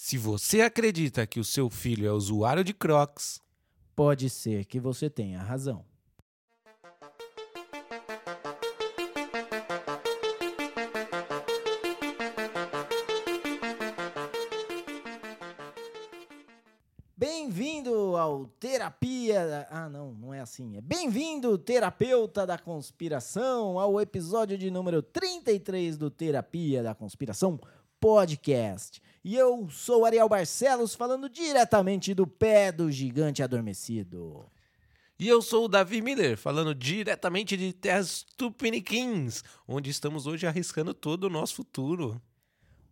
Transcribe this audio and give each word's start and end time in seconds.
Se 0.00 0.16
você 0.16 0.60
acredita 0.60 1.26
que 1.26 1.40
o 1.40 1.44
seu 1.44 1.68
filho 1.68 2.06
é 2.06 2.12
usuário 2.12 2.62
de 2.62 2.72
Crocs, 2.72 3.40
Pode 3.96 4.30
ser 4.30 4.64
que 4.64 4.78
você 4.78 5.10
tenha 5.10 5.42
razão. 5.42 5.84
Bem-vindo 17.16 18.16
ao 18.16 18.46
Terapia. 18.46 19.66
Ah, 19.68 19.88
não, 19.88 20.14
não 20.14 20.32
é 20.32 20.38
assim. 20.38 20.76
É 20.76 20.80
bem-vindo, 20.80 21.58
terapeuta 21.58 22.46
da 22.46 22.56
conspiração, 22.56 23.80
ao 23.80 24.00
episódio 24.00 24.56
de 24.56 24.70
número 24.70 25.02
33 25.02 25.98
do 25.98 26.08
Terapia 26.08 26.84
da 26.84 26.94
Conspiração 26.94 27.58
Podcast. 27.98 29.02
E 29.28 29.36
eu 29.36 29.68
sou 29.68 30.06
Ariel 30.06 30.26
Barcelos, 30.26 30.94
falando 30.94 31.28
diretamente 31.28 32.14
do 32.14 32.26
pé 32.26 32.72
do 32.72 32.90
gigante 32.90 33.42
adormecido. 33.42 34.46
E 35.18 35.28
eu 35.28 35.42
sou 35.42 35.66
o 35.66 35.68
Davi 35.68 36.00
Miller, 36.00 36.38
falando 36.38 36.74
diretamente 36.74 37.54
de 37.54 37.74
Terras 37.74 38.24
Tupiniquins, 38.38 39.44
onde 39.68 39.90
estamos 39.90 40.26
hoje 40.26 40.46
arriscando 40.46 40.94
todo 40.94 41.24
o 41.24 41.28
nosso 41.28 41.56
futuro. 41.56 42.18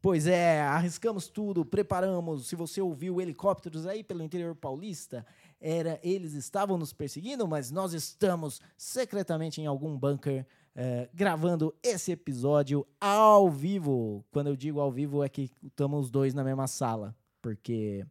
Pois 0.02 0.26
é, 0.26 0.60
arriscamos 0.60 1.26
tudo, 1.26 1.64
preparamos. 1.64 2.48
Se 2.48 2.54
você 2.54 2.82
ouviu 2.82 3.18
helicópteros 3.18 3.86
aí 3.86 4.04
pelo 4.04 4.22
interior 4.22 4.54
paulista, 4.54 5.24
era 5.58 5.98
eles 6.02 6.34
estavam 6.34 6.76
nos 6.76 6.92
perseguindo, 6.92 7.48
mas 7.48 7.70
nós 7.70 7.94
estamos 7.94 8.60
secretamente 8.76 9.62
em 9.62 9.66
algum 9.66 9.96
bunker 9.96 10.46
eh, 10.76 11.08
gravando 11.12 11.74
esse 11.82 12.12
episódio 12.12 12.86
ao 13.00 13.50
vivo. 13.50 14.24
Quando 14.30 14.48
eu 14.48 14.56
digo 14.56 14.78
ao 14.78 14.92
vivo 14.92 15.24
é 15.24 15.28
que 15.28 15.50
estamos 15.62 16.04
os 16.04 16.10
dois 16.10 16.34
na 16.34 16.44
mesma 16.44 16.66
sala, 16.68 17.16
porque 17.42 18.06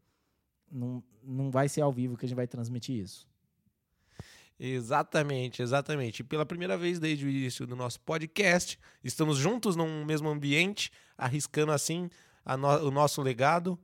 não, 0.69 1.01
não 1.23 1.51
vai 1.51 1.69
ser 1.69 1.81
ao 1.81 1.91
vivo 1.93 2.17
que 2.17 2.25
a 2.25 2.27
gente 2.27 2.35
vai 2.35 2.47
transmitir 2.47 2.97
isso. 2.97 3.27
Exatamente, 4.59 5.61
exatamente. 5.61 6.23
Pela 6.23 6.45
primeira 6.45 6.77
vez 6.77 6.97
desde 6.97 7.25
o 7.25 7.29
início 7.29 7.67
do 7.67 7.75
nosso 7.75 7.99
podcast, 8.01 8.79
estamos 9.03 9.37
juntos 9.37 9.75
num 9.75 10.05
mesmo 10.05 10.29
ambiente, 10.29 10.91
arriscando 11.17 11.71
assim 11.71 12.09
a 12.43 12.55
no- 12.55 12.87
o 12.87 12.91
nosso 12.91 13.21
legado 13.21 13.77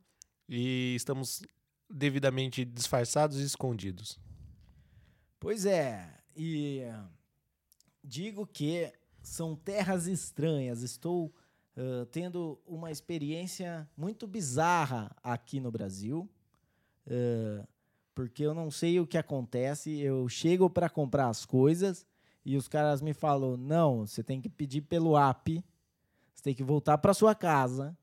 e 0.47 0.95
estamos 0.95 1.41
devidamente 1.89 2.63
disfarçados 2.63 3.39
e 3.39 3.43
escondidos. 3.43 4.17
Pois 5.39 5.65
é, 5.65 6.09
e 6.35 6.81
digo 8.03 8.45
que 8.45 8.91
são 9.21 9.55
terras 9.55 10.07
estranhas. 10.07 10.81
Estou 10.81 11.33
eh, 11.75 12.05
tendo 12.11 12.59
uma 12.65 12.91
experiência 12.91 13.89
muito 13.95 14.27
bizarra 14.27 15.15
aqui 15.23 15.59
no 15.59 15.71
Brasil, 15.71 16.29
eh, 17.07 17.65
porque 18.13 18.43
eu 18.43 18.53
não 18.53 18.69
sei 18.69 18.99
o 18.99 19.07
que 19.07 19.17
acontece. 19.17 19.99
Eu 19.99 20.27
chego 20.27 20.69
para 20.69 20.89
comprar 20.89 21.29
as 21.29 21.45
coisas 21.45 22.05
e 22.45 22.57
os 22.57 22.67
caras 22.67 23.01
me 23.01 23.13
falam: 23.13 23.55
não, 23.55 24.05
você 24.05 24.23
tem 24.23 24.41
que 24.41 24.49
pedir 24.49 24.81
pelo 24.81 25.17
app, 25.17 25.63
você 26.33 26.43
tem 26.43 26.53
que 26.53 26.63
voltar 26.63 26.97
para 26.97 27.13
sua 27.13 27.33
casa, 27.33 27.97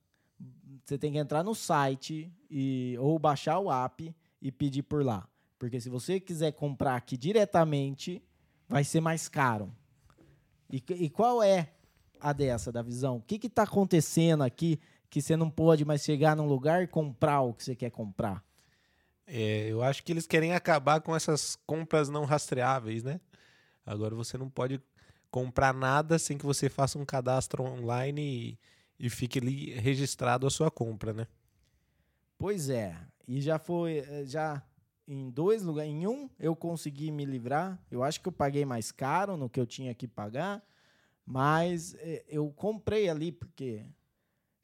você 0.85 0.97
tem 0.97 1.13
que 1.13 1.19
entrar 1.19 1.43
no 1.43 1.55
site 1.55 2.33
e, 2.51 2.97
ou 2.99 3.19
baixar 3.19 3.59
o 3.59 3.71
app 3.71 4.15
e 4.41 4.51
pedir 4.51 4.83
por 4.83 5.05
lá. 5.05 5.29
Porque 5.59 5.81
se 5.81 5.91
você 5.91 6.21
quiser 6.21 6.53
comprar 6.53 6.97
aqui 6.97 7.17
diretamente, 7.17 8.23
vai 8.69 8.85
ser 8.85 9.01
mais 9.01 9.29
caro. 9.29 9.73
E, 10.70 10.83
e 10.91 11.08
qual 11.08 11.42
é 11.42 11.72
a 12.20 12.33
dessa, 12.33 12.70
da 12.70 12.83
visão? 12.83 13.16
O 13.16 13.22
que 13.22 13.47
está 13.47 13.62
acontecendo 13.62 14.42
aqui 14.42 14.80
que 15.11 15.22
você 15.22 15.36
não 15.36 15.48
pode 15.48 15.84
mais 15.84 16.02
chegar 16.02 16.36
num 16.36 16.47
lugar 16.47 16.83
e 16.83 16.86
comprar 16.86 17.41
o 17.41 17.55
que 17.55 17.64
você 17.64 17.74
quer 17.74 17.91
comprar? 17.91 18.44
É, 19.27 19.69
eu 19.69 19.83
acho 19.83 20.02
que 20.02 20.12
eles 20.12 20.27
querem 20.27 20.55
acabar 20.55 21.00
com 21.00 21.14
essas 21.14 21.56
compras 21.66 22.08
não 22.08 22.24
rastreáveis, 22.24 23.02
né? 23.02 23.20
Agora 23.84 24.14
você 24.14 24.36
não 24.36 24.48
pode 24.48 24.80
comprar 25.30 25.74
nada 25.74 26.18
sem 26.18 26.36
que 26.36 26.46
você 26.46 26.68
faça 26.68 26.98
um 26.98 27.05
cadastro 27.05 27.62
online 27.62 28.58
e, 28.98 29.07
e 29.07 29.11
fique 29.11 29.39
ali 29.39 29.73
registrado 29.73 30.46
a 30.46 30.51
sua 30.51 30.70
compra, 30.70 31.12
né? 31.12 31.27
Pois 32.39 32.70
é, 32.70 32.96
e 33.27 33.40
já 33.40 33.58
foi, 33.58 33.98
eh, 33.98 34.24
já 34.24 34.62
em 35.08 35.30
dois 35.30 35.63
lugares, 35.63 35.91
em 35.91 36.07
um 36.07 36.29
eu 36.39 36.55
consegui 36.55 37.11
me 37.11 37.24
livrar. 37.24 37.83
Eu 37.91 38.05
acho 38.05 38.20
que 38.20 38.29
eu 38.29 38.33
paguei 38.33 38.67
mais 38.67 38.92
caro 38.92 39.36
no 39.36 39.48
que 39.48 39.58
eu 39.58 39.67
tinha 39.67 39.95
que 39.95 40.07
pagar, 40.07 40.63
mas 41.24 41.95
eh, 41.98 42.24
eu 42.29 42.51
comprei 42.51 43.08
ali 43.08 43.33
porque 43.33 43.86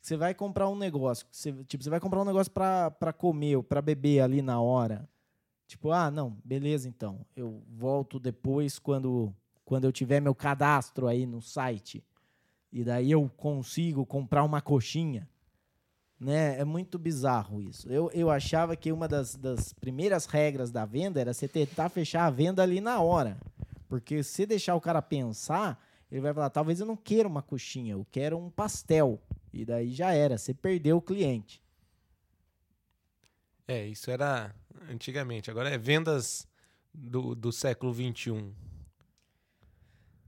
você 0.00 0.18
vai 0.18 0.34
comprar 0.34 0.68
um 0.68 0.76
negócio, 0.76 1.26
você, 1.30 1.50
tipo, 1.64 1.82
você 1.82 1.88
vai 1.88 1.98
comprar 1.98 2.20
um 2.20 2.26
negócio 2.26 2.52
para 2.52 3.12
comer 3.12 3.56
ou 3.56 3.62
para 3.62 3.80
beber 3.80 4.20
ali 4.20 4.42
na 4.42 4.60
hora. 4.60 5.08
Tipo, 5.66 5.90
ah, 5.90 6.10
não, 6.10 6.36
beleza 6.44 6.86
então. 6.86 7.24
Eu 7.34 7.62
volto 7.66 8.20
depois 8.20 8.78
quando 8.78 9.34
quando 9.64 9.84
eu 9.84 9.92
tiver 9.92 10.20
meu 10.20 10.34
cadastro 10.34 11.06
aí 11.06 11.24
no 11.24 11.40
site. 11.40 12.04
E 12.70 12.84
daí 12.84 13.10
eu 13.10 13.30
consigo 13.34 14.04
comprar 14.04 14.44
uma 14.44 14.60
coxinha 14.60 15.26
né? 16.24 16.58
É 16.58 16.64
muito 16.64 16.98
bizarro 16.98 17.60
isso. 17.60 17.86
Eu, 17.92 18.10
eu 18.14 18.30
achava 18.30 18.74
que 18.74 18.90
uma 18.90 19.06
das, 19.06 19.36
das 19.36 19.74
primeiras 19.74 20.24
regras 20.24 20.70
da 20.70 20.86
venda 20.86 21.20
era 21.20 21.34
você 21.34 21.46
tentar 21.46 21.90
fechar 21.90 22.24
a 22.24 22.30
venda 22.30 22.62
ali 22.62 22.80
na 22.80 22.98
hora. 23.00 23.36
Porque 23.88 24.22
se 24.22 24.46
deixar 24.46 24.74
o 24.74 24.80
cara 24.80 25.02
pensar, 25.02 25.78
ele 26.10 26.22
vai 26.22 26.32
falar: 26.32 26.48
talvez 26.48 26.80
eu 26.80 26.86
não 26.86 26.96
queira 26.96 27.28
uma 27.28 27.42
coxinha, 27.42 27.92
eu 27.92 28.06
quero 28.10 28.38
um 28.38 28.48
pastel. 28.48 29.20
E 29.52 29.66
daí 29.66 29.92
já 29.92 30.12
era, 30.12 30.38
você 30.38 30.54
perdeu 30.54 30.96
o 30.96 31.02
cliente. 31.02 31.62
É, 33.68 33.86
isso 33.86 34.10
era 34.10 34.54
antigamente. 34.90 35.50
Agora 35.50 35.68
é 35.68 35.76
vendas 35.76 36.48
do, 36.92 37.34
do 37.34 37.52
século 37.52 37.92
XXI. 37.92 38.50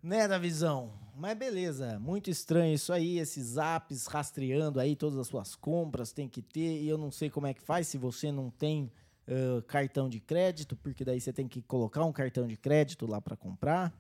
Né, 0.02 0.28
da 0.28 0.38
visão? 0.38 0.92
Mas 1.18 1.36
beleza, 1.38 1.98
muito 1.98 2.28
estranho 2.28 2.74
isso 2.74 2.92
aí, 2.92 3.18
esses 3.18 3.56
apps 3.56 4.06
rastreando 4.06 4.78
aí 4.78 4.94
todas 4.94 5.18
as 5.18 5.26
suas 5.26 5.54
compras, 5.54 6.12
tem 6.12 6.28
que 6.28 6.42
ter, 6.42 6.82
e 6.82 6.86
eu 6.88 6.98
não 6.98 7.10
sei 7.10 7.30
como 7.30 7.46
é 7.46 7.54
que 7.54 7.62
faz 7.62 7.88
se 7.88 7.96
você 7.96 8.30
não 8.30 8.50
tem 8.50 8.92
ãh, 9.26 9.62
cartão 9.62 10.10
de 10.10 10.20
crédito, 10.20 10.76
porque 10.76 11.06
daí 11.06 11.18
você 11.18 11.32
tem 11.32 11.48
que 11.48 11.62
colocar 11.62 12.04
um 12.04 12.12
cartão 12.12 12.46
de 12.46 12.56
crédito 12.56 13.06
lá 13.06 13.18
para 13.18 13.34
comprar. 13.34 13.98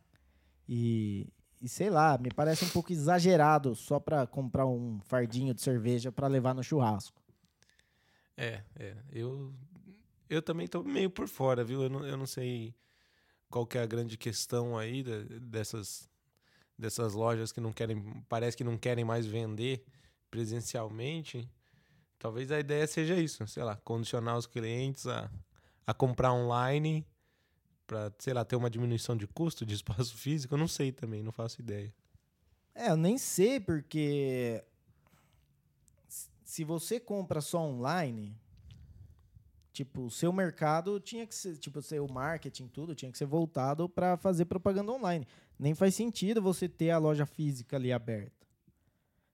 E, 0.68 1.26
e 1.62 1.68
sei 1.70 1.88
lá, 1.88 2.18
me 2.18 2.28
parece 2.30 2.66
um 2.66 2.68
pouco 2.68 2.92
exagerado 2.92 3.74
só 3.74 3.98
para 3.98 4.26
comprar 4.26 4.66
um 4.66 5.00
fardinho 5.00 5.54
de 5.54 5.62
cerveja 5.62 6.12
para 6.12 6.26
levar 6.26 6.54
no 6.54 6.62
churrasco. 6.62 7.22
É, 8.36 8.62
é. 8.78 8.94
Eu, 9.10 9.54
eu 10.28 10.42
também 10.42 10.66
tô 10.68 10.82
meio 10.82 11.08
por 11.08 11.26
fora, 11.28 11.64
viu? 11.64 11.82
Eu 11.82 11.88
não, 11.88 12.06
eu 12.06 12.16
não 12.18 12.26
sei 12.26 12.74
qual 13.48 13.66
que 13.66 13.78
é 13.78 13.82
a 13.82 13.86
grande 13.86 14.18
questão 14.18 14.76
aí 14.76 15.02
da- 15.02 15.22
dessas, 15.40 16.10
dessas 16.78 17.14
lojas 17.14 17.52
que 17.52 17.60
não 17.60 17.72
querem, 17.72 18.02
parece 18.28 18.56
que 18.56 18.64
não 18.64 18.76
querem 18.76 19.04
mais 19.04 19.26
vender 19.26 19.84
presencialmente. 20.30 21.48
Talvez 22.18 22.50
a 22.50 22.58
ideia 22.58 22.86
seja 22.86 23.16
isso, 23.16 23.46
sei 23.46 23.62
lá, 23.62 23.76
condicionar 23.76 24.36
os 24.36 24.46
clientes 24.46 25.06
a, 25.06 25.30
a 25.86 25.94
comprar 25.94 26.32
online 26.32 27.06
para, 27.86 28.12
sei 28.18 28.34
lá, 28.34 28.44
ter 28.44 28.56
uma 28.56 28.70
diminuição 28.70 29.16
de 29.16 29.26
custo 29.26 29.64
de 29.64 29.74
espaço 29.74 30.16
físico. 30.16 30.54
Eu 30.54 30.58
não 30.58 30.68
sei 30.68 30.92
também, 30.92 31.22
não 31.22 31.32
faço 31.32 31.60
ideia. 31.60 31.94
É, 32.74 32.90
eu 32.90 32.96
nem 32.96 33.16
sei, 33.16 33.58
porque 33.58 34.62
se 36.44 36.62
você 36.62 37.00
compra 37.00 37.40
só 37.40 37.60
online, 37.60 38.38
tipo, 39.76 40.06
o 40.06 40.10
seu 40.10 40.32
mercado 40.32 40.98
tinha 40.98 41.26
que 41.26 41.34
ser, 41.34 41.58
tipo, 41.58 41.80
o 41.80 41.82
seu 41.82 42.08
marketing, 42.08 42.66
tudo 42.66 42.94
tinha 42.94 43.12
que 43.12 43.18
ser 43.18 43.26
voltado 43.26 43.86
para 43.86 44.16
fazer 44.16 44.46
propaganda 44.46 44.90
online. 44.90 45.28
Nem 45.58 45.74
faz 45.74 45.94
sentido 45.94 46.40
você 46.40 46.66
ter 46.66 46.90
a 46.90 46.98
loja 46.98 47.26
física 47.26 47.76
ali 47.76 47.92
aberta. 47.92 48.46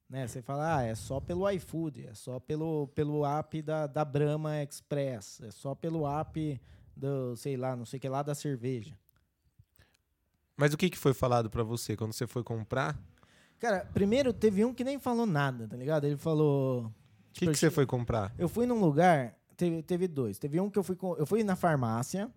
Né? 0.08 0.26
Você 0.26 0.42
fala, 0.42 0.78
ah, 0.78 0.82
é 0.82 0.97
só 0.97 1.20
pelo 1.20 1.48
iFood, 1.48 2.08
é 2.08 2.14
só 2.14 2.41
pelo, 2.41 2.88
pelo 2.88 3.25
app 3.25 3.62
da, 3.62 3.86
da 3.86 4.04
Brahma 4.04 4.61
Express, 4.64 5.40
é 5.43 5.52
só 5.52 5.76
pelo 5.76 6.08
app 6.08 6.61
do, 6.96 7.37
sei 7.37 7.56
lá, 7.56 7.76
não 7.76 7.87
sei 7.87 7.99
o 7.99 8.00
que 8.00 8.08
lá 8.08 8.25
da 8.25 8.34
cerveja. 8.34 8.99
Mas 10.56 10.75
o 10.75 10.76
que, 10.76 10.90
que 10.90 10.99
foi 10.99 11.14
falado 11.14 11.49
para 11.49 11.62
você 11.62 11.96
quando 11.96 12.12
você 12.12 12.26
foi 12.26 12.43
comprar? 12.43 12.99
Cara, 13.61 13.88
primeiro 13.94 14.32
teve 14.32 14.64
um 14.64 14.75
que 14.75 14.82
nem 14.82 14.99
falou 14.99 15.25
nada, 15.25 15.69
tá 15.69 15.76
ligado? 15.76 16.05
Ele 16.05 16.17
falou. 16.17 16.87
O 16.87 16.93
que, 17.32 17.46
que 17.46 17.55
você 17.55 17.70
foi 17.70 17.87
comprar? 17.87 18.34
Eu 18.37 18.49
fui 18.49 18.67
num 18.67 18.81
lugar, 18.81 19.37
teve, 19.62 19.82
teve 19.82 20.09
dois. 20.09 20.38
Teve 20.38 20.61
um 20.61 20.69
que 20.70 20.79
eu 20.79 20.82
fui 20.82 20.97
com, 20.97 21.14
eu 21.17 21.26
fui 21.26 21.43
na 21.44 21.55
farmácia. 21.56 22.31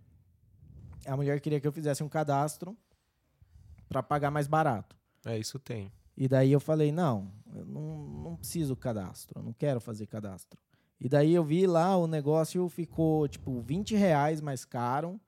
A 1.06 1.16
mulher 1.16 1.40
queria 1.40 1.60
que 1.60 1.68
eu 1.68 1.72
fizesse 1.72 2.04
um 2.04 2.10
cadastro 2.10 2.76
para 3.90 4.02
pagar 4.04 4.32
mais 4.32 4.48
barato. 4.48 4.96
É, 5.26 5.38
isso 5.38 5.60
tem. 5.60 5.92
E 6.18 6.28
daí 6.28 6.52
eu 6.52 6.60
falei, 6.60 6.92
não, 6.92 7.32
eu 7.54 7.66
não, 7.66 7.98
não 8.24 8.36
preciso 8.36 8.76
cadastro, 8.76 9.40
eu 9.40 9.44
não 9.44 9.54
quero 9.54 9.80
fazer 9.82 10.06
cadastro. 10.08 10.58
E 11.00 11.10
daí 11.10 11.34
eu 11.34 11.44
vi 11.44 11.68
lá, 11.68 11.98
o 11.98 12.08
negócio 12.08 12.68
ficou, 12.70 13.28
tipo, 13.28 13.60
20 13.62 13.96
reais 13.96 14.40
mais 14.40 14.64
caro, 14.64 15.20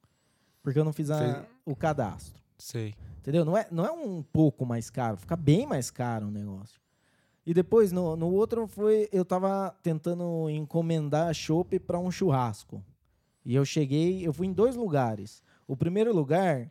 porque 0.64 0.80
eu 0.80 0.86
não 0.86 0.94
fiz 0.94 1.12
a- 1.12 1.46
o 1.66 1.76
cadastro. 1.76 2.42
Sei. 2.58 2.96
Entendeu? 3.20 3.44
Não 3.44 3.58
é, 3.58 3.68
não 3.70 3.86
é 3.86 3.92
um 3.92 4.24
pouco 4.24 4.66
mais 4.66 4.90
caro, 4.90 5.18
fica 5.18 5.36
bem 5.36 5.68
mais 5.68 5.92
caro 5.92 6.28
o 6.28 6.32
negócio. 6.32 6.80
E 7.48 7.54
depois, 7.54 7.94
no, 7.94 8.18
no 8.18 8.30
outro, 8.34 8.68
foi 8.68 9.08
eu 9.10 9.24
tava 9.24 9.74
tentando 9.82 10.50
encomendar 10.50 11.34
chopp 11.34 11.80
para 11.80 11.98
um 11.98 12.12
churrasco. 12.12 12.84
E 13.46 13.56
eu 13.56 13.64
cheguei, 13.64 14.28
eu 14.28 14.34
fui 14.34 14.48
em 14.48 14.52
dois 14.52 14.76
lugares. 14.76 15.42
O 15.66 15.78
primeiro 15.78 16.14
lugar, 16.14 16.70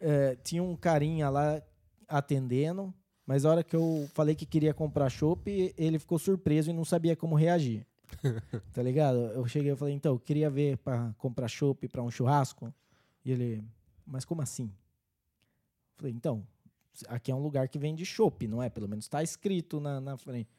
eh, 0.00 0.36
tinha 0.42 0.64
um 0.64 0.74
carinha 0.74 1.30
lá 1.30 1.62
atendendo, 2.08 2.92
mas 3.24 3.44
a 3.44 3.50
hora 3.50 3.62
que 3.62 3.76
eu 3.76 4.10
falei 4.12 4.34
que 4.34 4.44
queria 4.44 4.74
comprar 4.74 5.08
chopp, 5.10 5.72
ele 5.78 5.96
ficou 6.00 6.18
surpreso 6.18 6.70
e 6.70 6.72
não 6.72 6.84
sabia 6.84 7.14
como 7.14 7.36
reagir. 7.36 7.86
tá 8.74 8.82
ligado? 8.82 9.16
Eu 9.16 9.46
cheguei 9.46 9.70
e 9.70 9.76
falei, 9.76 9.94
então, 9.94 10.14
eu 10.14 10.18
queria 10.18 10.50
ver 10.50 10.76
para 10.78 11.14
comprar 11.18 11.46
chopp 11.46 11.86
para 11.86 12.02
um 12.02 12.10
churrasco. 12.10 12.74
E 13.24 13.30
ele, 13.30 13.64
mas 14.04 14.24
como 14.24 14.42
assim? 14.42 14.72
Falei, 15.94 16.12
então, 16.12 16.44
aqui 17.08 17.30
é 17.30 17.34
um 17.34 17.42
lugar 17.42 17.68
que 17.68 17.78
vende 17.78 18.04
chopp, 18.04 18.46
não 18.46 18.62
é? 18.62 18.68
Pelo 18.68 18.88
menos 18.88 19.04
está 19.04 19.22
escrito 19.22 19.80
na, 19.80 20.00
na 20.00 20.16
frente. 20.16 20.50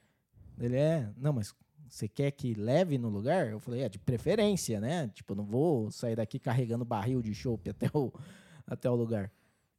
Ele 0.59 0.77
é, 0.77 1.09
não, 1.17 1.33
mas 1.33 1.53
você 1.89 2.07
quer 2.07 2.31
que 2.31 2.53
leve 2.53 2.97
no 2.97 3.09
lugar? 3.09 3.49
Eu 3.49 3.59
falei, 3.59 3.81
é, 3.81 3.89
de 3.89 3.99
preferência, 3.99 4.79
né? 4.79 5.09
Tipo, 5.13 5.35
não 5.35 5.43
vou 5.43 5.91
sair 5.91 6.15
daqui 6.15 6.39
carregando 6.39 6.85
barril 6.85 7.21
de 7.21 7.33
chopp 7.33 7.69
até 7.69 7.89
o, 7.93 8.11
até 8.65 8.89
o 8.89 8.95
lugar. 8.95 9.31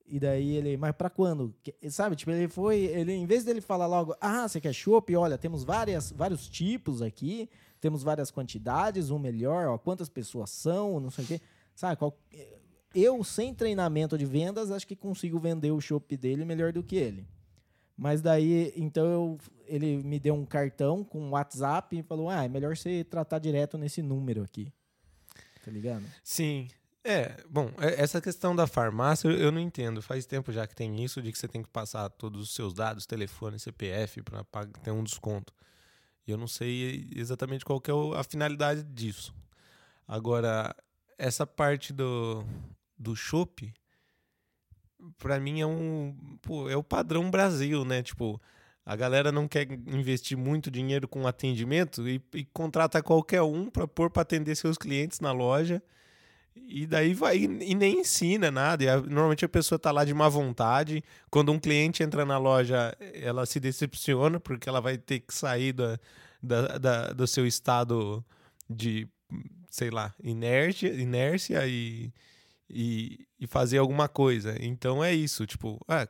E 0.07 0.19
daí 0.21 0.51
ele, 0.57 0.77
mas 0.77 0.93
para 0.93 1.09
quando? 1.09 1.55
Sabe, 1.89 2.17
tipo, 2.17 2.31
ele 2.31 2.49
foi, 2.49 2.81
ele 2.81 3.13
em 3.13 3.25
vez 3.25 3.45
dele 3.45 3.61
falar 3.61 3.87
logo, 3.87 4.15
ah, 4.21 4.47
você 4.47 4.61
quer 4.61 4.73
chopp? 4.75 5.15
Olha, 5.17 5.39
temos 5.39 5.65
várias, 5.65 6.11
vários 6.11 6.49
tipos 6.49 7.01
aqui, 7.01 7.49
temos 7.81 8.03
várias 8.03 8.31
quantidades, 8.31 9.11
um 9.11 9.19
melhor, 9.19 9.69
ó, 9.69 9.79
quantas 9.79 10.09
pessoas 10.09 10.51
são, 10.51 11.01
não 11.01 11.11
sei 11.11 11.25
o 11.25 11.29
quê. 11.29 11.41
Sabe, 11.75 11.97
qual- 11.97 12.19
eu 12.95 13.23
sem 13.25 13.55
treinamento 13.55 14.17
de 14.17 14.25
vendas, 14.25 14.71
acho 14.71 14.87
que 14.87 14.97
consigo 14.97 15.39
vender 15.39 15.71
o 15.71 15.81
chopp 15.81 16.17
dele 16.17 16.45
melhor 16.45 16.73
do 16.73 16.83
que 16.83 16.97
ele. 16.97 17.27
Mas 17.97 18.21
daí, 18.21 18.73
então 18.77 19.07
eu, 19.07 19.39
ele 19.67 20.03
me 20.03 20.19
deu 20.19 20.35
um 20.35 20.45
cartão 20.45 21.05
com 21.05 21.31
WhatsApp 21.31 21.99
e 21.99 22.03
falou: 22.03 22.29
"Ah, 22.31 22.45
é 22.45 22.49
melhor 22.49 22.77
você 22.77 23.05
tratar 23.05 23.39
direto 23.39 23.77
nesse 23.77 24.03
número 24.03 24.43
aqui". 24.43 24.73
Tá 25.65 25.71
ligado? 25.71 26.05
Sim. 26.25 26.69
É, 27.05 27.37
bom, 27.51 27.71
é- 27.79 28.01
essa 28.01 28.21
questão 28.21 28.55
da 28.55 28.67
farmácia 28.67 29.29
eu, 29.29 29.51
não 29.51 29.61
entendo. 29.61 30.01
Faz 30.01 30.25
tempo 30.25 30.53
já 30.53 30.67
que 30.67 30.75
tem 30.75 31.03
isso 31.03 31.21
de 31.21 31.33
que 31.33 31.39
você 31.39 31.49
tem 31.49 31.63
que 31.63 31.69
passar 31.69 32.09
todos 32.11 32.41
os 32.43 32.55
seus 32.55 32.73
dados, 32.73 33.07
telefone, 33.07 33.59
CPF, 33.59 34.23
para 34.23 34.67
ter 34.83 34.91
um 34.93 35.03
desconto. 35.03 35.53
E 36.27 36.31
eu 36.31 36.39
não 36.39 36.47
sei 36.47 37.09
exatamente 37.15 37.65
qual 37.65 37.81
que 37.81 37.91
é 37.91 37.95
a 38.17 38.23
finalidade 38.23 38.85
disso. 38.85 39.35
Agora, 40.07 40.75
essa 41.19 41.45
parte 41.47 41.93
do, 41.93 42.45
do 43.03 43.17
chopp, 43.17 43.73
pra 45.19 45.39
mim 45.41 45.61
é 45.61 45.67
um. 45.67 46.15
Pô, 46.43 46.69
é 46.69 46.77
o 46.77 46.83
padrão 46.83 47.31
Brasil, 47.31 47.85
né? 47.85 48.03
Tipo, 48.03 48.41
a 48.85 48.95
galera 48.97 49.33
não 49.33 49.49
quer 49.49 49.71
investir 49.73 50.37
muito 50.37 50.71
dinheiro 50.71 51.09
com 51.09 51.27
atendimento 51.27 52.09
e, 52.09 52.21
e 52.35 52.45
contrata 52.45 53.03
qualquer 53.03 53.43
um 53.43 53.69
para 53.71 53.87
pôr 53.87 54.11
para 54.11 54.23
atender 54.23 54.55
seus 54.57 54.77
clientes 54.79 55.21
na 55.21 55.33
loja. 55.33 55.83
E 56.55 56.87
daí 56.87 57.15
vai 57.15 57.39
e 57.39 57.75
nem 57.75 58.01
ensina 58.01 58.51
nada. 58.51 58.95
A- 58.95 59.01
normalmente 59.01 59.45
a 59.45 59.49
pessoa 59.49 59.79
tá 59.79 59.91
lá 59.91 60.05
de 60.05 60.13
má 60.15 60.29
vontade. 60.29 61.03
Quando 61.31 61.51
um 61.53 61.59
cliente 61.59 62.03
entra 62.03 62.25
na 62.27 62.39
loja, 62.39 62.95
ela 63.15 63.47
se 63.47 63.59
decepciona 63.59 64.39
porque 64.39 64.69
ela 64.69 64.81
vai 64.81 64.99
ter 64.99 65.21
que 65.21 65.35
sair 65.35 65.73
da, 65.73 65.99
da, 66.43 66.79
da- 66.79 67.13
do 67.13 67.27
seu 67.27 67.47
estado 67.47 68.25
de, 68.69 69.09
sei 69.71 69.91
lá, 69.91 70.15
inércia, 70.23 70.93
inércia 70.93 71.67
e, 71.67 72.13
e, 72.73 73.27
e 73.39 73.47
fazer 73.47 73.79
alguma 73.79 74.09
coisa. 74.09 74.57
Então 74.61 75.03
é 75.05 75.13
isso, 75.13 75.47
tipo, 75.47 75.79
ah, 75.87 76.07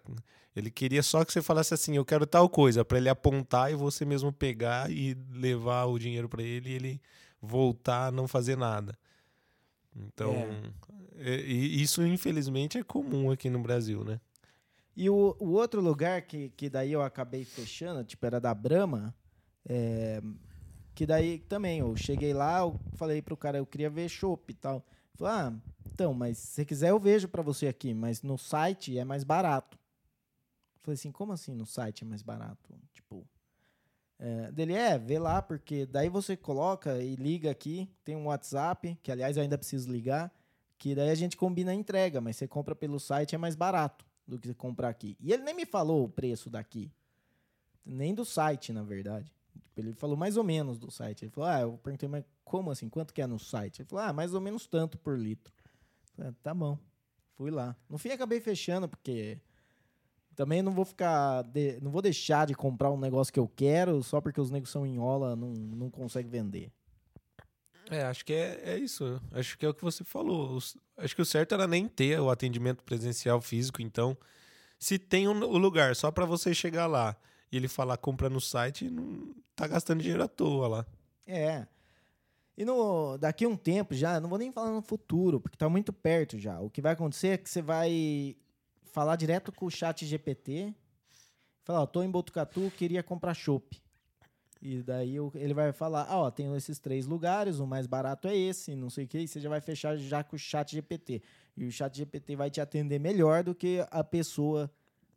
ele 0.54 0.70
queria 0.70 1.02
só 1.02 1.24
que 1.24 1.32
você 1.32 1.42
falasse 1.42 1.74
assim, 1.74 1.96
eu 1.96 2.04
quero 2.04 2.26
tal 2.26 2.48
coisa, 2.48 2.84
para 2.84 2.98
ele 2.98 3.08
apontar 3.08 3.72
e 3.72 3.74
você 3.74 4.04
mesmo 4.04 4.32
pegar 4.32 4.90
e 4.90 5.14
levar 5.30 5.84
o 5.86 5.98
dinheiro 5.98 6.28
para 6.28 6.42
ele 6.42 6.70
e 6.70 6.74
ele 6.74 7.00
voltar 7.40 8.06
a 8.08 8.12
não 8.12 8.28
fazer 8.28 8.56
nada. 8.56 8.96
Então, 9.94 10.34
é- 11.16 11.40
e 11.40 11.82
isso 11.82 12.06
infelizmente 12.06 12.78
é 12.78 12.82
comum 12.82 13.30
aqui 13.30 13.50
no 13.50 13.60
Brasil, 13.60 14.04
né? 14.04 14.20
E 14.96 15.08
o, 15.08 15.36
o 15.40 15.50
outro 15.52 15.80
lugar 15.80 16.22
que, 16.22 16.50
que 16.50 16.68
daí 16.68 16.92
eu 16.92 17.02
acabei 17.02 17.44
fechando, 17.44 18.04
tipo, 18.04 18.24
era 18.26 18.38
da 18.38 18.54
Brahma, 18.54 19.14
é, 19.66 20.20
que 20.94 21.06
daí 21.06 21.38
também, 21.38 21.78
eu 21.78 21.96
cheguei 21.96 22.34
lá, 22.34 22.58
eu 22.60 22.78
falei 22.96 23.22
pro 23.22 23.36
cara, 23.36 23.56
eu 23.58 23.66
queria 23.66 23.88
ver 23.88 24.08
chopp 24.08 24.50
e 24.50 24.54
tal. 24.54 24.84
Falou, 25.14 25.32
ah, 25.32 25.52
então, 25.92 26.14
mas 26.14 26.38
se 26.38 26.46
você 26.48 26.64
quiser 26.64 26.90
eu 26.90 26.98
vejo 26.98 27.28
pra 27.28 27.42
você 27.42 27.68
aqui, 27.68 27.92
mas 27.92 28.22
no 28.22 28.38
site 28.38 28.98
é 28.98 29.04
mais 29.04 29.24
barato. 29.24 29.78
Eu 30.76 30.80
Falei 30.82 30.94
assim, 30.94 31.12
como 31.12 31.32
assim 31.32 31.54
no 31.54 31.66
site 31.66 32.02
é 32.02 32.06
mais 32.06 32.22
barato? 32.22 32.74
Tipo, 32.92 33.26
é, 34.18 34.50
dele 34.52 34.74
é, 34.74 34.98
vê 34.98 35.18
lá, 35.18 35.42
porque 35.42 35.86
daí 35.86 36.08
você 36.08 36.36
coloca 36.36 36.98
e 37.02 37.14
liga 37.16 37.50
aqui, 37.50 37.88
tem 38.04 38.16
um 38.16 38.26
WhatsApp, 38.26 38.98
que 39.02 39.12
aliás 39.12 39.36
eu 39.36 39.42
ainda 39.42 39.58
preciso 39.58 39.90
ligar, 39.90 40.32
que 40.78 40.94
daí 40.94 41.10
a 41.10 41.14
gente 41.14 41.36
combina 41.36 41.70
a 41.72 41.74
entrega, 41.74 42.20
mas 42.20 42.36
você 42.36 42.48
compra 42.48 42.74
pelo 42.74 42.98
site 42.98 43.34
é 43.34 43.38
mais 43.38 43.54
barato 43.54 44.04
do 44.26 44.38
que 44.38 44.48
você 44.48 44.54
comprar 44.54 44.88
aqui. 44.88 45.16
E 45.20 45.32
ele 45.32 45.42
nem 45.42 45.54
me 45.54 45.66
falou 45.66 46.04
o 46.04 46.08
preço 46.08 46.48
daqui. 46.48 46.90
Nem 47.84 48.14
do 48.14 48.24
site, 48.24 48.72
na 48.72 48.82
verdade. 48.82 49.30
Tipo, 49.72 49.80
Ele 49.80 49.92
falou 49.92 50.16
mais 50.16 50.36
ou 50.36 50.44
menos 50.44 50.78
do 50.78 50.90
site. 50.90 51.24
Ele 51.24 51.30
falou, 51.30 51.50
ah, 51.50 51.60
eu 51.60 51.78
perguntei, 51.78 52.08
mas 52.08 52.24
como 52.44 52.70
assim? 52.70 52.88
Quanto 52.88 53.12
que 53.12 53.20
é 53.20 53.26
no 53.26 53.38
site? 53.38 53.82
Ele 53.82 53.88
falou, 53.88 54.04
ah, 54.04 54.12
mais 54.12 54.34
ou 54.34 54.40
menos 54.40 54.66
tanto 54.66 54.98
por 54.98 55.18
litro. 55.18 55.52
Ah, 56.18 56.32
tá 56.42 56.54
bom. 56.54 56.78
Fui 57.36 57.50
lá. 57.50 57.74
No 57.88 57.98
fim, 57.98 58.10
acabei 58.10 58.40
fechando, 58.40 58.88
porque 58.88 59.38
também 60.36 60.62
não 60.62 60.72
vou 60.72 60.84
ficar. 60.84 61.42
de- 61.42 61.80
não 61.80 61.90
vou 61.90 62.02
deixar 62.02 62.46
de 62.46 62.54
comprar 62.54 62.90
um 62.90 62.98
negócio 62.98 63.32
que 63.32 63.40
eu 63.40 63.48
quero 63.48 64.02
só 64.02 64.20
porque 64.20 64.40
os 64.40 64.50
negros 64.50 64.70
são 64.70 64.86
em 64.86 64.98
ola, 64.98 65.34
não, 65.36 65.48
não 65.50 65.90
consegue 65.90 66.28
vender. 66.28 66.70
É, 67.90 68.02
acho 68.04 68.24
que 68.24 68.32
é, 68.32 68.60
é 68.74 68.78
isso. 68.78 69.20
Acho 69.32 69.58
que 69.58 69.66
é 69.66 69.68
o 69.68 69.74
que 69.74 69.82
você 69.82 70.04
falou. 70.04 70.54
Os- 70.56 70.76
acho 70.96 71.14
que 71.14 71.22
o 71.22 71.26
certo 71.26 71.52
era 71.54 71.66
nem 71.66 71.88
ter 71.88 72.18
o 72.20 72.30
atendimento 72.30 72.82
presencial 72.84 73.40
físico. 73.40 73.82
Então, 73.82 74.16
se 74.78 74.98
tem 74.98 75.28
um- 75.28 75.42
o 75.44 75.58
lugar 75.58 75.94
só 75.96 76.10
para 76.10 76.24
você 76.24 76.54
chegar 76.54 76.86
lá 76.86 77.16
e 77.50 77.56
ele 77.56 77.68
falar 77.68 77.96
compra 77.96 78.30
no 78.30 78.40
site, 78.40 78.88
não 78.88 79.34
tá 79.56 79.66
gastando 79.66 80.00
dinheiro 80.00 80.22
à 80.22 80.28
toa 80.28 80.68
lá. 80.68 80.86
É. 81.26 81.66
E 82.56 82.64
no, 82.64 83.16
daqui 83.16 83.44
a 83.44 83.48
um 83.48 83.56
tempo 83.56 83.94
já, 83.94 84.20
não 84.20 84.28
vou 84.28 84.38
nem 84.38 84.52
falar 84.52 84.70
no 84.70 84.82
futuro, 84.82 85.40
porque 85.40 85.56
tá 85.56 85.68
muito 85.68 85.92
perto 85.92 86.38
já. 86.38 86.60
O 86.60 86.68
que 86.68 86.82
vai 86.82 86.92
acontecer 86.92 87.28
é 87.28 87.38
que 87.38 87.48
você 87.48 87.62
vai 87.62 88.36
falar 88.84 89.16
direto 89.16 89.50
com 89.50 89.66
o 89.66 89.70
chat 89.70 90.04
GPT. 90.04 90.74
Falar, 91.64 91.86
tô 91.86 92.02
em 92.02 92.10
Botucatu, 92.10 92.70
queria 92.76 93.02
comprar 93.02 93.34
chopp. 93.34 93.80
E 94.60 94.80
daí 94.82 95.16
ele 95.34 95.54
vai 95.54 95.72
falar, 95.72 96.06
ah, 96.08 96.18
ó, 96.18 96.30
tem 96.30 96.54
esses 96.54 96.78
três 96.78 97.06
lugares, 97.06 97.58
o 97.58 97.66
mais 97.66 97.86
barato 97.86 98.28
é 98.28 98.36
esse, 98.36 98.76
não 98.76 98.90
sei 98.90 99.06
o 99.06 99.08
que, 99.08 99.18
e 99.18 99.26
você 99.26 99.40
já 99.40 99.48
vai 99.48 99.60
fechar 99.60 99.96
já 99.96 100.22
com 100.22 100.36
o 100.36 100.38
chat 100.38 100.72
GPT. 100.72 101.20
E 101.56 101.64
o 101.64 101.72
chat 101.72 101.96
GPT 101.96 102.36
vai 102.36 102.48
te 102.48 102.60
atender 102.60 103.00
melhor 103.00 103.42
do 103.42 103.54
que 103.54 103.84
a 103.90 104.04
pessoa 104.04 104.70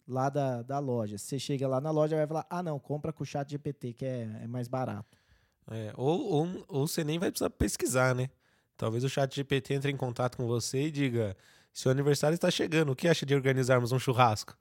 lá 0.08 0.30
da, 0.30 0.64
da 0.64 0.80
loja. 0.80 1.18
Você 1.18 1.38
chega 1.38 1.68
lá 1.68 1.80
na 1.80 1.92
loja 1.92 2.16
e 2.16 2.18
vai 2.18 2.28
falar, 2.28 2.48
ah, 2.50 2.64
não, 2.64 2.80
compra 2.80 3.14
com 3.14 3.24
o 3.24 3.26
chat 3.26 3.50
GPT, 3.50 3.94
que 3.94 4.06
é, 4.06 4.40
é 4.42 4.48
mais 4.48 4.68
barato. 4.68 5.25
É, 5.72 5.94
ou, 5.96 6.22
ou, 6.32 6.66
ou 6.68 6.88
você 6.88 7.04
nem 7.04 7.18
vai 7.18 7.32
precisar 7.32 7.50
pesquisar, 7.50 8.14
né? 8.14 8.30
Talvez 8.78 9.04
o 9.04 9.10
chat 9.10 9.34
GPT 9.34 9.74
entre 9.74 9.92
em 9.92 9.98
contato 9.98 10.38
com 10.38 10.46
você 10.46 10.88
e 10.88 10.92
diga: 10.92 11.36
seu 11.74 11.92
aniversário 11.92 12.36
está 12.36 12.52
chegando, 12.52 12.92
o 12.92 12.96
que 12.96 13.08
acha 13.08 13.26
de 13.26 13.34
organizarmos 13.34 13.92
um 13.92 14.00
churrasco? 14.00 14.56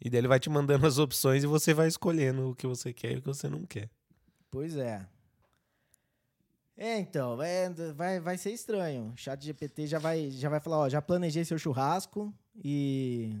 E 0.00 0.08
daí 0.08 0.20
ele 0.20 0.28
vai 0.28 0.38
te 0.38 0.48
mandando 0.48 0.86
as 0.86 0.98
opções 0.98 1.42
e 1.42 1.46
você 1.46 1.74
vai 1.74 1.88
escolhendo 1.88 2.50
o 2.50 2.54
que 2.54 2.66
você 2.66 2.92
quer 2.92 3.12
e 3.12 3.16
o 3.16 3.20
que 3.20 3.26
você 3.26 3.48
não 3.48 3.64
quer. 3.64 3.90
Pois 4.50 4.76
é. 4.76 5.06
É, 6.76 6.96
então, 6.98 7.42
é, 7.42 7.68
vai, 7.92 8.20
vai 8.20 8.38
ser 8.38 8.52
estranho. 8.52 9.12
O 9.12 9.16
chat 9.16 9.44
GPT 9.44 9.88
já 9.88 9.98
vai, 9.98 10.30
já 10.30 10.48
vai 10.48 10.60
falar, 10.60 10.78
ó, 10.78 10.88
já 10.88 11.02
planejei 11.02 11.44
seu 11.44 11.58
churrasco 11.58 12.32
e 12.54 13.36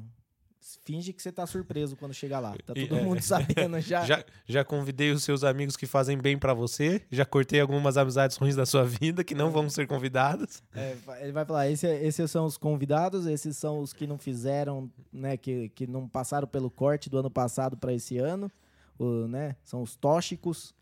finge 0.84 1.12
que 1.12 1.22
você 1.22 1.32
tá 1.32 1.46
surpreso 1.46 1.96
quando 1.96 2.12
chegar 2.12 2.40
lá. 2.40 2.54
Tá 2.64 2.74
todo 2.74 2.96
é. 2.96 3.02
mundo 3.02 3.20
sabendo 3.22 3.80
já. 3.80 4.04
Já, 4.04 4.24
já 4.46 4.64
convidei 4.64 5.10
os 5.10 5.22
seus 5.22 5.44
amigos 5.44 5.76
que 5.76 5.86
fazem 5.86 6.18
bem 6.18 6.38
pra 6.38 6.54
você, 6.54 7.02
já 7.10 7.24
cortei 7.24 7.60
algumas 7.60 7.96
amizades 7.96 8.36
ruins 8.36 8.56
da 8.56 8.66
sua 8.66 8.84
vida 8.84 9.24
que 9.24 9.34
não 9.34 9.50
vão 9.50 9.68
ser 9.68 9.86
convidadas. 9.86 10.62
É, 10.74 10.96
ele 11.20 11.32
vai 11.32 11.44
falar, 11.44 11.70
esse, 11.70 11.86
esses 11.86 12.30
são 12.30 12.44
os 12.44 12.56
convidados, 12.56 13.26
esses 13.26 13.56
são 13.56 13.80
os 13.80 13.92
que 13.92 14.06
não 14.06 14.18
fizeram, 14.18 14.90
né, 15.12 15.36
que, 15.36 15.68
que 15.70 15.86
não 15.86 16.08
passaram 16.08 16.46
pelo 16.46 16.70
corte 16.70 17.08
do 17.08 17.18
ano 17.18 17.30
passado 17.30 17.76
para 17.76 17.92
esse 17.92 18.18
ano, 18.18 18.50
o, 18.98 19.26
né, 19.26 19.56
são 19.64 19.82
os 19.82 19.96
tóxicos. 19.96 20.74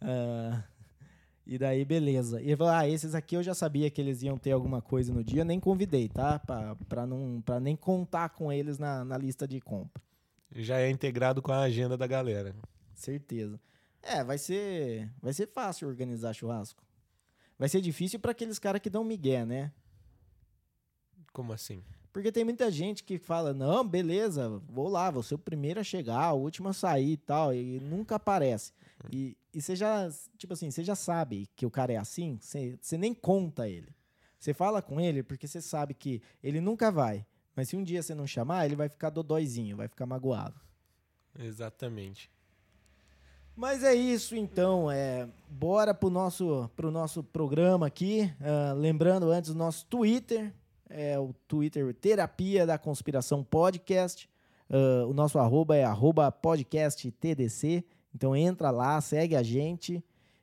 Ah, 0.00 0.62
e 1.46 1.56
daí, 1.58 1.84
beleza. 1.84 2.40
E 2.40 2.46
ele 2.46 2.56
falou, 2.56 2.72
ah, 2.72 2.88
esses 2.88 3.14
aqui 3.14 3.36
eu 3.36 3.42
já 3.42 3.54
sabia 3.54 3.88
que 3.88 4.00
eles 4.00 4.22
iam 4.22 4.36
ter 4.36 4.50
alguma 4.50 4.82
coisa 4.82 5.12
no 5.12 5.22
dia, 5.22 5.44
nem 5.44 5.60
convidei, 5.60 6.08
tá? 6.08 6.40
Pra, 6.40 6.74
pra, 6.88 7.06
não, 7.06 7.40
pra 7.40 7.60
nem 7.60 7.76
contar 7.76 8.30
com 8.30 8.52
eles 8.52 8.78
na, 8.78 9.04
na 9.04 9.16
lista 9.16 9.46
de 9.46 9.60
compra. 9.60 10.02
Já 10.54 10.78
é 10.78 10.90
integrado 10.90 11.40
com 11.40 11.52
a 11.52 11.60
agenda 11.60 11.96
da 11.96 12.06
galera. 12.06 12.54
Certeza. 12.94 13.60
É, 14.02 14.24
vai 14.24 14.38
ser, 14.38 15.08
vai 15.22 15.32
ser 15.32 15.46
fácil 15.46 15.88
organizar 15.88 16.32
churrasco. 16.32 16.82
Vai 17.58 17.68
ser 17.68 17.80
difícil 17.80 18.18
para 18.18 18.32
aqueles 18.32 18.58
caras 18.58 18.80
que 18.80 18.90
dão 18.90 19.04
migué, 19.04 19.44
né? 19.44 19.72
Como 21.32 21.52
assim? 21.52 21.82
Porque 22.12 22.32
tem 22.32 22.44
muita 22.44 22.70
gente 22.70 23.04
que 23.04 23.18
fala, 23.18 23.52
não, 23.52 23.86
beleza, 23.86 24.60
vou 24.68 24.88
lá, 24.88 25.10
vou 25.10 25.22
ser 25.22 25.34
o 25.34 25.38
primeiro 25.38 25.78
a 25.78 25.84
chegar, 25.84 26.32
o 26.32 26.40
último 26.40 26.68
a 26.68 26.72
sair 26.72 27.12
e 27.12 27.16
tal, 27.18 27.54
e 27.54 27.78
nunca 27.78 28.16
aparece. 28.16 28.72
E, 29.12 29.36
e 29.56 29.62
você 29.62 29.74
já, 29.74 30.06
tipo 30.36 30.52
assim, 30.52 30.70
você 30.70 30.84
já 30.84 30.94
sabe 30.94 31.48
que 31.56 31.64
o 31.64 31.70
cara 31.70 31.90
é 31.90 31.96
assim, 31.96 32.38
você, 32.38 32.78
você 32.78 32.98
nem 32.98 33.14
conta 33.14 33.66
ele. 33.66 33.88
Você 34.38 34.52
fala 34.52 34.82
com 34.82 35.00
ele 35.00 35.22
porque 35.22 35.48
você 35.48 35.62
sabe 35.62 35.94
que 35.94 36.20
ele 36.42 36.60
nunca 36.60 36.92
vai. 36.92 37.24
Mas 37.54 37.70
se 37.70 37.74
um 37.74 37.82
dia 37.82 38.02
você 38.02 38.14
não 38.14 38.26
chamar, 38.26 38.66
ele 38.66 38.76
vai 38.76 38.90
ficar 38.90 39.08
dodóizinho, 39.08 39.78
vai 39.78 39.88
ficar 39.88 40.04
magoado. 40.04 40.60
Exatamente. 41.38 42.30
Mas 43.56 43.82
é 43.82 43.94
isso 43.94 44.36
então, 44.36 44.90
é, 44.90 45.26
bora 45.48 45.94
pro 45.94 46.10
nosso, 46.10 46.70
pro 46.76 46.90
nosso 46.90 47.24
programa 47.24 47.86
aqui. 47.86 48.30
Uh, 48.38 48.74
lembrando 48.74 49.30
antes 49.30 49.48
o 49.48 49.54
nosso 49.54 49.86
Twitter, 49.86 50.52
é 50.86 51.18
o 51.18 51.32
Twitter 51.48 51.94
Terapia 51.94 52.66
da 52.66 52.76
Conspiração 52.76 53.42
Podcast. 53.42 54.28
Uh, 54.68 55.08
o 55.08 55.14
nosso 55.14 55.38
arroba 55.38 55.74
é 55.74 55.84
arroba 55.84 56.30
podcast 56.30 57.10
TDC. 57.10 57.82
Então 58.16 58.34
entra 58.34 58.70
lá, 58.70 59.00
segue 59.00 59.36
a 59.36 59.42
gente 59.42 60.02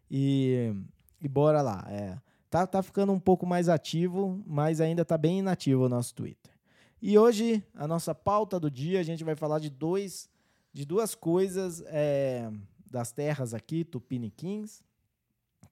e, 0.10 0.74
e 1.22 1.28
bora 1.28 1.62
lá. 1.62 1.86
É, 1.90 2.18
tá, 2.50 2.66
tá 2.66 2.82
ficando 2.82 3.12
um 3.12 3.20
pouco 3.20 3.46
mais 3.46 3.68
ativo, 3.68 4.42
mas 4.48 4.80
ainda 4.80 5.04
tá 5.04 5.18
bem 5.18 5.40
inativo 5.40 5.86
o 5.86 5.90
nosso 5.90 6.16
Twitter. 6.16 6.54
E 7.02 7.18
hoje, 7.18 7.62
a 7.76 7.86
nossa 7.86 8.16
pauta 8.16 8.58
do 8.58 8.72
dia, 8.72 9.02
a 9.02 9.04
gente 9.04 9.26
vai 9.26 9.36
falar 9.36 9.60
de 9.60 9.70
dois 9.70 10.30
de 10.72 10.86
duas 10.86 11.14
coisas. 11.14 11.84
É, 11.88 12.50
das 12.94 13.12
terras 13.12 13.56
aqui, 13.56 13.84
tupiniquins, 13.84 14.84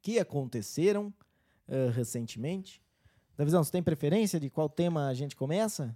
que 0.01 0.17
aconteceram 0.17 1.13
uh, 1.67 1.91
recentemente. 1.91 2.81
Davizão, 3.38 3.63
você 3.63 3.72
tem 3.72 3.84
preferência 3.84 4.39
de 4.39 4.50
qual 4.50 4.67
tema 4.67 5.08
a 5.08 5.13
gente 5.13 5.36
começa? 5.36 5.96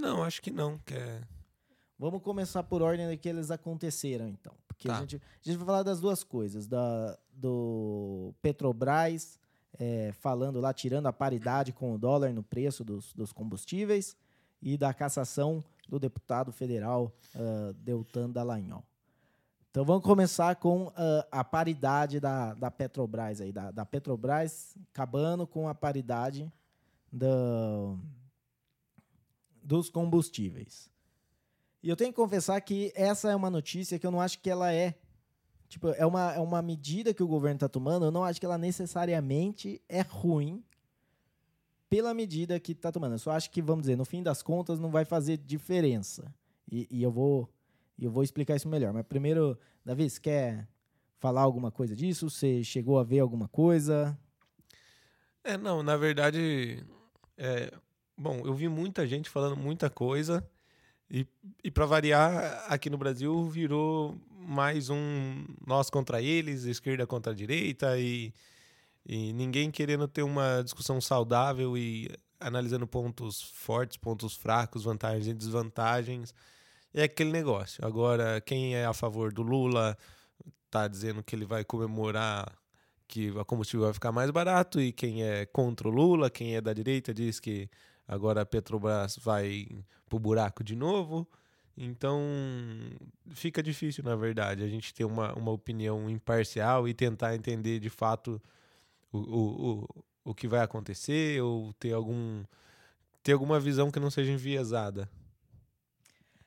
Não, 0.00 0.24
acho 0.24 0.40
que 0.40 0.50
não. 0.50 0.78
Que 0.78 0.94
é... 0.94 1.20
Vamos 1.98 2.22
começar 2.22 2.62
por 2.62 2.80
ordem 2.80 3.06
de 3.06 3.18
que 3.18 3.28
eles 3.28 3.50
aconteceram, 3.50 4.26
então. 4.26 4.54
Porque 4.74 4.88
tá. 4.88 4.96
a, 4.96 5.00
gente, 5.00 5.16
a 5.16 5.48
gente 5.48 5.56
vai 5.56 5.66
falar 5.66 5.82
das 5.82 6.00
duas 6.00 6.22
coisas. 6.22 6.66
Da, 6.66 7.16
do 7.32 8.34
Petrobras 8.42 9.38
é, 9.78 10.12
falando 10.12 10.60
lá, 10.60 10.72
tirando 10.72 11.06
a 11.06 11.12
paridade 11.12 11.72
com 11.72 11.94
o 11.94 11.98
dólar 11.98 12.32
no 12.32 12.42
preço 12.42 12.84
dos, 12.84 13.12
dos 13.12 13.32
combustíveis 13.32 14.16
e 14.62 14.76
da 14.76 14.94
cassação 14.94 15.64
do 15.88 15.98
deputado 15.98 16.52
federal 16.52 17.12
uh, 17.34 17.72
Deltan 17.74 18.30
Dallagnol. 18.30 18.82
Então 19.70 19.84
vamos 19.84 20.04
começar 20.04 20.54
com 20.56 20.86
uh, 20.86 20.92
a 21.30 21.42
paridade 21.42 22.20
da, 22.20 22.54
da 22.54 22.70
Petrobras 22.70 23.40
aí, 23.40 23.52
da, 23.52 23.70
da 23.70 23.84
Petrobras 23.84 24.76
acabando 24.92 25.46
com 25.46 25.68
a 25.68 25.74
paridade 25.74 26.50
do, 27.12 27.98
dos 29.62 29.90
combustíveis. 29.90 30.88
E 31.84 31.88
eu 31.90 31.96
tenho 31.96 32.10
que 32.10 32.16
confessar 32.16 32.58
que 32.62 32.90
essa 32.96 33.30
é 33.30 33.36
uma 33.36 33.50
notícia 33.50 33.98
que 33.98 34.06
eu 34.06 34.10
não 34.10 34.18
acho 34.18 34.38
que 34.38 34.48
ela 34.48 34.72
é. 34.72 34.94
Tipo, 35.68 35.90
é 35.90 36.06
uma, 36.06 36.32
é 36.32 36.40
uma 36.40 36.62
medida 36.62 37.12
que 37.12 37.22
o 37.22 37.28
governo 37.28 37.56
está 37.56 37.68
tomando, 37.68 38.06
eu 38.06 38.10
não 38.10 38.24
acho 38.24 38.40
que 38.40 38.46
ela 38.46 38.56
necessariamente 38.56 39.82
é 39.86 40.00
ruim 40.00 40.64
pela 41.90 42.14
medida 42.14 42.58
que 42.58 42.72
está 42.72 42.90
tomando. 42.90 43.12
Eu 43.12 43.18
só 43.18 43.32
acho 43.32 43.50
que, 43.50 43.60
vamos 43.60 43.82
dizer, 43.82 43.98
no 43.98 44.04
fim 44.06 44.22
das 44.22 44.42
contas 44.42 44.80
não 44.80 44.90
vai 44.90 45.04
fazer 45.04 45.36
diferença. 45.36 46.34
E, 46.72 46.88
e 46.90 47.02
eu 47.02 47.12
vou 47.12 47.52
eu 47.98 48.10
vou 48.10 48.22
explicar 48.22 48.56
isso 48.56 48.66
melhor. 48.66 48.94
Mas 48.94 49.04
primeiro, 49.04 49.58
Davi, 49.84 50.08
você 50.08 50.18
quer 50.18 50.66
falar 51.18 51.42
alguma 51.42 51.70
coisa 51.70 51.94
disso? 51.94 52.30
Você 52.30 52.64
chegou 52.64 52.98
a 52.98 53.04
ver 53.04 53.18
alguma 53.18 53.46
coisa? 53.46 54.18
É, 55.44 55.58
não, 55.58 55.82
na 55.82 55.98
verdade, 55.98 56.82
é, 57.36 57.70
bom, 58.16 58.40
eu 58.42 58.54
vi 58.54 58.68
muita 58.70 59.06
gente 59.06 59.28
falando 59.28 59.54
muita 59.54 59.90
coisa 59.90 60.42
e, 61.14 61.28
e 61.62 61.70
para 61.70 61.86
variar, 61.86 62.64
aqui 62.68 62.90
no 62.90 62.98
Brasil 62.98 63.48
virou 63.48 64.18
mais 64.36 64.90
um 64.90 65.44
nós 65.64 65.88
contra 65.88 66.20
eles, 66.20 66.64
esquerda 66.64 67.06
contra 67.06 67.30
a 67.30 67.34
direita 67.36 67.96
e, 67.96 68.34
e 69.06 69.32
ninguém 69.32 69.70
querendo 69.70 70.08
ter 70.08 70.24
uma 70.24 70.60
discussão 70.62 71.00
saudável 71.00 71.78
e 71.78 72.10
analisando 72.40 72.84
pontos 72.84 73.40
fortes, 73.42 73.96
pontos 73.96 74.34
fracos, 74.34 74.82
vantagens 74.82 75.28
e 75.28 75.32
desvantagens 75.32 76.34
é 76.92 77.04
aquele 77.04 77.30
negócio. 77.30 77.86
Agora, 77.86 78.40
quem 78.40 78.74
é 78.74 78.84
a 78.84 78.92
favor 78.92 79.32
do 79.32 79.42
Lula 79.42 79.96
tá 80.68 80.88
dizendo 80.88 81.22
que 81.22 81.36
ele 81.36 81.44
vai 81.44 81.62
comemorar 81.62 82.52
que 83.06 83.32
a 83.38 83.44
combustível 83.44 83.84
vai 83.86 83.94
ficar 83.94 84.10
mais 84.10 84.32
barato 84.32 84.80
e 84.80 84.90
quem 84.90 85.22
é 85.22 85.46
contra 85.46 85.86
o 85.86 85.92
Lula, 85.92 86.28
quem 86.28 86.56
é 86.56 86.60
da 86.60 86.72
direita 86.72 87.14
diz 87.14 87.38
que 87.38 87.70
agora 88.06 88.42
a 88.42 88.46
Petrobras 88.46 89.16
vai 89.16 89.68
pro 90.08 90.18
buraco 90.18 90.62
de 90.62 90.76
novo. 90.76 91.26
Então 91.76 92.20
fica 93.30 93.62
difícil, 93.62 94.04
na 94.04 94.14
verdade, 94.14 94.62
a 94.62 94.68
gente 94.68 94.94
ter 94.94 95.04
uma, 95.04 95.32
uma 95.34 95.50
opinião 95.50 96.08
imparcial 96.08 96.86
e 96.88 96.94
tentar 96.94 97.34
entender 97.34 97.80
de 97.80 97.90
fato 97.90 98.40
o, 99.12 99.18
o, 99.18 99.70
o, 99.72 100.04
o 100.26 100.34
que 100.34 100.46
vai 100.46 100.60
acontecer 100.60 101.42
ou 101.42 101.72
ter 101.74 101.92
algum 101.92 102.44
ter 103.24 103.32
alguma 103.32 103.58
visão 103.58 103.90
que 103.90 103.98
não 103.98 104.10
seja 104.10 104.30
enviesada. 104.30 105.08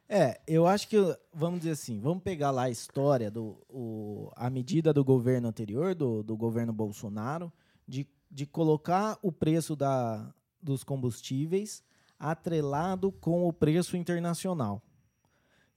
É, 0.08 0.40
eu 0.48 0.66
acho 0.66 0.88
que, 0.88 0.98
vamos 1.34 1.60
dizer 1.60 1.72
assim, 1.72 2.00
vamos 2.00 2.24
pegar 2.24 2.52
lá 2.52 2.64
a 2.64 2.70
história, 2.70 3.30
do, 3.30 3.58
o, 3.68 4.32
a 4.36 4.50
medida 4.50 4.94
do 4.94 5.04
governo 5.04 5.50
anterior, 5.50 5.94
do, 5.94 6.24
do 6.24 6.38
governo 6.38 6.72
Bolsonaro, 6.72 7.52
de, 7.86 8.08
de 8.32 8.46
colocar 8.46 9.18
o 9.22 9.32
preço 9.34 9.76
da, 9.76 10.34
dos 10.68 10.84
combustíveis 10.84 11.84
atrelado 12.20 13.12
com 13.12 13.48
o 13.48 13.54
preço 13.54 13.96
internacional. 13.96 14.82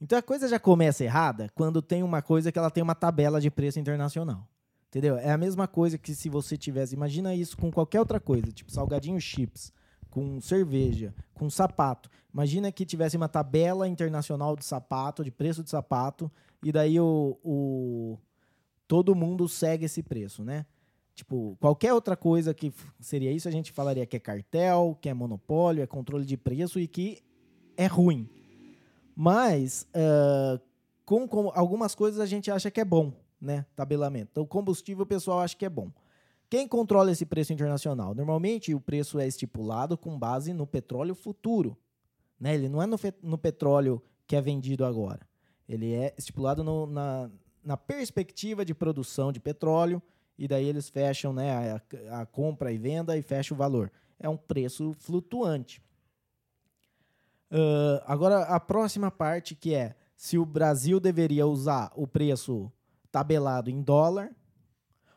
Então 0.00 0.18
a 0.18 0.23
coisa 0.23 0.49
já 0.49 0.59
começa 0.59 1.04
errada 1.04 1.50
quando 1.54 1.82
tem 1.82 2.02
uma 2.02 2.23
coisa 2.23 2.50
que 2.50 2.59
ela 2.59 2.70
tem 2.70 2.82
uma 2.82 2.94
tabela 2.94 3.40
de 3.40 3.50
preço 3.50 3.78
internacional. 3.78 4.49
Entendeu? 4.88 5.16
É 5.16 5.30
a 5.30 5.38
mesma 5.38 5.68
coisa 5.68 5.97
que 5.97 6.14
se 6.14 6.28
você 6.28 6.56
tivesse. 6.56 6.94
Imagina 6.94 7.35
isso 7.35 7.56
com 7.56 7.70
qualquer 7.70 8.00
outra 8.00 8.18
coisa, 8.18 8.50
tipo 8.50 8.73
salgadinho 8.73 9.20
chips 9.20 9.73
com 10.11 10.40
cerveja, 10.40 11.14
com 11.32 11.49
sapato. 11.49 12.11
Imagina 12.35 12.70
que 12.73 12.85
tivesse 12.85 13.16
uma 13.16 13.28
tabela 13.28 13.88
internacional 13.88 14.56
de 14.56 14.64
sapato, 14.64 15.25
de 15.25 15.30
preço 15.30 15.62
de 15.62 15.70
sapato, 15.70 16.30
e 16.62 16.73
daí 16.73 17.00
o, 17.00 17.38
o 17.42 18.18
todo 18.87 19.14
mundo 19.14 19.49
segue 19.49 19.85
esse 19.87 20.02
preço, 20.02 20.44
né? 20.44 20.66
Tipo, 21.21 21.55
qualquer 21.61 21.93
outra 21.93 22.17
coisa 22.17 22.55
que 22.55 22.73
seria 22.99 23.31
isso, 23.31 23.47
a 23.47 23.50
gente 23.50 23.73
falaria 23.73 24.07
que 24.07 24.17
é 24.17 24.19
cartel, 24.19 24.97
que 25.03 25.07
é 25.07 25.12
monopólio, 25.12 25.83
é 25.83 25.87
controle 25.87 26.25
de 26.25 26.35
preço 26.35 26.81
e 26.81 26.89
que 26.89 27.23
é 27.77 27.85
ruim. 27.85 28.27
Mas, 29.15 29.87
uh, 29.95 30.59
com, 31.05 31.29
com, 31.29 31.53
algumas 31.55 31.95
coisas 31.95 32.19
a 32.21 32.25
gente 32.25 32.50
acha 32.50 32.71
que 32.71 32.81
é 32.81 32.87
bom, 32.87 33.12
né? 33.39 33.67
Tabelamento. 33.77 34.31
Então, 34.33 34.47
combustível 34.47 35.03
o 35.03 35.07
pessoal 35.07 35.41
acha 35.41 35.55
que 35.55 35.67
é 35.67 35.69
bom. 35.69 35.93
Quem 36.49 36.67
controla 36.67 37.12
esse 37.12 37.27
preço 37.27 37.53
internacional? 37.53 38.15
Normalmente 38.15 38.75
o 38.75 38.81
preço 38.81 39.19
é 39.19 39.29
estipulado 39.29 39.99
com 39.99 40.19
base 40.19 40.55
no 40.55 40.67
petróleo 40.67 41.15
futuro. 41.15 41.77
Né? 42.41 42.55
Ele 42.55 42.71
não 42.71 42.83
é 42.83 42.87
no, 42.87 42.97
no 43.23 43.37
petróleo 43.37 44.03
que 44.27 44.35
é 44.35 44.41
vendido 44.41 44.87
agora. 44.87 45.21
Ele 45.69 45.93
é 45.93 46.15
estipulado 46.17 46.65
no, 46.65 46.87
na, 46.87 47.31
na 47.62 47.77
perspectiva 47.77 48.65
de 48.65 48.75
produção 48.75 49.31
de 49.31 49.39
petróleo 49.39 50.03
e 50.40 50.49
daí 50.49 50.64
eles 50.64 50.88
fecham 50.88 51.35
né, 51.35 51.75
a, 52.09 52.23
a, 52.23 52.26
compra 52.26 52.73
e 52.73 52.78
venda 52.78 53.14
e 53.14 53.20
fecha 53.20 53.52
o 53.52 53.56
valor. 53.56 53.92
É 54.18 54.26
um 54.26 54.38
preço 54.38 54.94
flutuante. 54.94 55.82
Uh, 57.50 58.00
agora, 58.06 58.44
a 58.44 58.59
próxima 58.59 59.11
parte 59.11 59.54
que 59.54 59.75
é 59.75 59.94
se 60.16 60.38
o 60.38 60.47
Brasil 60.47 60.99
deveria 60.99 61.47
usar 61.47 61.92
o 61.94 62.06
preço 62.06 62.73
tabelado 63.12 63.68
em 63.68 63.82
dólar 63.82 64.30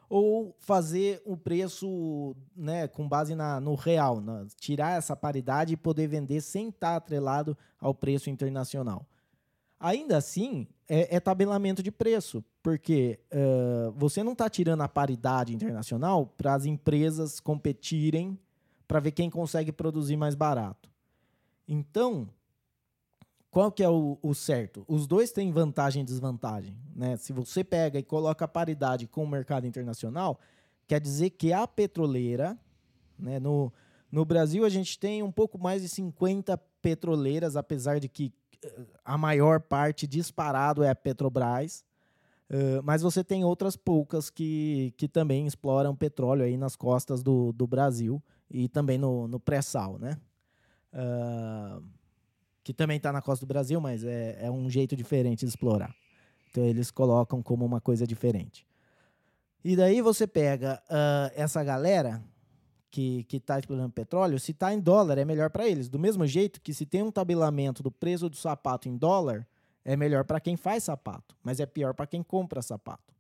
ou 0.10 0.54
fazer 0.60 1.22
o 1.26 1.38
preço 1.38 2.36
né, 2.54 2.90
com 2.90 3.08
base 3.08 3.34
na, 3.34 3.62
no 3.62 3.76
real, 3.76 4.20
na, 4.20 4.46
tirar 4.58 4.98
essa 4.98 5.16
paridade 5.16 5.74
e 5.74 5.78
poder 5.78 6.08
vender 6.08 6.42
sem 6.42 6.68
estar 6.68 6.98
atrelado 6.98 7.58
ao 7.80 7.96
preço 7.96 8.30
internacional. 8.30 9.08
Ainda 9.84 10.16
assim, 10.16 10.66
é, 10.88 11.18
é 11.18 11.20
tabelamento 11.20 11.84
de 11.84 11.92
preço, 11.92 12.42
porque 12.64 13.20
uh, 13.34 13.92
você 13.92 14.24
não 14.24 14.32
está 14.32 14.50
tirando 14.50 14.80
a 14.80 14.88
paridade 14.88 15.54
internacional 15.54 16.26
para 16.38 16.54
as 16.54 16.64
empresas 16.64 17.42
competirem 17.42 18.40
para 18.88 19.02
ver 19.02 19.12
quem 19.12 19.30
consegue 19.30 19.74
produzir 19.74 20.16
mais 20.16 20.36
barato. 20.36 20.90
Então, 21.68 22.30
qual 23.52 23.70
que 23.70 23.84
é 23.84 23.90
o, 23.90 24.18
o, 24.22 24.34
certo? 24.34 24.86
Os 24.88 25.06
dois 25.06 25.34
têm 25.34 25.52
vantagem 25.52 26.02
e 26.02 26.06
desvantagem. 26.06 26.78
Né? 26.96 27.18
Se 27.18 27.34
você 27.34 27.62
pega 27.62 28.00
e 28.00 28.04
coloca 28.04 28.46
a 28.46 28.48
paridade 28.48 29.06
com 29.06 29.26
o 29.26 29.28
mercado 29.28 29.68
internacional, 29.68 30.40
quer 30.88 31.02
dizer 31.02 31.32
que 31.32 31.52
a 31.52 31.68
petroleira, 31.68 32.58
né, 33.20 33.38
no, 33.38 33.70
no 34.10 34.24
Brasil 34.24 34.64
a 34.64 34.70
gente 34.70 34.98
tem 34.98 35.22
um 35.22 35.32
pouco 35.32 35.60
mais 35.60 35.82
de 35.82 35.90
50 35.90 36.58
petroleiras, 36.82 37.58
apesar 37.58 38.00
de 38.00 38.08
que 38.08 38.32
a 39.04 39.18
maior 39.18 39.60
parte 39.60 40.08
disparado 40.08 40.84
é 40.84 40.90
a 40.90 40.96
Petrobras. 40.96 41.84
Uh, 42.50 42.84
mas 42.84 43.02
você 43.02 43.24
tem 43.24 43.44
outras 43.44 43.76
poucas 43.76 44.30
que, 44.30 44.94
que 44.98 45.08
também 45.08 45.48
exploram 45.48 45.96
petróleo 45.96 46.44
aí 46.44 46.58
nas 46.58 46.76
costas 46.76 47.24
do, 47.24 47.52
do 47.54 47.66
Brasil 47.66 48.22
e 48.50 48.68
também 48.68 48.98
no, 48.98 49.28
no 49.28 49.40
pré-sal, 49.40 49.98
né? 49.98 50.20
uh, 50.94 51.84
que 52.64 52.74
também 52.74 52.98
está 52.98 53.12
na 53.12 53.22
costa 53.22 53.46
do 53.46 53.50
Brasil, 53.50 53.82
mas 53.82 54.04
é, 54.04 54.46
é 54.46 54.52
um 54.52 54.70
jeito 54.70 54.96
diferente 54.96 55.40
de 55.42 55.48
explorar. 55.48 55.94
Então 56.50 56.64
eles 56.64 56.92
colocam 56.92 57.42
como 57.42 57.66
uma 57.66 57.82
coisa 57.82 58.06
diferente. 58.06 58.66
E 59.64 59.76
daí 59.76 60.02
você 60.02 60.28
pega 60.28 60.82
uh, 60.90 61.32
essa 61.36 61.64
galera 61.64 62.24
que 62.94 63.38
está 63.38 63.58
explorando 63.58 63.92
petróleo, 63.92 64.40
se 64.40 64.52
está 64.52 64.72
em 64.72 64.80
dólar, 64.80 65.18
é 65.18 65.26
melhor 65.26 65.50
para 65.50 65.68
eles. 65.68 65.90
Do 65.90 65.98
mesmo 65.98 66.28
jeito 66.28 66.62
que 66.62 66.74
se 66.74 66.86
tem 66.86 67.02
um 67.02 67.12
tabelamento 67.12 67.82
do 67.82 67.90
preço 67.90 68.30
do 68.30 68.36
sapato 68.36 68.88
em 68.88 68.96
dólar, 68.96 69.48
é 69.84 69.98
melhor 69.98 70.24
para 70.24 70.40
quem 70.40 70.56
faz 70.56 70.84
sapato, 70.84 71.36
mas 71.42 71.60
é 71.60 71.66
pior 71.66 71.96
para 71.96 72.06
quem 72.06 72.22
compra 72.22 72.62
sapato. 72.62 73.12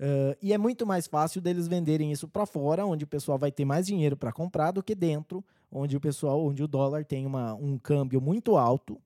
Uh, 0.00 0.34
e 0.40 0.54
é 0.54 0.58
muito 0.58 0.86
mais 0.86 1.06
fácil 1.06 1.42
deles 1.42 1.68
venderem 1.68 2.10
isso 2.10 2.26
para 2.26 2.46
fora, 2.46 2.86
onde 2.86 3.04
o 3.04 3.06
pessoal 3.06 3.36
vai 3.36 3.52
ter 3.52 3.66
mais 3.66 3.86
dinheiro 3.86 4.16
para 4.16 4.32
comprar 4.32 4.70
do 4.70 4.82
que 4.82 4.94
dentro, 4.94 5.44
onde 5.70 5.94
o 5.94 6.00
pessoal, 6.00 6.42
onde 6.42 6.62
o 6.62 6.68
dólar 6.68 7.04
tem 7.04 7.26
uma, 7.26 7.54
um 7.54 7.76
câmbio 7.76 8.22
muito 8.22 8.56
alto 8.56 8.98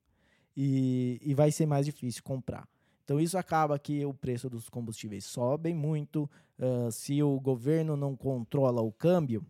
e, 0.56 1.18
e 1.22 1.34
vai 1.34 1.50
ser 1.50 1.66
mais 1.66 1.86
difícil 1.86 2.22
comprar. 2.22 2.68
Então 3.04 3.18
isso 3.18 3.36
acaba 3.36 3.76
que 3.80 4.04
o 4.04 4.14
preço 4.14 4.48
dos 4.48 4.68
combustíveis 4.68 5.24
sobe 5.24 5.74
muito. 5.74 6.30
Uh, 6.56 6.92
se 6.92 7.20
o 7.20 7.40
governo 7.40 7.96
não 7.96 8.14
controla 8.14 8.80
o 8.80 8.92
câmbio, 8.92 9.44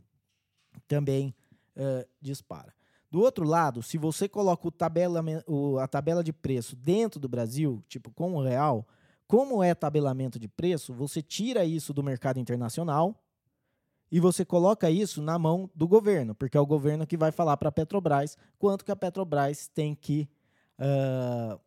também 0.93 1.35
uh, 1.75 2.07
dispara. 2.21 2.75
Do 3.11 3.21
outro 3.21 3.47
lado, 3.47 3.83
se 3.83 3.97
você 3.97 4.29
coloca 4.29 4.69
o 4.69 4.71
tabela, 4.71 5.25
o, 5.47 5.79
a 5.79 5.89
tabela 5.89 6.23
de 6.23 6.35
preço 6.35 6.77
dentro 6.77 7.19
do 7.19 7.31
Brasil, 7.31 7.83
tipo 7.89 8.11
com 8.11 8.35
o 8.35 8.43
real, 8.43 8.87
como 9.27 9.63
é 9.63 9.75
tabelamento 9.75 10.39
de 10.39 10.49
preço, 10.49 10.93
você 10.93 11.23
tira 11.23 11.65
isso 11.65 11.95
do 11.95 12.03
mercado 12.03 12.39
internacional 12.39 13.17
e 14.11 14.21
você 14.21 14.45
coloca 14.45 14.91
isso 14.91 15.23
na 15.23 15.39
mão 15.39 15.71
do 15.75 15.89
governo, 15.89 16.35
porque 16.35 16.59
é 16.59 16.61
o 16.61 16.67
governo 16.67 17.07
que 17.07 17.17
vai 17.17 17.33
falar 17.33 17.57
para 17.57 17.71
a 17.71 17.73
Petrobras 17.73 18.37
quanto 18.59 18.85
que 18.85 18.93
a 18.93 18.97
Petrobras 18.97 19.69
tem 19.69 19.95
que 19.95 20.29
uh, 20.79 21.59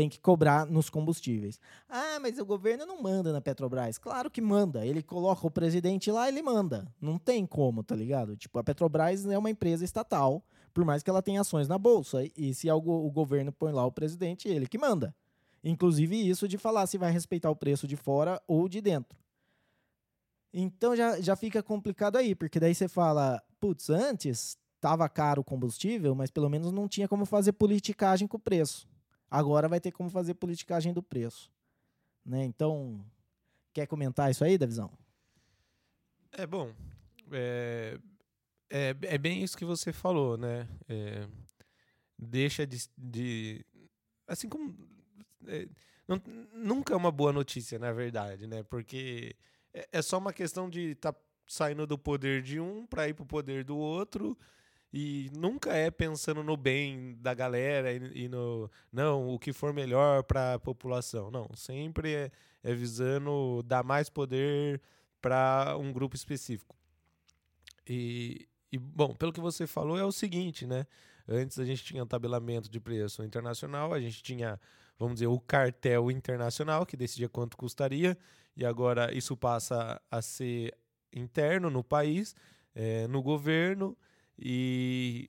tem 0.00 0.08
que 0.08 0.18
cobrar 0.18 0.64
nos 0.64 0.88
combustíveis. 0.88 1.60
Ah, 1.86 2.18
mas 2.22 2.38
o 2.38 2.46
governo 2.46 2.86
não 2.86 3.02
manda 3.02 3.34
na 3.34 3.40
Petrobras. 3.42 3.98
Claro 3.98 4.30
que 4.30 4.40
manda. 4.40 4.86
Ele 4.86 5.02
coloca 5.02 5.46
o 5.46 5.50
presidente 5.50 6.10
lá, 6.10 6.26
ele 6.26 6.40
manda. 6.40 6.90
Não 6.98 7.18
tem 7.18 7.44
como, 7.44 7.82
tá 7.82 7.94
ligado? 7.94 8.34
Tipo, 8.34 8.58
a 8.58 8.64
Petrobras 8.64 9.26
é 9.26 9.36
uma 9.36 9.50
empresa 9.50 9.84
estatal, 9.84 10.42
por 10.72 10.86
mais 10.86 11.02
que 11.02 11.10
ela 11.10 11.20
tenha 11.20 11.42
ações 11.42 11.68
na 11.68 11.76
bolsa. 11.76 12.26
E 12.34 12.54
se 12.54 12.70
algo, 12.70 12.90
o 12.90 13.10
governo 13.10 13.52
põe 13.52 13.72
lá 13.72 13.84
o 13.84 13.92
presidente, 13.92 14.48
ele 14.48 14.66
que 14.66 14.78
manda. 14.78 15.14
Inclusive 15.62 16.16
isso 16.16 16.48
de 16.48 16.56
falar 16.56 16.86
se 16.86 16.96
vai 16.96 17.12
respeitar 17.12 17.50
o 17.50 17.56
preço 17.56 17.86
de 17.86 17.94
fora 17.94 18.40
ou 18.48 18.70
de 18.70 18.80
dentro. 18.80 19.18
Então 20.50 20.96
já, 20.96 21.20
já 21.20 21.36
fica 21.36 21.62
complicado 21.62 22.16
aí, 22.16 22.34
porque 22.34 22.58
daí 22.58 22.74
você 22.74 22.88
fala, 22.88 23.42
putz, 23.60 23.90
antes 23.90 24.56
estava 24.76 25.06
caro 25.10 25.42
o 25.42 25.44
combustível, 25.44 26.14
mas 26.14 26.30
pelo 26.30 26.48
menos 26.48 26.72
não 26.72 26.88
tinha 26.88 27.06
como 27.06 27.26
fazer 27.26 27.52
politicagem 27.52 28.26
com 28.26 28.38
o 28.38 28.40
preço. 28.40 28.88
Agora 29.30 29.68
vai 29.68 29.80
ter 29.80 29.92
como 29.92 30.10
fazer 30.10 30.34
politicagem 30.34 30.92
do 30.92 31.02
preço. 31.02 31.50
Né? 32.24 32.44
Então, 32.44 33.04
quer 33.72 33.86
comentar 33.86 34.30
isso 34.30 34.44
aí, 34.44 34.58
Davizão? 34.58 34.90
É 36.32 36.46
bom. 36.46 36.74
É, 37.30 37.98
é, 38.68 38.96
é 39.02 39.18
bem 39.18 39.42
isso 39.42 39.56
que 39.56 39.64
você 39.64 39.92
falou, 39.92 40.36
né? 40.36 40.68
É, 40.88 41.28
deixa 42.18 42.66
de, 42.66 42.88
de. 42.96 43.64
Assim 44.26 44.48
como. 44.48 44.76
É, 45.46 45.68
não, 46.06 46.20
nunca 46.52 46.92
é 46.92 46.96
uma 46.96 47.12
boa 47.12 47.32
notícia, 47.32 47.78
na 47.78 47.92
verdade, 47.92 48.46
né? 48.46 48.62
Porque 48.64 49.36
é, 49.72 49.88
é 49.92 50.02
só 50.02 50.18
uma 50.18 50.32
questão 50.32 50.68
de 50.68 50.92
estar 50.92 51.12
tá 51.12 51.20
saindo 51.46 51.86
do 51.86 51.98
poder 51.98 52.42
de 52.42 52.60
um 52.60 52.86
para 52.86 53.08
ir 53.08 53.14
para 53.14 53.22
o 53.22 53.26
poder 53.26 53.64
do 53.64 53.76
outro 53.76 54.36
e 54.92 55.30
nunca 55.36 55.72
é 55.72 55.90
pensando 55.90 56.42
no 56.42 56.56
bem 56.56 57.16
da 57.20 57.32
galera 57.32 57.92
e, 57.92 58.24
e 58.24 58.28
no 58.28 58.68
não 58.92 59.28
o 59.28 59.38
que 59.38 59.52
for 59.52 59.72
melhor 59.72 60.24
para 60.24 60.54
a 60.54 60.58
população. 60.58 61.30
Não 61.30 61.48
sempre 61.54 62.12
é, 62.12 62.30
é, 62.62 62.74
visando 62.74 63.62
dar 63.64 63.84
mais 63.84 64.10
poder 64.10 64.80
para 65.22 65.76
um 65.78 65.92
grupo 65.92 66.16
específico. 66.16 66.76
E, 67.86 68.48
e 68.72 68.78
bom 68.78 69.14
pelo 69.14 69.32
que 69.32 69.40
você 69.40 69.66
falou 69.66 69.96
é 69.96 70.04
o 70.04 70.12
seguinte 70.12 70.66
né? 70.66 70.86
Antes 71.28 71.58
a 71.58 71.64
gente 71.64 71.84
tinha 71.84 72.02
um 72.02 72.06
tabelamento 72.06 72.68
de 72.68 72.80
preço 72.80 73.22
internacional 73.22 73.94
a 73.94 74.00
gente 74.00 74.22
tinha 74.22 74.60
vamos 74.98 75.14
dizer 75.14 75.28
o 75.28 75.40
cartel 75.40 76.10
internacional 76.10 76.84
que 76.84 76.96
decidia 76.96 77.28
quanto 77.28 77.56
custaria 77.56 78.18
e 78.56 78.64
agora 78.64 79.16
isso 79.16 79.36
passa 79.36 80.00
a 80.10 80.20
ser 80.20 80.76
interno 81.12 81.70
no 81.70 81.82
país 81.82 82.34
é, 82.74 83.06
no 83.08 83.22
governo 83.22 83.96
e, 84.40 85.28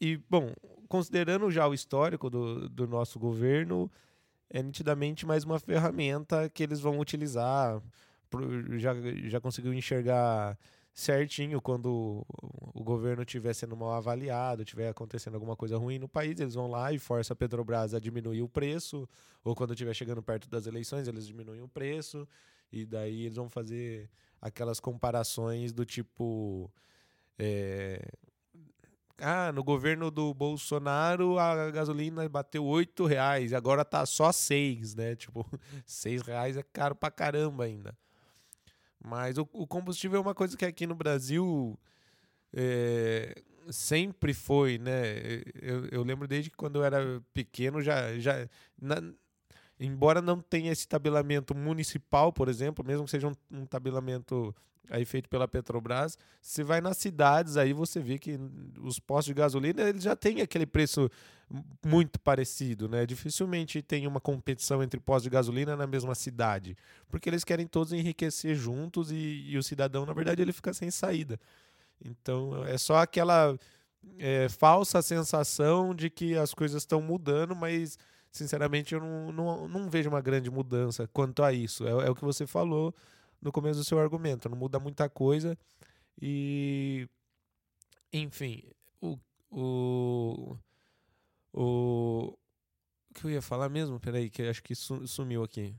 e 0.00 0.16
bom, 0.28 0.52
considerando 0.88 1.50
já 1.50 1.68
o 1.68 1.74
histórico 1.74 2.30
do, 2.30 2.68
do 2.68 2.86
nosso 2.86 3.18
governo, 3.18 3.90
é 4.48 4.62
nitidamente 4.62 5.26
mais 5.26 5.44
uma 5.44 5.58
ferramenta 5.58 6.48
que 6.48 6.62
eles 6.62 6.80
vão 6.80 6.98
utilizar. 6.98 7.82
Já, 8.76 8.94
já 9.26 9.40
conseguiu 9.40 9.72
enxergar 9.72 10.58
certinho 10.92 11.60
quando 11.62 12.26
o 12.74 12.82
governo 12.82 13.22
estiver 13.22 13.54
sendo 13.54 13.76
mal 13.76 13.92
avaliado, 13.92 14.62
estiver 14.62 14.88
acontecendo 14.88 15.34
alguma 15.34 15.54
coisa 15.54 15.78
ruim 15.78 15.98
no 15.98 16.08
país, 16.08 16.40
eles 16.40 16.54
vão 16.54 16.68
lá 16.68 16.92
e 16.92 16.98
forçam 16.98 17.34
a 17.34 17.36
Petrobras 17.36 17.94
a 17.94 18.00
diminuir 18.00 18.42
o 18.42 18.48
preço, 18.48 19.08
ou 19.44 19.54
quando 19.54 19.74
estiver 19.74 19.94
chegando 19.94 20.22
perto 20.22 20.48
das 20.50 20.66
eleições, 20.66 21.06
eles 21.06 21.26
diminuem 21.26 21.62
o 21.62 21.68
preço, 21.68 22.26
e 22.72 22.84
daí 22.84 23.26
eles 23.26 23.36
vão 23.36 23.48
fazer 23.48 24.10
aquelas 24.40 24.80
comparações 24.80 25.72
do 25.72 25.84
tipo. 25.84 26.70
É, 27.38 28.04
ah, 29.20 29.52
no 29.52 29.64
governo 29.64 30.10
do 30.10 30.32
Bolsonaro 30.32 31.38
a 31.38 31.70
gasolina 31.70 32.28
bateu 32.28 32.64
oito 32.64 33.04
reais, 33.04 33.52
agora 33.52 33.84
tá 33.84 34.06
só 34.06 34.30
seis, 34.32 34.94
né? 34.94 35.16
Tipo, 35.16 35.46
seis 35.84 36.22
reais 36.22 36.56
é 36.56 36.62
caro 36.62 36.94
pra 36.94 37.10
caramba 37.10 37.64
ainda. 37.64 37.96
Mas 39.02 39.38
o, 39.38 39.48
o 39.52 39.66
combustível 39.66 40.18
é 40.18 40.20
uma 40.20 40.34
coisa 40.34 40.56
que 40.56 40.64
aqui 40.64 40.86
no 40.86 40.94
Brasil 40.94 41.78
é, 42.52 43.34
sempre 43.70 44.32
foi, 44.32 44.78
né? 44.78 45.42
Eu, 45.60 45.86
eu, 45.86 46.02
lembro 46.02 46.26
desde 46.26 46.50
que 46.50 46.56
quando 46.56 46.76
eu 46.76 46.84
era 46.84 47.22
pequeno 47.32 47.80
já, 47.80 48.18
já 48.18 48.48
na, 48.80 48.96
embora 49.80 50.20
não 50.20 50.40
tenha 50.40 50.72
esse 50.72 50.86
tabelamento 50.86 51.54
municipal, 51.54 52.32
por 52.32 52.48
exemplo, 52.48 52.84
mesmo 52.84 53.04
que 53.04 53.10
seja 53.10 53.28
um, 53.28 53.34
um 53.50 53.66
tabelamento 53.66 54.54
aí 54.90 55.04
feito 55.04 55.28
pela 55.28 55.46
Petrobras, 55.46 56.18
você 56.40 56.62
vai 56.62 56.80
nas 56.80 56.96
cidades 56.96 57.56
aí 57.56 57.72
você 57.72 58.00
vê 58.00 58.18
que 58.18 58.38
os 58.80 58.98
postos 58.98 59.26
de 59.26 59.34
gasolina 59.34 59.82
eles 59.82 60.02
já 60.02 60.16
têm 60.16 60.40
aquele 60.40 60.66
preço 60.66 61.10
muito 61.84 62.18
parecido, 62.20 62.88
né? 62.88 63.06
Dificilmente 63.06 63.82
tem 63.82 64.06
uma 64.06 64.20
competição 64.20 64.82
entre 64.82 64.98
postos 65.00 65.24
de 65.24 65.30
gasolina 65.30 65.76
na 65.76 65.86
mesma 65.86 66.14
cidade, 66.14 66.76
porque 67.08 67.28
eles 67.28 67.44
querem 67.44 67.66
todos 67.66 67.92
enriquecer 67.92 68.54
juntos 68.54 69.10
e, 69.10 69.44
e 69.46 69.58
o 69.58 69.62
cidadão 69.62 70.04
na 70.06 70.12
verdade 70.12 70.42
ele 70.42 70.52
fica 70.52 70.72
sem 70.72 70.90
saída. 70.90 71.38
Então 72.04 72.64
é 72.64 72.78
só 72.78 72.96
aquela 72.96 73.58
é, 74.18 74.48
falsa 74.48 75.02
sensação 75.02 75.94
de 75.94 76.08
que 76.08 76.36
as 76.36 76.54
coisas 76.54 76.82
estão 76.82 77.00
mudando, 77.00 77.54
mas 77.54 77.98
sinceramente 78.30 78.94
eu 78.94 79.00
não, 79.00 79.32
não, 79.32 79.68
não 79.68 79.90
vejo 79.90 80.08
uma 80.08 80.20
grande 80.20 80.50
mudança 80.50 81.08
quanto 81.08 81.42
a 81.42 81.52
isso. 81.52 81.86
É, 81.86 81.90
é 82.06 82.10
o 82.10 82.14
que 82.14 82.24
você 82.24 82.46
falou 82.46 82.94
no 83.40 83.52
começo 83.52 83.80
do 83.80 83.84
seu 83.84 83.98
argumento. 83.98 84.48
Não 84.48 84.56
muda 84.56 84.78
muita 84.78 85.08
coisa. 85.08 85.56
E. 86.20 87.08
Enfim, 88.12 88.62
o. 89.00 89.18
O. 89.50 90.56
O, 91.52 92.36
o 93.10 93.14
que 93.14 93.24
eu 93.24 93.30
ia 93.30 93.42
falar 93.42 93.68
mesmo? 93.68 93.98
Peraí, 93.98 94.30
que 94.30 94.42
acho 94.42 94.62
que 94.62 94.74
sumiu 94.74 95.42
aqui. 95.42 95.74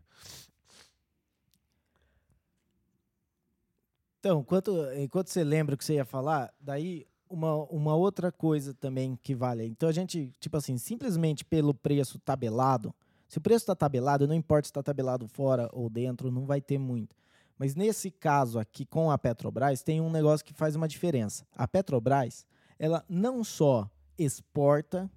Então, 4.19 4.41
enquanto, 4.41 4.71
enquanto 4.95 5.29
você 5.29 5.43
lembra 5.43 5.75
o 5.75 5.77
que 5.77 5.85
você 5.85 5.93
ia 5.93 6.05
falar, 6.05 6.53
daí 6.59 7.07
uma, 7.29 7.55
uma 7.65 7.95
outra 7.95 8.31
coisa 8.31 8.73
também 8.73 9.17
que 9.21 9.35
vale. 9.35 9.65
Então 9.65 9.87
a 9.87 9.91
gente, 9.91 10.33
tipo 10.39 10.57
assim, 10.57 10.77
simplesmente 10.77 11.45
pelo 11.45 11.73
preço 11.73 12.17
tabelado, 12.19 12.93
se 13.27 13.37
o 13.37 13.41
preço 13.41 13.63
está 13.63 13.75
tabelado, 13.75 14.27
não 14.27 14.33
importa 14.33 14.65
se 14.65 14.71
está 14.71 14.81
tabelado 14.81 15.27
fora 15.27 15.69
ou 15.71 15.89
dentro, 15.89 16.31
não 16.31 16.45
vai 16.45 16.59
ter 16.59 16.79
muito. 16.79 17.15
Mas 17.57 17.75
nesse 17.75 18.09
caso 18.09 18.57
aqui 18.57 18.85
com 18.85 19.11
a 19.11 19.17
Petrobras, 19.17 19.83
tem 19.83 20.01
um 20.01 20.09
negócio 20.09 20.45
que 20.45 20.53
faz 20.53 20.75
uma 20.75 20.87
diferença. 20.87 21.45
A 21.55 21.67
Petrobras, 21.67 22.45
ela 22.79 23.05
não 23.07 23.43
só 23.43 23.89
exporta 24.17 25.09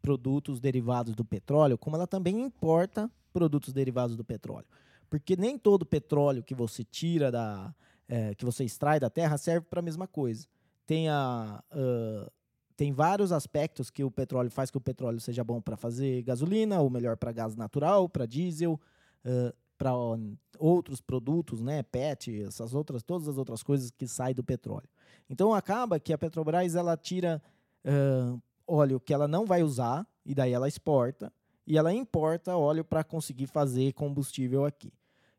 produtos 0.00 0.60
derivados 0.60 1.14
do 1.14 1.24
petróleo, 1.24 1.76
como 1.76 1.96
ela 1.96 2.06
também 2.06 2.40
importa 2.40 3.10
produtos 3.32 3.72
derivados 3.72 4.16
do 4.16 4.24
petróleo. 4.24 4.66
Porque 5.10 5.36
nem 5.36 5.58
todo 5.58 5.84
petróleo 5.84 6.42
que 6.42 6.54
você 6.54 6.82
tira 6.82 7.30
da. 7.30 7.74
É, 8.08 8.34
que 8.34 8.44
você 8.44 8.64
extrai 8.64 8.98
da 8.98 9.08
terra 9.08 9.38
serve 9.38 9.66
para 9.68 9.80
a 9.80 9.82
mesma 9.82 10.06
coisa. 10.06 10.46
Tem, 10.92 11.08
a, 11.08 11.64
uh, 11.72 12.30
tem 12.76 12.92
vários 12.92 13.32
aspectos 13.32 13.88
que 13.88 14.04
o 14.04 14.10
petróleo 14.10 14.50
faz 14.50 14.70
que 14.70 14.76
o 14.76 14.80
petróleo 14.80 15.18
seja 15.20 15.42
bom 15.42 15.58
para 15.58 15.74
fazer 15.74 16.20
gasolina, 16.20 16.82
ou 16.82 16.90
melhor 16.90 17.16
para 17.16 17.32
gás 17.32 17.56
natural, 17.56 18.10
para 18.10 18.26
diesel. 18.26 18.78
Uh, 19.24 19.56
para 19.78 19.92
outros 20.58 21.00
produtos, 21.00 21.62
né, 21.62 21.82
PET, 21.82 22.42
essas 22.42 22.74
outras, 22.74 23.02
todas 23.02 23.26
as 23.26 23.38
outras 23.38 23.62
coisas 23.62 23.90
que 23.90 24.06
saem 24.06 24.34
do 24.34 24.44
petróleo. 24.44 24.88
Então 25.30 25.54
acaba 25.54 25.98
que 25.98 26.12
a 26.12 26.18
Petrobras 26.18 26.76
ela 26.76 26.94
tira 26.94 27.42
uh, 27.86 28.40
óleo 28.66 29.00
que 29.00 29.14
ela 29.14 29.26
não 29.26 29.46
vai 29.46 29.62
usar, 29.62 30.06
e 30.26 30.34
daí 30.34 30.52
ela 30.52 30.68
exporta, 30.68 31.32
e 31.66 31.78
ela 31.78 31.90
importa 31.90 32.54
óleo 32.54 32.84
para 32.84 33.02
conseguir 33.02 33.46
fazer 33.46 33.94
combustível 33.94 34.66
aqui. 34.66 34.92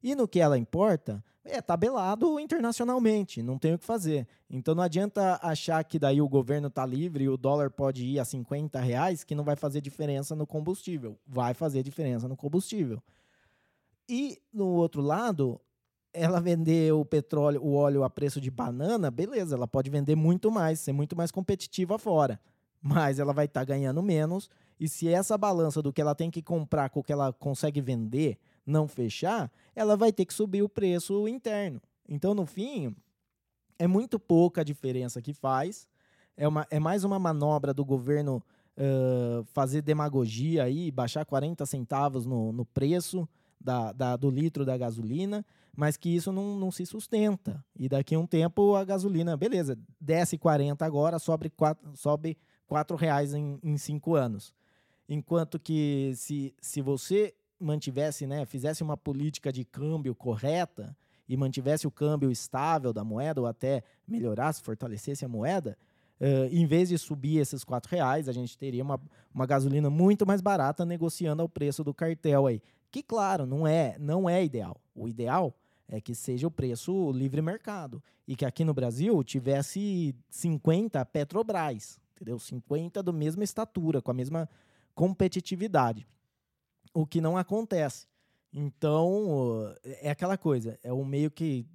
E 0.04 0.14
no 0.16 0.28
que 0.28 0.42
ela 0.42 0.58
importa, 0.58 1.24
é 1.46 1.62
tabelado 1.62 2.40
internacionalmente, 2.40 3.42
não 3.42 3.58
tem 3.58 3.74
o 3.74 3.80
que 3.80 3.86
fazer. 3.86 4.28
Então 4.50 4.76
não 4.76 4.84
adianta 4.84 5.40
achar 5.42 5.84
que 5.84 5.98
daí 5.98 6.22
o 6.22 6.28
governo 6.28 6.68
está 6.68 6.86
livre 6.86 7.24
e 7.24 7.30
o 7.30 7.38
dólar 7.38 7.70
pode 7.72 8.06
ir 8.06 8.20
a 8.20 8.26
50 8.26 8.80
reais 8.82 9.24
que 9.24 9.34
não 9.34 9.44
vai 9.44 9.56
fazer 9.56 9.80
diferença 9.82 10.36
no 10.36 10.46
combustível. 10.46 11.18
Vai 11.26 11.54
fazer 11.54 11.84
diferença 11.84 12.28
no 12.28 12.36
combustível. 12.36 13.02
E 14.08 14.42
no 14.54 14.68
outro 14.68 15.02
lado, 15.02 15.60
ela 16.14 16.40
vender 16.40 16.94
o 16.94 17.06
petróleo, 17.06 17.62
o 17.64 17.74
óleo 17.74 18.04
a 18.04 18.10
preço 18.10 18.42
de 18.42 18.52
banana, 18.52 19.10
beleza, 19.10 19.56
ela 19.56 19.68
pode 19.68 19.90
vender 19.90 20.16
muito 20.16 20.52
mais, 20.52 20.80
ser 20.82 20.92
muito 20.92 21.16
mais 21.16 21.32
competitiva 21.32 21.98
fora. 21.98 22.40
Mas 22.82 23.20
ela 23.20 23.34
vai 23.34 23.46
estar 23.46 23.62
tá 23.62 23.66
ganhando 23.66 24.04
menos. 24.04 24.50
E 24.78 24.90
se 24.90 25.08
essa 25.08 25.38
balança 25.38 25.82
do 25.82 25.94
que 25.94 26.02
ela 26.02 26.14
tem 26.14 26.30
que 26.30 26.42
comprar 26.42 26.90
com 26.90 27.00
o 27.00 27.04
que 27.04 27.14
ela 27.14 27.32
consegue 27.32 27.80
vender 27.80 28.38
não 28.66 28.88
fechar, 28.88 29.52
ela 29.76 29.96
vai 29.96 30.12
ter 30.12 30.26
que 30.26 30.34
subir 30.34 30.62
o 30.62 30.70
preço 30.70 31.28
interno. 31.28 31.82
Então, 32.08 32.34
no 32.34 32.46
fim, 32.46 32.96
é 33.78 33.88
muito 33.88 34.20
pouca 34.20 34.62
a 34.62 34.64
diferença 34.64 35.22
que 35.22 35.34
faz. 35.34 35.88
É, 36.36 36.48
uma, 36.48 36.66
é 36.70 36.80
mais 36.80 37.04
uma 37.04 37.20
manobra 37.20 37.74
do 37.74 37.86
governo 37.86 38.42
uh, 38.78 39.44
fazer 39.46 39.82
demagogia 39.82 40.64
aí, 40.64 40.92
baixar 40.92 41.26
40 41.26 41.66
centavos 41.66 42.26
no, 42.26 42.52
no 42.52 42.66
preço 42.66 43.28
da, 43.60 43.92
da, 43.92 44.16
do 44.16 44.30
litro 44.30 44.66
da 44.66 44.78
gasolina, 44.78 45.46
mas 45.76 45.98
que 45.98 46.10
isso 46.10 46.32
não, 46.32 46.58
não 46.58 46.72
se 46.72 46.86
sustenta. 46.86 47.64
E 47.76 47.88
daqui 47.88 48.16
a 48.16 48.20
um 48.20 48.28
tempo 48.28 48.76
a 48.76 48.84
gasolina, 48.84 49.38
beleza, 49.38 49.78
desce 50.00 50.38
40 50.38 50.86
agora, 50.86 51.18
sobe 51.20 51.50
4, 51.50 51.96
sobe 51.96 52.38
4 52.68 52.96
reais 52.96 53.34
em, 53.34 53.60
em 53.64 53.78
5 53.78 54.16
anos. 54.16 54.54
Enquanto 55.08 55.60
que 55.60 56.14
se, 56.16 56.54
se 56.60 56.82
você 56.82 57.34
mantivesse, 57.64 58.28
né, 58.28 58.46
fizesse 58.46 58.84
uma 58.84 58.98
política 58.98 59.52
de 59.52 59.64
câmbio 59.64 60.14
correta 60.14 60.96
e 61.28 61.38
mantivesse 61.38 61.88
o 61.88 61.92
câmbio 61.92 62.30
estável 62.30 62.92
da 62.92 63.04
moeda 63.04 63.42
ou 63.42 63.48
até 63.48 63.84
melhorasse, 64.08 64.62
fortalecesse 64.62 65.24
a 65.24 65.28
moeda, 65.28 65.78
uh, 66.20 66.46
em 66.52 66.66
vez 66.66 66.90
de 66.90 66.98
subir 66.98 67.38
esses 67.38 67.64
quatro 67.64 67.90
reais, 67.90 68.28
a 68.28 68.34
gente 68.34 68.58
teria 68.58 68.84
uma, 68.84 69.00
uma 69.34 69.46
gasolina 69.46 69.90
muito 69.90 70.26
mais 70.26 70.42
barata 70.42 70.86
negociando 70.86 71.42
ao 71.42 71.50
preço 71.50 71.84
do 71.84 71.94
cartel 71.94 72.46
aí. 72.46 72.62
Que 72.92 73.02
claro, 73.02 73.46
não 73.46 73.66
é, 73.66 73.96
não 73.98 74.30
é 74.30 74.44
ideal. 74.44 74.78
O 74.94 75.08
ideal 75.08 75.56
é 75.88 76.00
que 76.00 76.14
seja 76.14 76.46
o 76.46 76.52
preço 76.52 77.12
livre 77.12 77.42
mercado 77.42 78.04
e 78.28 78.36
que 78.36 78.46
aqui 78.46 78.64
no 78.64 78.74
Brasil 78.74 79.24
tivesse 79.24 80.14
50 80.30 81.04
Petrobras, 81.06 82.00
entendeu? 82.16 82.38
50 82.38 83.02
do 83.02 83.14
mesma 83.14 83.44
estatura, 83.44 84.02
com 84.02 84.12
a 84.12 84.14
mesma 84.14 84.50
competitividade 84.94 86.06
o 86.94 87.06
que 87.06 87.20
não 87.20 87.38
acontece. 87.38 88.08
Então, 88.54 89.74
é 89.84 90.12
aquela 90.12 90.38
coisa, 90.38 90.78
é 90.84 90.94
o 90.94 91.04
meio 91.04 91.32
que 91.32 91.66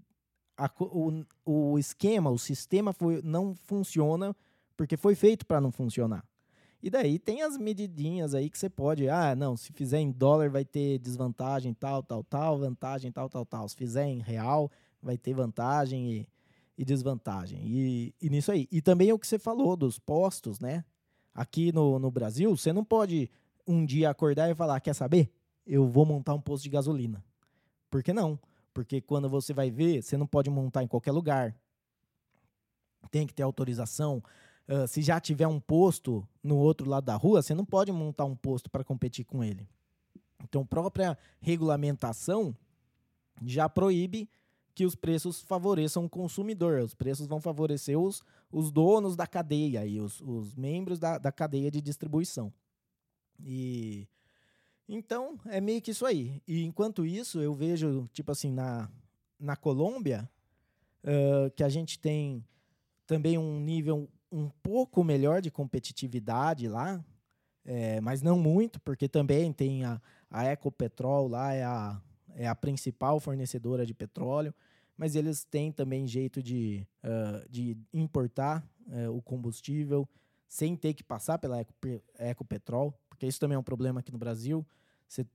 a, 0.57 0.71
o, 0.81 1.25
o 1.45 1.79
esquema, 1.79 2.31
o 2.31 2.39
sistema 2.39 2.93
foi, 2.93 3.21
não 3.23 3.55
funciona 3.55 4.35
porque 4.77 4.97
foi 4.97 5.15
feito 5.15 5.45
para 5.45 5.61
não 5.61 5.73
funcionar. 5.73 6.25
E 6.81 6.89
daí 6.89 7.19
tem 7.19 7.43
as 7.43 7.59
medidinhas 7.59 8.35
aí 8.35 8.49
que 8.49 8.57
você 8.57 8.71
pode, 8.71 9.09
ah, 9.09 9.35
não, 9.35 9.57
se 9.57 9.73
fizer 9.73 9.99
em 9.99 10.13
dólar 10.13 10.49
vai 10.51 10.65
ter 10.65 10.99
desvantagem 10.99 11.75
tal, 11.75 12.03
tal, 12.03 12.23
tal, 12.23 12.59
vantagem 12.59 13.11
tal, 13.11 13.29
tal, 13.29 13.45
tal. 13.45 13.69
Se 13.69 13.75
fizer 13.75 14.07
em 14.07 14.21
real 14.21 14.71
vai 15.03 15.19
ter 15.19 15.35
vantagem 15.35 16.13
e, 16.13 16.29
e 16.77 16.85
desvantagem. 16.85 17.61
E, 17.65 18.15
e 18.23 18.31
nisso 18.31 18.53
aí. 18.53 18.69
E 18.71 18.81
também 18.81 19.13
o 19.13 19.19
que 19.19 19.27
você 19.27 19.39
falou 19.39 19.77
dos 19.77 19.99
postos, 19.99 20.61
né? 20.61 20.85
Aqui 21.35 21.73
no, 21.73 21.99
no 21.99 22.11
Brasil, 22.11 22.57
você 22.57 22.73
não 22.73 22.85
pode 22.85 23.29
um 23.69 23.85
dia 23.85 24.09
acordar 24.09 24.51
e 24.51 24.55
falar: 24.55 24.81
quer 24.81 24.95
saber? 24.95 25.31
Eu 25.67 25.87
vou 25.87 26.07
montar 26.07 26.33
um 26.33 26.41
posto 26.41 26.65
de 26.65 26.71
gasolina. 26.71 27.23
Por 27.91 28.03
que 28.03 28.13
não? 28.13 28.39
Porque 28.73 29.01
quando 29.01 29.29
você 29.29 29.53
vai 29.53 29.71
ver, 29.71 30.03
você 30.03 30.17
não 30.17 30.27
pode 30.27 30.49
montar 30.49 30.83
em 30.83 30.89
qualquer 30.89 31.13
lugar. 31.13 31.55
Tem 33.11 33.27
que 33.27 33.35
ter 33.35 33.43
autorização. 33.43 34.23
Uh, 34.67 34.87
se 34.87 35.03
já 35.03 35.21
tiver 35.21 35.47
um 35.47 35.61
posto 35.61 36.27
no 36.43 36.57
outro 36.57 36.89
lado 36.89 37.05
da 37.05 37.17
rua, 37.17 37.43
você 37.43 37.55
não 37.55 37.65
pode 37.65 37.93
montar 37.93 38.25
um 38.25 38.37
posto 38.37 38.71
para 38.71 38.85
competir 38.85 39.25
com 39.25 39.45
ele. 39.45 39.69
Então, 40.43 40.65
própria 40.65 41.19
regulamentação 41.41 42.57
já 43.45 43.69
proíbe 43.69 44.29
que 44.75 44.85
os 44.85 44.95
preços 44.95 45.41
favoreçam 45.41 46.05
o 46.05 46.09
consumidor. 46.09 46.81
Os 46.81 46.95
preços 46.95 47.27
vão 47.27 47.41
favorecer 47.41 47.99
os, 47.99 48.23
os 48.51 48.71
donos 48.71 49.17
da 49.17 49.27
cadeia 49.27 49.85
e 49.85 50.01
os, 50.01 50.21
os 50.21 50.55
membros 50.55 50.99
da, 50.99 51.19
da 51.19 51.33
cadeia 51.33 51.71
de 51.71 51.81
distribuição. 51.81 52.53
E 53.41 54.09
então 54.89 55.39
é 55.47 55.61
meio 55.61 55.83
que 55.83 55.91
isso 55.91 56.07
aí. 56.07 56.43
E 56.47 56.65
enquanto 56.65 57.05
isso, 57.05 57.41
eu 57.41 57.55
vejo, 57.55 58.09
tipo 58.13 58.33
assim, 58.33 58.51
na, 58.51 58.89
na 59.39 59.55
Colômbia, 59.55 60.29
uh, 61.05 61.51
que 61.51 61.63
a 61.63 61.69
gente 61.69 61.99
tem 61.99 62.43
também 63.07 63.37
um 63.37 63.61
nível 63.61 64.09
um 64.31 64.49
pouco 64.63 65.03
melhor 65.05 65.41
de 65.41 65.51
competitividade 65.51 66.69
lá, 66.69 67.03
é, 67.65 68.01
mas 68.01 68.23
não 68.23 68.39
muito, 68.39 68.81
porque 68.81 69.09
também 69.09 69.53
tem 69.53 69.85
a, 69.85 70.01
a 70.31 70.45
Ecopetrol 70.47 71.29
lá, 71.29 71.53
é 71.53 71.65
a, 71.65 72.01
é 72.35 72.47
a 72.47 72.55
principal 72.55 73.21
fornecedora 73.21 73.85
de 73.85 73.95
petróleo, 73.95 74.55
mas 74.97 75.15
eles 75.15 75.45
têm 75.45 75.71
também 75.71 76.07
jeito 76.07 76.43
de, 76.43 76.87
uh, 77.05 77.49
de 77.49 77.77
importar 77.93 78.67
uh, 78.87 79.17
o 79.17 79.23
combustível 79.23 80.09
sem 80.49 80.77
ter 80.77 80.95
que 80.95 81.05
passar 81.05 81.39
pela 81.39 81.65
Ecopetrol 82.19 82.95
porque 83.19 83.27
isso 83.27 83.41
também 83.41 83.57
é 83.57 83.59
um 83.59 83.65
problema 83.65 83.99
aqui 83.99 84.13
no 84.13 84.19
Brasil. 84.19 84.65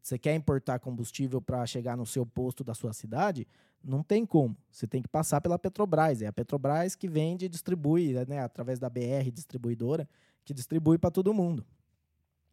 Você 0.01 0.17
quer 0.17 0.33
importar 0.35 0.79
combustível 0.79 1.41
para 1.41 1.65
chegar 1.65 1.97
no 1.97 2.05
seu 2.05 2.25
posto 2.25 2.63
da 2.63 2.73
sua 2.73 2.93
cidade? 2.93 3.45
Não 3.83 4.01
tem 4.01 4.25
como. 4.25 4.55
Você 4.71 4.87
tem 4.87 5.01
que 5.01 5.07
passar 5.09 5.41
pela 5.41 5.59
Petrobras. 5.59 6.21
É 6.21 6.27
a 6.27 6.31
Petrobras 6.31 6.95
que 6.95 7.09
vende 7.09 7.45
e 7.45 7.49
distribui, 7.49 8.13
né, 8.25 8.39
através 8.39 8.79
da 8.79 8.89
BR 8.89 9.29
distribuidora, 9.33 10.07
que 10.45 10.53
distribui 10.53 10.97
para 10.97 11.11
todo 11.11 11.33
mundo. 11.33 11.65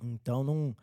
Então 0.03 0.43
não, 0.43 0.77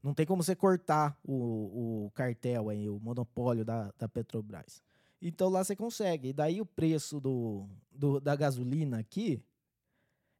não 0.00 0.14
tem 0.14 0.24
como 0.24 0.44
você 0.44 0.54
cortar 0.54 1.18
o, 1.24 2.04
o 2.04 2.10
cartel, 2.14 2.68
aí, 2.68 2.88
o 2.88 3.00
monopólio 3.00 3.64
da, 3.64 3.92
da 3.98 4.08
Petrobras. 4.08 4.80
Então 5.20 5.48
lá 5.48 5.64
você 5.64 5.74
consegue. 5.74 6.28
E 6.28 6.32
daí 6.32 6.60
o 6.60 6.66
preço 6.66 7.18
do, 7.18 7.66
do, 7.90 8.20
da 8.20 8.36
gasolina 8.36 9.00
aqui 9.00 9.42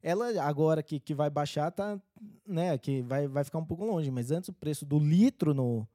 ela 0.03 0.43
agora 0.43 0.83
que, 0.83 1.01
que 1.01 1.15
vai 1.15 1.29
baixar, 1.29 1.71
tá, 1.71 2.01
né, 2.47 2.77
que 2.79 3.03
vai, 3.03 3.27
vai 3.27 3.45
ficar 3.45 3.59
um 3.59 3.65
pouco 3.65 3.85
longe, 3.85 4.11
mas 4.11 4.31
antes 4.31 4.49
o 4.49 4.53
preço 4.53 4.87
do 4.87 4.99
litro 4.99 5.53
no, 5.53 5.87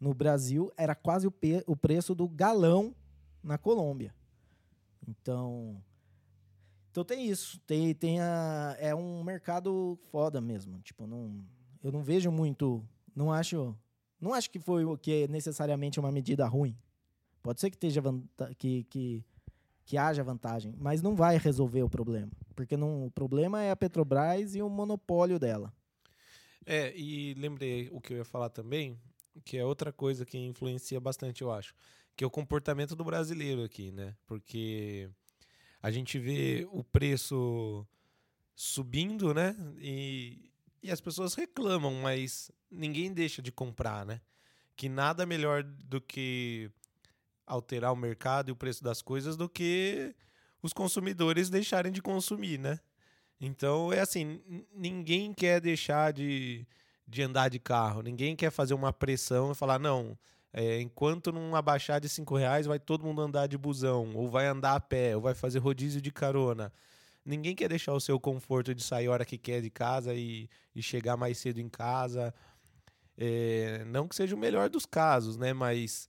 no 0.00 0.14
Brasil 0.14 0.72
era 0.76 0.94
quase 0.94 1.26
o, 1.26 1.34
o 1.66 1.76
preço 1.76 2.14
do 2.14 2.28
galão 2.28 2.94
na 3.42 3.58
Colômbia. 3.58 4.14
Então, 5.06 5.82
então 6.90 7.04
tem 7.04 7.26
isso, 7.26 7.58
tem, 7.66 7.94
tem 7.94 8.20
a, 8.20 8.76
é 8.78 8.94
um 8.94 9.22
mercado 9.22 9.98
foda 10.10 10.40
mesmo, 10.40 10.80
tipo, 10.80 11.06
não, 11.06 11.44
eu 11.82 11.90
não 11.90 12.02
vejo 12.02 12.30
muito, 12.30 12.82
não 13.14 13.32
acho, 13.32 13.76
não 14.20 14.32
acho 14.32 14.50
que 14.50 14.58
foi 14.58 14.84
o 14.84 14.96
que 14.96 15.24
é 15.24 15.28
necessariamente 15.28 15.98
uma 15.98 16.12
medida 16.12 16.46
ruim. 16.46 16.76
Pode 17.42 17.60
ser 17.60 17.70
que 17.70 17.76
esteja 17.76 18.00
que, 18.56 18.84
que 18.84 19.24
que 19.92 19.98
haja 19.98 20.24
vantagem, 20.24 20.74
mas 20.78 21.02
não 21.02 21.14
vai 21.14 21.36
resolver 21.36 21.82
o 21.82 21.90
problema, 21.90 22.32
porque 22.56 22.78
não, 22.78 23.04
o 23.04 23.10
problema 23.10 23.62
é 23.62 23.70
a 23.70 23.76
Petrobras 23.76 24.54
e 24.54 24.62
o 24.62 24.70
monopólio 24.70 25.38
dela. 25.38 25.70
É, 26.64 26.96
e 26.96 27.34
lembrei 27.34 27.90
o 27.92 28.00
que 28.00 28.14
eu 28.14 28.16
ia 28.16 28.24
falar 28.24 28.48
também, 28.48 28.98
que 29.44 29.58
é 29.58 29.66
outra 29.66 29.92
coisa 29.92 30.24
que 30.24 30.38
influencia 30.38 30.98
bastante, 30.98 31.42
eu 31.42 31.52
acho, 31.52 31.74
que 32.16 32.24
é 32.24 32.26
o 32.26 32.30
comportamento 32.30 32.96
do 32.96 33.04
brasileiro 33.04 33.62
aqui, 33.62 33.92
né? 33.92 34.16
Porque 34.26 35.10
a 35.82 35.90
gente 35.90 36.18
vê 36.18 36.66
o 36.72 36.82
preço 36.82 37.86
subindo, 38.54 39.34
né? 39.34 39.54
E, 39.76 40.50
e 40.82 40.90
as 40.90 41.02
pessoas 41.02 41.34
reclamam, 41.34 41.96
mas 42.00 42.50
ninguém 42.70 43.12
deixa 43.12 43.42
de 43.42 43.52
comprar, 43.52 44.06
né? 44.06 44.22
Que 44.74 44.88
nada 44.88 45.26
melhor 45.26 45.62
do 45.62 46.00
que 46.00 46.70
alterar 47.46 47.92
o 47.92 47.96
mercado 47.96 48.48
e 48.48 48.52
o 48.52 48.56
preço 48.56 48.82
das 48.82 49.02
coisas 49.02 49.36
do 49.36 49.48
que 49.48 50.14
os 50.62 50.72
consumidores 50.72 51.50
deixarem 51.50 51.90
de 51.90 52.00
consumir, 52.00 52.58
né? 52.58 52.78
Então 53.40 53.92
é 53.92 54.00
assim, 54.00 54.40
ninguém 54.72 55.32
quer 55.32 55.60
deixar 55.60 56.12
de, 56.12 56.66
de 57.06 57.22
andar 57.22 57.48
de 57.48 57.58
carro, 57.58 58.02
ninguém 58.02 58.36
quer 58.36 58.50
fazer 58.50 58.74
uma 58.74 58.92
pressão 58.92 59.50
e 59.50 59.54
falar, 59.54 59.78
não, 59.80 60.16
é, 60.52 60.80
enquanto 60.80 61.32
não 61.32 61.56
abaixar 61.56 62.00
de 62.00 62.08
cinco 62.08 62.36
reais, 62.36 62.66
vai 62.66 62.78
todo 62.78 63.04
mundo 63.04 63.22
andar 63.22 63.46
de 63.46 63.56
busão, 63.56 64.14
ou 64.14 64.28
vai 64.28 64.46
andar 64.46 64.76
a 64.76 64.80
pé, 64.80 65.16
ou 65.16 65.22
vai 65.22 65.34
fazer 65.34 65.58
rodízio 65.58 66.00
de 66.00 66.12
carona. 66.12 66.72
Ninguém 67.24 67.54
quer 67.54 67.68
deixar 67.68 67.94
o 67.94 68.00
seu 68.00 68.20
conforto 68.20 68.74
de 68.74 68.82
sair 68.82 69.06
a 69.06 69.12
hora 69.12 69.24
que 69.24 69.38
quer 69.38 69.62
de 69.62 69.70
casa 69.70 70.12
e, 70.14 70.50
e 70.74 70.82
chegar 70.82 71.16
mais 71.16 71.38
cedo 71.38 71.58
em 71.60 71.68
casa. 71.68 72.34
É, 73.16 73.84
não 73.86 74.08
que 74.08 74.14
seja 74.14 74.34
o 74.34 74.38
melhor 74.38 74.68
dos 74.68 74.84
casos, 74.84 75.36
né? 75.36 75.52
Mas 75.52 76.08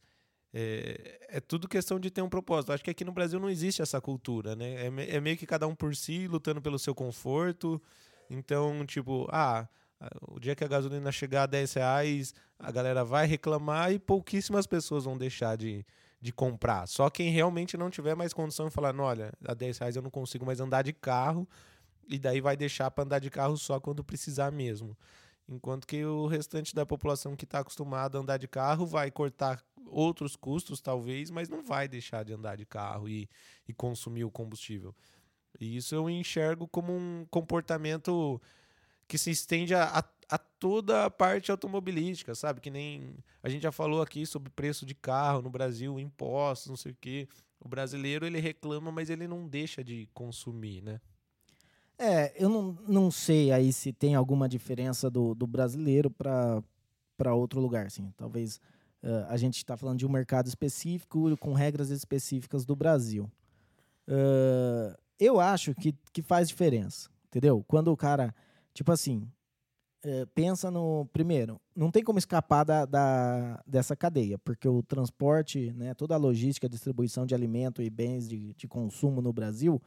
é, 0.54 1.20
é, 1.30 1.40
tudo 1.40 1.68
questão 1.68 2.00
de 2.00 2.12
ter 2.12 2.22
um 2.22 2.30
propósito. 2.30 2.72
Acho 2.72 2.84
que 2.84 2.92
aqui 2.92 3.04
no 3.04 3.12
Brasil 3.12 3.40
não 3.40 3.50
existe 3.50 3.82
essa 3.82 4.00
cultura, 4.00 4.56
né? 4.56 4.86
É, 4.86 5.16
é, 5.16 5.20
meio 5.20 5.36
que 5.36 5.48
cada 5.48 5.68
um 5.68 5.74
por 5.74 5.96
si, 5.96 6.28
lutando 6.28 6.62
pelo 6.62 6.78
seu 6.78 6.94
conforto. 6.94 7.82
Então, 8.30 8.86
tipo, 8.86 9.28
ah, 9.32 9.68
o 10.28 10.40
dia 10.40 10.56
que 10.56 10.64
a 10.64 10.68
gasolina 10.68 11.12
chegar 11.12 11.44
a 11.44 11.48
10 11.48 11.74
reais, 11.74 12.34
a 12.60 12.72
galera 12.72 13.04
vai 13.04 13.26
reclamar 13.26 13.92
e 13.92 13.98
pouquíssimas 13.98 14.68
pessoas 14.68 15.06
vão 15.06 15.18
deixar 15.18 15.58
de, 15.58 15.84
de 16.22 16.32
comprar. 16.32 16.88
Só 16.88 17.10
quem 17.10 17.32
realmente 17.32 17.76
não 17.76 17.90
tiver 17.90 18.16
mais 18.16 18.32
condição 18.32 18.68
de 18.68 18.74
falar, 18.74 18.96
olha, 19.00 19.34
a 19.46 19.56
10 19.56 19.80
reais 19.80 19.96
eu 19.96 20.02
não 20.02 20.12
consigo 20.12 20.46
mais 20.46 20.60
andar 20.60 20.84
de 20.84 20.94
carro, 20.94 21.48
e 22.08 22.20
daí 22.20 22.42
vai 22.42 22.56
deixar 22.56 22.92
para 22.92 23.04
andar 23.04 23.20
de 23.20 23.30
carro 23.30 23.58
só 23.58 23.80
quando 23.80 24.04
precisar 24.04 24.52
mesmo. 24.52 24.96
Enquanto 25.48 25.86
que 25.86 26.04
o 26.06 26.26
restante 26.26 26.74
da 26.74 26.86
população 26.86 27.36
que 27.36 27.44
está 27.44 27.60
acostumada 27.60 28.18
a 28.18 28.22
andar 28.22 28.38
de 28.38 28.48
carro 28.48 28.86
vai 28.86 29.12
cortar 29.12 29.64
outros 29.88 30.36
custos, 30.36 30.82
talvez, 30.82 31.30
mas 31.30 31.50
não 31.50 31.64
vai 31.64 31.88
deixar 31.88 32.24
de 32.24 32.34
andar 32.34 32.56
de 32.56 32.66
carro 32.66 33.08
e, 33.10 33.30
e 33.68 33.74
consumir 33.74 34.24
o 34.24 34.32
combustível. 34.32 34.96
E 35.60 35.78
isso 35.78 35.94
eu 35.94 36.10
enxergo 36.10 36.68
como 36.68 36.94
um 36.94 37.26
comportamento 37.30 38.42
que 39.08 39.18
se 39.18 39.30
estende 39.30 39.76
a, 39.76 40.00
a, 40.00 40.04
a, 40.30 40.38
toda 40.38 41.06
a 41.06 41.12
parte 41.12 41.52
automobilística, 41.52 42.34
sabe? 42.34 42.62
Que 42.62 42.72
nem 42.72 43.16
a 43.42 43.50
gente 43.50 43.64
já 43.64 43.72
falou 43.72 44.02
aqui 44.02 44.26
sobre 44.26 44.50
preço 44.50 44.86
de 44.86 44.96
carro 44.96 45.42
no 45.42 45.50
Brasil, 45.50 46.00
impostos, 46.00 46.70
não 46.70 46.78
sei 46.78 46.94
o 46.94 46.98
quê. 47.00 47.28
O 47.60 47.68
brasileiro 47.68 48.26
ele 48.26 48.40
reclama, 48.40 48.92
mas 48.92 49.10
ele 49.10 49.28
não 49.28 49.48
deixa 49.48 49.84
de 49.84 50.10
consumir, 50.14 50.82
né? 50.82 51.00
É, 51.98 52.34
eu 52.42 52.50
não, 52.50 52.78
não 52.88 53.12
sei 53.12 53.52
aí 53.52 53.72
se 53.72 53.94
tem 53.94 54.16
alguma 54.16 54.50
diferença 54.50 55.10
do, 55.10 55.36
do 55.36 55.46
brasileiro 55.46 56.10
para 56.10 57.34
outro 57.34 57.60
lugar, 57.60 57.86
assim. 57.86 58.12
Talvez 58.18 58.58
uh, 59.04 59.26
a 59.30 59.38
gente 59.38 59.58
está 59.58 59.78
falando 59.78 60.00
de 60.00 60.06
um 60.06 60.10
mercado 60.10 60.48
específico 60.48 61.36
com 61.38 61.54
regras 61.54 61.90
específicas 61.90 62.66
do 62.66 62.76
Brasil. 62.76 63.30
Uh, 64.08 64.98
eu 65.20 65.40
acho 65.40 65.74
que, 65.76 65.96
que 66.12 66.22
faz 66.22 66.50
diferença, 66.50 67.10
entendeu? 67.28 67.64
Quando 67.68 67.92
o 67.92 67.98
cara, 67.98 68.34
tipo 68.74 68.92
assim, 68.92 69.28
uh, 70.04 70.28
pensa 70.34 70.72
no. 70.72 71.08
Primeiro, 71.14 71.62
não 71.76 71.92
tem 71.92 72.04
como 72.04 72.20
escapar 72.20 72.64
da, 72.64 72.86
da, 72.86 73.64
dessa 73.68 73.96
cadeia, 73.96 74.38
porque 74.40 74.68
o 74.68 74.82
transporte, 74.82 75.72
né, 75.74 75.94
toda 75.94 76.16
a 76.16 76.18
logística, 76.18 76.68
distribuição 76.68 77.26
de 77.26 77.36
alimento 77.36 77.82
e 77.82 77.90
bens 77.90 78.28
de, 78.28 78.54
de 78.56 78.68
consumo 78.68 79.22
no 79.22 79.32
Brasil 79.32 79.82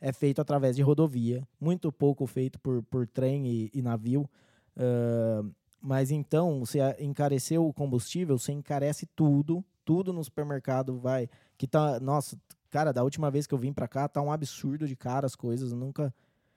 é 0.00 0.12
feito 0.12 0.40
através 0.40 0.76
de 0.76 0.82
rodovia, 0.82 1.46
muito 1.60 1.90
pouco 1.90 2.26
feito 2.26 2.58
por, 2.60 2.82
por 2.84 3.06
trem 3.06 3.46
e, 3.46 3.70
e 3.74 3.82
navio. 3.82 4.28
Uh, 4.76 5.52
mas 5.80 6.10
então, 6.10 6.60
você 6.60 6.78
encareceu 7.00 7.66
o 7.66 7.72
combustível, 7.72 8.38
você 8.38 8.52
encarece 8.52 9.06
tudo, 9.06 9.64
tudo 9.84 10.12
no 10.12 10.22
supermercado 10.22 10.98
vai. 10.98 11.28
Que 11.56 11.66
tá. 11.66 11.98
Nossa, 12.00 12.38
cara, 12.70 12.92
da 12.92 13.02
última 13.02 13.30
vez 13.30 13.46
que 13.46 13.54
eu 13.54 13.58
vim 13.58 13.72
para 13.72 13.88
cá, 13.88 14.08
tá 14.08 14.20
um 14.20 14.32
absurdo 14.32 14.86
de 14.86 14.96
cara 14.96 15.26
as 15.26 15.34
coisas. 15.34 15.72
Eu 15.72 15.78
nunca, 15.78 16.14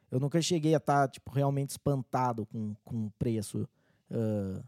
eu 0.10 0.20
nunca 0.20 0.42
cheguei 0.42 0.74
a 0.74 0.78
estar, 0.78 1.08
tá, 1.08 1.08
tipo, 1.08 1.32
realmente 1.32 1.70
espantado 1.72 2.46
com, 2.48 2.76
o 2.86 3.12
preço. 3.18 3.68
Uh, 4.10 4.64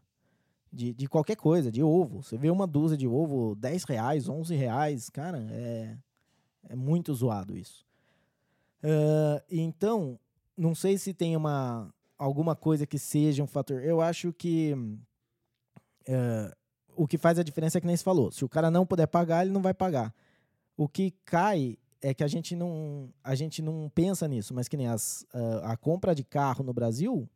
de, 0.71 0.91
de 0.91 1.07
qualquer 1.07 1.35
coisa, 1.35 1.71
de 1.71 1.83
ovo. 1.83 2.23
Você 2.23 2.35
vê 2.35 2.49
uma 2.49 2.65
dúzia 2.65 2.97
de 2.97 3.07
ovo, 3.07 3.55
10 3.55 3.83
reais, 3.83 4.27
11 4.27 4.55
reais, 4.55 5.09
cara, 5.09 5.45
é, 5.51 5.95
é 6.69 6.75
muito 6.75 7.13
zoado 7.13 7.55
isso. 7.55 7.85
Uh, 8.83 9.41
então, 9.49 10.19
não 10.57 10.75
sei 10.75 10.97
se 10.97 11.13
tem 11.13 11.35
uma 11.37 11.93
alguma 12.17 12.55
coisa 12.55 12.85
que 12.85 12.99
seja 12.99 13.43
um 13.43 13.47
fator. 13.47 13.81
Eu 13.83 14.01
acho 14.01 14.31
que 14.31 14.73
uh, 16.07 16.55
o 16.95 17.07
que 17.07 17.17
faz 17.17 17.39
a 17.39 17.43
diferença 17.43 17.77
é 17.77 17.81
que 17.81 17.87
nem 17.87 17.97
se 17.97 18.03
falou. 18.03 18.31
Se 18.31 18.45
o 18.45 18.49
cara 18.49 18.69
não 18.69 18.85
puder 18.85 19.07
pagar, 19.07 19.43
ele 19.43 19.53
não 19.53 19.61
vai 19.61 19.73
pagar. 19.73 20.13
O 20.77 20.87
que 20.87 21.11
cai 21.25 21.77
é 22.01 22.13
que 22.13 22.23
a 22.23 22.27
gente 22.27 22.55
não 22.55 23.09
a 23.23 23.35
gente 23.35 23.61
não 23.61 23.89
pensa 23.93 24.27
nisso, 24.27 24.53
mas 24.53 24.67
que 24.67 24.77
nem 24.77 24.87
as, 24.87 25.25
uh, 25.33 25.63
a 25.63 25.77
compra 25.77 26.13
de 26.13 26.23
carro 26.23 26.63
no 26.63 26.73
Brasil 26.73 27.27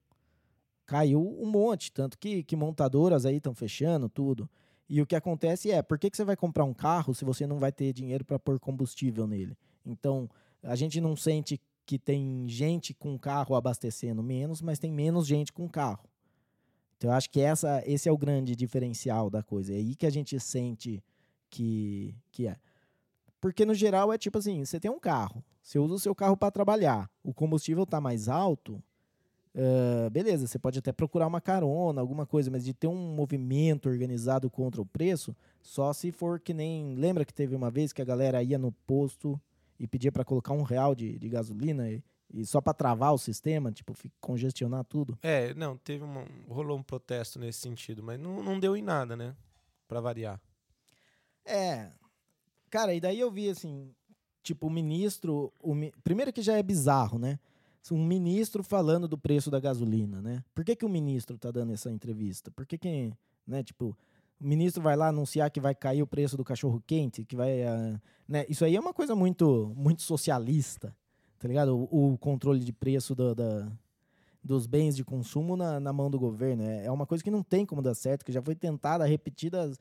caiu 0.85 1.21
um 1.41 1.45
monte, 1.45 1.91
tanto 1.91 2.17
que, 2.17 2.43
que 2.43 2.55
montadoras 2.55 3.25
aí 3.25 3.37
estão 3.37 3.53
fechando 3.53 4.07
tudo. 4.07 4.49
E 4.89 5.01
o 5.01 5.05
que 5.05 5.17
acontece 5.17 5.69
é, 5.69 5.81
por 5.81 5.99
que, 5.99 6.09
que 6.09 6.15
você 6.15 6.23
vai 6.23 6.37
comprar 6.37 6.63
um 6.63 6.73
carro 6.73 7.13
se 7.13 7.25
você 7.25 7.45
não 7.45 7.59
vai 7.59 7.73
ter 7.73 7.91
dinheiro 7.91 8.23
para 8.23 8.39
pôr 8.39 8.57
combustível 8.57 9.27
nele? 9.27 9.57
Então, 9.85 10.29
a 10.67 10.75
gente 10.75 10.99
não 10.99 11.15
sente 11.15 11.59
que 11.85 11.97
tem 11.97 12.45
gente 12.49 12.93
com 12.93 13.17
carro 13.17 13.55
abastecendo 13.55 14.21
menos, 14.21 14.61
mas 14.61 14.77
tem 14.77 14.91
menos 14.91 15.25
gente 15.25 15.53
com 15.53 15.69
carro. 15.69 16.07
Então, 16.97 17.09
eu 17.09 17.15
acho 17.15 17.29
que 17.29 17.39
essa, 17.39 17.81
esse 17.85 18.09
é 18.09 18.11
o 18.11 18.17
grande 18.17 18.55
diferencial 18.55 19.29
da 19.29 19.41
coisa. 19.41 19.71
É 19.71 19.77
aí 19.77 19.95
que 19.95 20.05
a 20.05 20.09
gente 20.09 20.37
sente 20.39 21.01
que, 21.49 22.13
que 22.31 22.47
é. 22.47 22.57
Porque, 23.39 23.65
no 23.65 23.73
geral, 23.73 24.11
é 24.11 24.17
tipo 24.17 24.37
assim: 24.37 24.65
você 24.65 24.79
tem 24.79 24.91
um 24.91 24.99
carro, 24.99 25.41
você 25.63 25.79
usa 25.79 25.93
o 25.93 25.99
seu 25.99 26.13
carro 26.13 26.35
para 26.35 26.51
trabalhar, 26.51 27.09
o 27.23 27.33
combustível 27.33 27.83
está 27.83 28.01
mais 28.01 28.27
alto, 28.27 28.83
uh, 29.55 30.09
beleza, 30.09 30.47
você 30.47 30.59
pode 30.59 30.79
até 30.79 30.91
procurar 30.91 31.27
uma 31.27 31.39
carona, 31.39 32.01
alguma 32.01 32.25
coisa, 32.25 32.51
mas 32.51 32.65
de 32.65 32.73
ter 32.73 32.87
um 32.87 33.15
movimento 33.15 33.87
organizado 33.87 34.49
contra 34.49 34.81
o 34.81 34.85
preço, 34.85 35.33
só 35.61 35.93
se 35.93 36.11
for 36.11 36.39
que 36.39 36.53
nem. 36.53 36.95
Lembra 36.95 37.23
que 37.23 37.33
teve 37.33 37.55
uma 37.55 37.71
vez 37.71 37.93
que 37.93 38.01
a 38.01 38.05
galera 38.05 38.43
ia 38.43 38.57
no 38.57 38.71
posto 38.71 39.39
e 39.79 39.87
pedia 39.87 40.11
para 40.11 40.25
colocar 40.25 40.53
um 40.53 40.63
real 40.63 40.95
de, 40.95 41.17
de 41.17 41.29
gasolina 41.29 41.89
e, 41.89 42.03
e 42.33 42.45
só 42.45 42.59
para 42.59 42.73
travar 42.73 43.13
o 43.13 43.17
sistema, 43.17 43.71
tipo, 43.71 43.93
congestionar 44.19 44.83
tudo. 44.85 45.17
É, 45.21 45.53
não, 45.53 45.77
teve 45.77 46.03
uma, 46.03 46.25
rolou 46.47 46.77
um 46.77 46.83
protesto 46.83 47.39
nesse 47.39 47.59
sentido, 47.59 48.03
mas 48.03 48.19
não, 48.19 48.43
não 48.43 48.59
deu 48.59 48.75
em 48.75 48.81
nada, 48.81 49.15
né? 49.15 49.35
Para 49.87 50.01
variar. 50.01 50.41
É. 51.45 51.89
Cara, 52.69 52.93
e 52.93 52.99
daí 52.99 53.19
eu 53.19 53.31
vi 53.31 53.49
assim, 53.49 53.93
tipo, 54.43 54.67
o 54.67 54.69
ministro, 54.69 55.53
o, 55.59 55.73
primeiro 56.03 56.33
que 56.33 56.41
já 56.41 56.57
é 56.57 56.63
bizarro, 56.63 57.17
né? 57.17 57.39
Um 57.89 58.05
ministro 58.05 58.63
falando 58.63 59.07
do 59.07 59.17
preço 59.17 59.49
da 59.49 59.61
gasolina, 59.61 60.21
né? 60.21 60.43
Por 60.53 60.65
que, 60.65 60.75
que 60.75 60.83
o 60.83 60.89
ministro 60.89 61.37
tá 61.37 61.51
dando 61.51 61.71
essa 61.71 61.89
entrevista? 61.89 62.51
Por 62.51 62.65
que 62.65 62.77
que, 62.77 63.13
né, 63.45 63.63
tipo, 63.63 63.97
o 64.39 64.47
ministro 64.47 64.81
vai 64.81 64.95
lá 64.95 65.07
anunciar 65.07 65.49
que 65.49 65.59
vai 65.59 65.73
cair 65.73 66.01
o 66.01 66.07
preço 66.07 66.37
do 66.37 66.43
cachorro 66.43 66.81
quente, 66.85 67.25
que 67.25 67.35
vai, 67.35 67.63
uh, 67.63 67.99
né? 68.27 68.45
Isso 68.47 68.63
aí 68.63 68.75
é 68.75 68.79
uma 68.79 68.93
coisa 68.93 69.15
muito, 69.15 69.73
muito 69.75 70.01
socialista, 70.01 70.95
tá 71.39 71.47
ligado? 71.47 71.75
O, 71.75 72.13
o 72.13 72.17
controle 72.17 72.59
de 72.59 72.71
preço 72.71 73.15
do, 73.15 73.33
da, 73.33 73.71
dos 74.43 74.67
bens 74.67 74.95
de 74.95 75.03
consumo 75.03 75.57
na, 75.57 75.79
na 75.79 75.91
mão 75.91 76.09
do 76.09 76.19
governo 76.19 76.63
é, 76.63 76.85
é 76.85 76.91
uma 76.91 77.05
coisa 77.05 77.23
que 77.23 77.31
não 77.31 77.41
tem 77.41 77.65
como 77.65 77.81
dar 77.81 77.95
certo, 77.95 78.23
que 78.23 78.31
já 78.31 78.41
foi 78.41 78.55
tentada 78.55 79.05
repetidas 79.05 79.79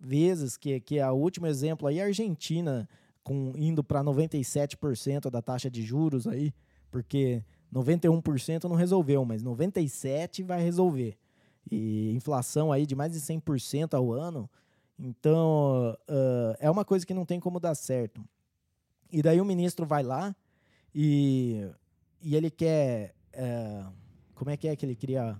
vezes, 0.00 0.56
que 0.56 0.80
que 0.80 0.98
é 0.98 1.10
o 1.10 1.14
último 1.14 1.46
exemplo 1.46 1.86
aí 1.86 2.00
a 2.00 2.06
Argentina 2.06 2.88
com 3.22 3.52
indo 3.56 3.84
para 3.84 4.02
97% 4.02 5.28
da 5.28 5.42
taxa 5.42 5.70
de 5.70 5.82
juros 5.82 6.26
aí, 6.26 6.54
porque 6.90 7.44
91% 7.70 8.64
não 8.64 8.76
resolveu, 8.76 9.22
mas 9.26 9.42
97 9.42 10.42
vai 10.42 10.62
resolver 10.62 11.18
e 11.70 12.12
inflação 12.14 12.72
aí 12.72 12.86
de 12.86 12.94
mais 12.94 13.12
de 13.12 13.20
100% 13.20 13.94
ao 13.94 14.12
ano. 14.12 14.48
Então, 14.98 15.96
uh, 16.08 16.56
é 16.58 16.70
uma 16.70 16.84
coisa 16.84 17.06
que 17.06 17.14
não 17.14 17.24
tem 17.24 17.38
como 17.38 17.60
dar 17.60 17.74
certo. 17.74 18.24
E 19.10 19.22
daí 19.22 19.40
o 19.40 19.44
ministro 19.44 19.86
vai 19.86 20.02
lá 20.02 20.34
e, 20.94 21.68
e 22.20 22.34
ele 22.34 22.50
quer. 22.50 23.14
Uh, 23.34 23.92
como 24.34 24.50
é 24.50 24.56
que 24.56 24.68
é 24.68 24.74
que 24.74 24.84
ele 24.84 24.96
queria. 24.96 25.38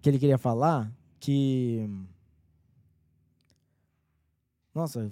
Que 0.00 0.08
ele 0.10 0.18
queria 0.18 0.38
falar? 0.38 0.92
Que. 1.18 1.88
Nossa, 4.74 5.10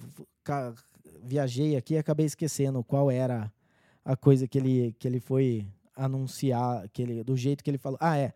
viajei 1.23 1.77
aqui 1.77 1.95
e 1.95 1.99
acabei 1.99 2.27
esquecendo 2.27 2.83
qual 2.83 3.11
era 3.11 3.53
a 4.05 4.17
coisa 4.17 4.49
que 4.49 4.59
ele, 4.59 4.97
que 4.99 5.07
ele 5.07 5.21
foi 5.21 5.67
anunciar, 5.95 6.89
que 6.89 7.03
ele, 7.03 7.23
do 7.23 7.37
jeito 7.37 7.63
que 7.63 7.71
ele 7.71 7.79
falou. 7.79 7.99
Ah, 8.01 8.17
é 8.17 8.33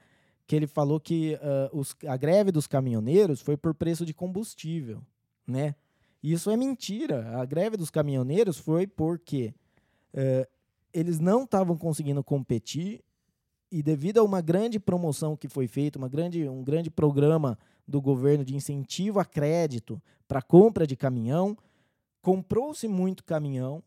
que 0.46 0.54
ele 0.54 0.66
falou 0.66 1.00
que 1.00 1.35
uh, 1.35 1.78
os, 1.78 1.96
a 2.07 2.16
greve 2.16 2.52
dos 2.52 2.66
caminhoneiros 2.66 3.40
foi 3.40 3.57
por 3.57 3.74
preço 3.74 4.04
de 4.04 4.12
combustível, 4.12 5.02
né? 5.46 5.74
Isso 6.22 6.50
é 6.50 6.57
mentira. 6.57 7.38
A 7.38 7.44
greve 7.44 7.76
dos 7.76 7.90
caminhoneiros 7.90 8.59
foi 8.59 8.87
porque 8.87 9.54
uh, 10.14 10.46
eles 10.92 11.18
não 11.18 11.44
estavam 11.44 11.76
conseguindo 11.76 12.22
competir 12.22 13.02
e 13.70 13.83
devido 13.83 14.18
a 14.18 14.22
uma 14.22 14.40
grande 14.40 14.78
promoção 14.78 15.37
que 15.37 15.48
foi 15.48 15.66
feita, 15.66 15.98
uma 15.98 16.09
grande, 16.09 16.48
um 16.48 16.62
grande 16.62 16.90
programa 16.90 17.59
do 17.87 18.00
governo 18.00 18.44
de 18.44 18.54
incentivo 18.54 19.18
a 19.18 19.24
crédito 19.24 20.00
para 20.28 20.40
compra 20.40 20.87
de 20.87 20.96
caminhão, 20.96 21.57
comprou-se 22.22 22.87
muito 22.87 23.24
caminhão. 23.24 23.83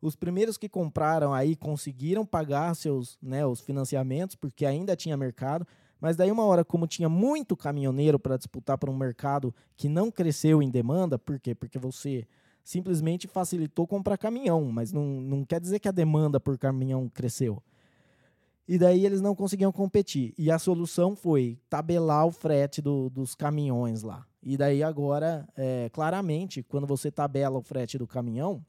Os 0.00 0.14
primeiros 0.14 0.56
que 0.56 0.68
compraram 0.68 1.32
aí 1.32 1.56
conseguiram 1.56 2.26
pagar 2.26 2.74
seus, 2.74 3.18
né, 3.22 3.46
os 3.46 3.60
financiamentos 3.60 4.36
porque 4.36 4.66
ainda 4.66 4.94
tinha 4.94 5.16
mercado. 5.16 5.66
Mas 6.02 6.16
daí 6.16 6.32
uma 6.32 6.44
hora, 6.44 6.64
como 6.64 6.84
tinha 6.84 7.08
muito 7.08 7.56
caminhoneiro 7.56 8.18
para 8.18 8.36
disputar 8.36 8.76
para 8.76 8.90
um 8.90 8.96
mercado 8.96 9.54
que 9.76 9.88
não 9.88 10.10
cresceu 10.10 10.60
em 10.60 10.68
demanda, 10.68 11.16
por 11.16 11.38
quê? 11.38 11.54
Porque 11.54 11.78
você 11.78 12.26
simplesmente 12.64 13.28
facilitou 13.28 13.86
comprar 13.86 14.18
caminhão, 14.18 14.64
mas 14.64 14.90
não, 14.90 15.04
não 15.04 15.44
quer 15.44 15.60
dizer 15.60 15.78
que 15.78 15.86
a 15.86 15.92
demanda 15.92 16.40
por 16.40 16.58
caminhão 16.58 17.08
cresceu. 17.08 17.62
E 18.66 18.78
daí 18.78 19.06
eles 19.06 19.20
não 19.20 19.32
conseguiam 19.32 19.70
competir. 19.70 20.34
E 20.36 20.50
a 20.50 20.58
solução 20.58 21.14
foi 21.14 21.56
tabelar 21.70 22.26
o 22.26 22.32
frete 22.32 22.82
do, 22.82 23.08
dos 23.08 23.36
caminhões 23.36 24.02
lá. 24.02 24.26
E 24.42 24.56
daí 24.56 24.82
agora, 24.82 25.48
é, 25.56 25.88
claramente, 25.92 26.64
quando 26.64 26.84
você 26.84 27.12
tabela 27.12 27.60
o 27.60 27.62
frete 27.62 27.96
do 27.96 28.08
caminhão, 28.08 28.60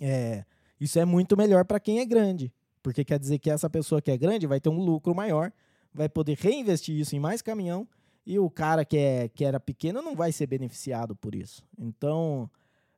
é, 0.00 0.42
isso 0.80 0.98
é 0.98 1.04
muito 1.04 1.36
melhor 1.36 1.66
para 1.66 1.78
quem 1.78 2.00
é 2.00 2.06
grande. 2.06 2.50
porque 2.82 3.04
quer 3.04 3.18
dizer 3.18 3.38
que 3.40 3.50
essa 3.50 3.68
pessoa 3.68 4.00
que 4.00 4.10
é 4.10 4.16
grande 4.16 4.46
vai 4.46 4.58
ter 4.58 4.70
um 4.70 4.78
lucro 4.78 5.14
maior, 5.14 5.52
vai 5.96 6.08
poder 6.08 6.36
reinvestir 6.36 6.94
isso 6.94 7.16
em 7.16 7.20
mais 7.20 7.42
caminhão 7.42 7.88
e 8.24 8.38
o 8.38 8.50
cara 8.50 8.84
que, 8.84 8.96
é, 8.96 9.28
que 9.28 9.44
era 9.44 9.58
pequeno 9.58 10.02
não 10.02 10.14
vai 10.14 10.32
ser 10.32 10.46
beneficiado 10.46 11.16
por 11.16 11.34
isso. 11.34 11.64
Então, 11.78 12.50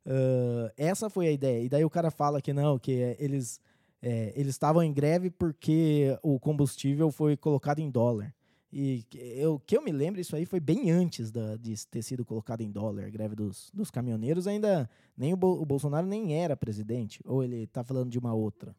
uh, 0.06 0.72
essa 0.76 1.08
foi 1.08 1.28
a 1.28 1.32
ideia. 1.32 1.62
E 1.62 1.68
daí 1.68 1.84
o 1.84 1.90
cara 1.90 2.10
fala 2.10 2.40
que 2.40 2.52
não, 2.52 2.78
que 2.78 2.92
eles 3.18 3.60
é, 4.00 4.32
eles 4.36 4.54
estavam 4.54 4.82
em 4.82 4.92
greve 4.92 5.30
porque 5.30 6.16
o 6.22 6.38
combustível 6.38 7.10
foi 7.10 7.36
colocado 7.36 7.80
em 7.80 7.90
dólar. 7.90 8.34
E 8.70 9.04
eu, 9.12 9.58
que 9.58 9.76
eu 9.76 9.82
me 9.82 9.90
lembro, 9.90 10.20
isso 10.20 10.36
aí 10.36 10.44
foi 10.44 10.60
bem 10.60 10.90
antes 10.90 11.30
da, 11.30 11.56
de 11.56 11.74
ter 11.86 12.02
sido 12.02 12.24
colocado 12.24 12.60
em 12.60 12.70
dólar, 12.70 13.06
a 13.06 13.10
greve 13.10 13.34
dos, 13.34 13.70
dos 13.72 13.90
caminhoneiros. 13.90 14.46
Ainda 14.46 14.88
nem 15.16 15.32
o, 15.32 15.36
Bo, 15.36 15.60
o 15.60 15.64
Bolsonaro 15.64 16.06
nem 16.06 16.34
era 16.34 16.56
presidente, 16.56 17.20
ou 17.24 17.42
ele 17.42 17.64
está 17.64 17.82
falando 17.82 18.10
de 18.10 18.18
uma 18.18 18.34
outra? 18.34 18.76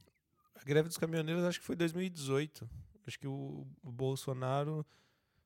A 0.56 0.64
greve 0.64 0.88
dos 0.88 0.98
caminhoneiros 0.98 1.44
acho 1.44 1.60
que 1.60 1.66
foi 1.66 1.76
2018. 1.76 2.70
Acho 3.08 3.20
que 3.20 3.28
o, 3.28 3.66
Bolsonaro. 3.84 4.86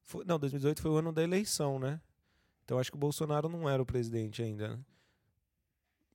Foi, 0.02 0.26
não, 0.26 0.38
2018 0.38 0.82
foi 0.82 0.92
o 0.92 0.96
ano 0.96 1.12
da 1.12 1.24
eleição, 1.24 1.80
né? 1.80 2.00
Então 2.66 2.80
acho 2.80 2.92
que 2.92 2.98
o 2.98 3.00
Bolsonaro 3.00 3.50
não 3.50 3.70
era 3.70 3.82
o 3.82 3.86
presidente 3.86 4.42
ainda. 4.42 4.70
Né? 4.70 4.80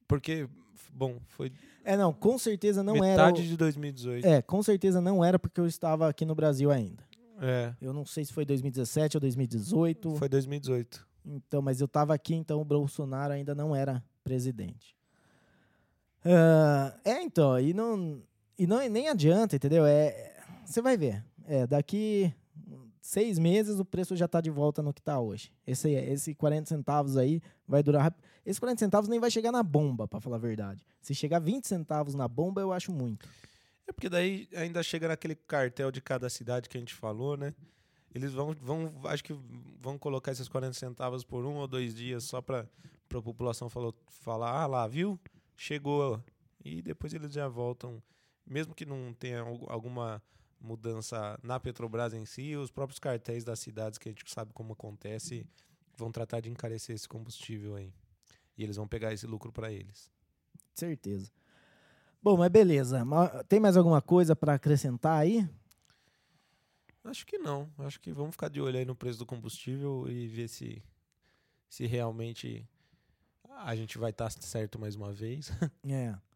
Porque, 0.06 0.48
bom, 0.92 1.18
foi. 1.26 1.52
É, 1.84 1.96
não, 1.96 2.12
com 2.12 2.38
certeza 2.38 2.82
não 2.82 2.94
metade 2.94 3.10
era. 3.12 3.26
Metade 3.26 3.48
de 3.48 3.56
2018. 3.56 4.26
É, 4.26 4.42
com 4.42 4.62
certeza 4.62 5.00
não 5.00 5.24
era 5.24 5.38
porque 5.38 5.60
eu 5.60 5.66
estava 5.66 6.08
aqui 6.08 6.24
no 6.24 6.34
Brasil 6.34 6.70
ainda. 6.70 7.06
É. 7.40 7.74
Eu 7.80 7.92
não 7.92 8.04
sei 8.04 8.24
se 8.24 8.32
foi 8.32 8.44
2017 8.44 9.16
ou 9.16 9.20
2018. 9.20 10.16
Foi 10.16 10.28
2018. 10.28 11.06
Então, 11.24 11.60
mas 11.60 11.80
eu 11.80 11.84
estava 11.84 12.14
aqui, 12.14 12.34
então 12.34 12.60
o 12.60 12.64
Bolsonaro 12.64 13.32
ainda 13.32 13.54
não 13.54 13.76
era 13.76 14.02
presidente. 14.24 14.96
Uh, 16.24 16.92
é, 17.04 17.22
então, 17.22 17.58
e 17.60 17.72
não, 17.72 18.22
e 18.58 18.66
não 18.66 18.86
nem 18.88 19.08
adianta, 19.08 19.56
entendeu? 19.56 19.86
É, 19.86 20.34
você 20.64 20.82
vai 20.82 20.96
ver. 20.96 21.24
É, 21.50 21.66
daqui 21.66 22.30
seis 23.00 23.38
meses 23.38 23.80
o 23.80 23.84
preço 23.86 24.14
já 24.14 24.26
está 24.26 24.38
de 24.38 24.50
volta 24.50 24.82
no 24.82 24.92
que 24.92 25.00
está 25.00 25.18
hoje. 25.18 25.50
Esse, 25.66 25.90
esse 25.90 26.34
40 26.34 26.68
centavos 26.68 27.16
aí 27.16 27.40
vai 27.66 27.82
durar. 27.82 28.14
Esse 28.44 28.60
40 28.60 28.78
centavos 28.78 29.08
nem 29.08 29.18
vai 29.18 29.30
chegar 29.30 29.50
na 29.50 29.62
bomba, 29.62 30.06
para 30.06 30.20
falar 30.20 30.36
a 30.36 30.40
verdade. 30.40 30.84
Se 31.00 31.14
chegar 31.14 31.38
20 31.38 31.66
centavos 31.66 32.14
na 32.14 32.28
bomba, 32.28 32.60
eu 32.60 32.70
acho 32.70 32.92
muito. 32.92 33.26
É 33.86 33.92
porque 33.92 34.10
daí 34.10 34.46
ainda 34.54 34.82
chega 34.82 35.08
naquele 35.08 35.34
cartel 35.34 35.90
de 35.90 36.02
cada 36.02 36.28
cidade 36.28 36.68
que 36.68 36.76
a 36.76 36.80
gente 36.80 36.94
falou, 36.94 37.34
né? 37.34 37.54
Eles 38.14 38.34
vão, 38.34 38.54
vão 38.60 38.92
acho 39.04 39.24
que 39.24 39.34
vão 39.80 39.98
colocar 39.98 40.32
esses 40.32 40.48
40 40.48 40.74
centavos 40.74 41.24
por 41.24 41.46
um 41.46 41.56
ou 41.56 41.66
dois 41.66 41.94
dias 41.94 42.24
só 42.24 42.42
para 42.42 42.66
a 43.10 43.22
população 43.22 43.70
falou, 43.70 43.94
falar, 44.06 44.50
ah 44.50 44.66
lá, 44.66 44.86
viu? 44.86 45.18
Chegou. 45.56 46.22
E 46.62 46.82
depois 46.82 47.14
eles 47.14 47.32
já 47.32 47.48
voltam, 47.48 48.02
mesmo 48.46 48.74
que 48.74 48.84
não 48.84 49.14
tenha 49.14 49.40
alguma 49.40 50.22
mudança 50.60 51.38
na 51.42 51.58
Petrobras 51.60 52.12
em 52.12 52.24
si, 52.24 52.56
os 52.56 52.70
próprios 52.70 52.98
cartéis 52.98 53.44
das 53.44 53.58
cidades 53.60 53.98
que 53.98 54.08
a 54.08 54.12
gente 54.12 54.28
sabe 54.30 54.52
como 54.52 54.72
acontece 54.72 55.46
vão 55.96 56.12
tratar 56.12 56.40
de 56.40 56.50
encarecer 56.50 56.94
esse 56.94 57.08
combustível 57.08 57.74
aí. 57.74 57.92
E 58.56 58.62
eles 58.62 58.76
vão 58.76 58.88
pegar 58.88 59.12
esse 59.12 59.26
lucro 59.26 59.52
para 59.52 59.72
eles. 59.72 60.10
Certeza. 60.74 61.30
Bom, 62.22 62.36
mas 62.36 62.50
beleza. 62.50 63.04
Tem 63.48 63.60
mais 63.60 63.76
alguma 63.76 64.02
coisa 64.02 64.34
para 64.34 64.54
acrescentar 64.54 65.20
aí? 65.20 65.48
Acho 67.04 67.24
que 67.24 67.38
não. 67.38 67.70
Acho 67.78 68.00
que 68.00 68.12
vamos 68.12 68.32
ficar 68.32 68.48
de 68.48 68.60
olho 68.60 68.78
aí 68.78 68.84
no 68.84 68.94
preço 68.94 69.18
do 69.18 69.26
combustível 69.26 70.06
e 70.08 70.26
ver 70.26 70.48
se, 70.48 70.82
se 71.68 71.86
realmente 71.86 72.68
a 73.50 73.74
gente 73.74 73.98
vai 73.98 74.10
estar 74.10 74.30
certo 74.30 74.78
mais 74.78 74.94
uma 74.94 75.12
vez. 75.12 75.50
É. 75.88 76.16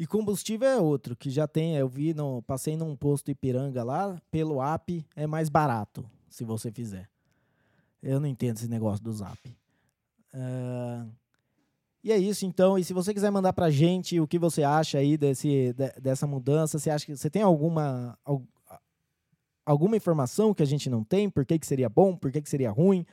E 0.00 0.06
combustível 0.06 0.66
é 0.66 0.80
outro, 0.80 1.14
que 1.14 1.28
já 1.28 1.46
tem, 1.46 1.76
eu 1.76 1.86
vi, 1.86 2.14
no, 2.14 2.40
passei 2.40 2.74
num 2.74 2.96
posto 2.96 3.30
Ipiranga 3.30 3.84
lá, 3.84 4.18
pelo 4.30 4.62
app 4.62 5.06
é 5.14 5.26
mais 5.26 5.50
barato, 5.50 6.08
se 6.26 6.42
você 6.42 6.72
fizer. 6.72 7.06
Eu 8.02 8.18
não 8.18 8.26
entendo 8.26 8.56
esse 8.56 8.66
negócio 8.66 9.04
do 9.04 9.12
Zap. 9.12 9.38
Uh, 10.32 11.06
e 12.02 12.10
é 12.10 12.16
isso, 12.16 12.46
então. 12.46 12.78
E 12.78 12.82
se 12.82 12.94
você 12.94 13.12
quiser 13.12 13.30
mandar 13.30 13.52
pra 13.52 13.68
gente 13.68 14.18
o 14.18 14.26
que 14.26 14.38
você 14.38 14.62
acha 14.62 14.96
aí 14.96 15.18
desse, 15.18 15.74
de, 15.74 16.00
dessa 16.00 16.26
mudança, 16.26 16.78
você 16.78 16.88
acha 16.88 17.04
que 17.04 17.14
você 17.14 17.28
tem 17.28 17.42
alguma, 17.42 18.18
alguma 19.66 19.98
informação 19.98 20.54
que 20.54 20.62
a 20.62 20.66
gente 20.66 20.88
não 20.88 21.04
tem? 21.04 21.28
Por 21.28 21.44
que, 21.44 21.58
que 21.58 21.66
seria 21.66 21.90
bom? 21.90 22.16
Por 22.16 22.32
que, 22.32 22.40
que 22.40 22.48
seria 22.48 22.70
ruim? 22.70 23.04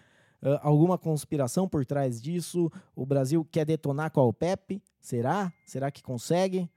Uh, 0.41 0.57
alguma 0.61 0.97
conspiração 0.97 1.67
por 1.67 1.85
trás 1.85 2.21
disso? 2.21 2.71
O 2.95 3.05
Brasil 3.05 3.45
quer 3.51 3.65
detonar 3.65 4.09
com 4.09 4.21
a 4.21 4.25
OPEP? 4.25 4.81
Será? 5.01 5.51
Será 5.65 5.91
que 5.91 6.01
consegue? 6.01 6.69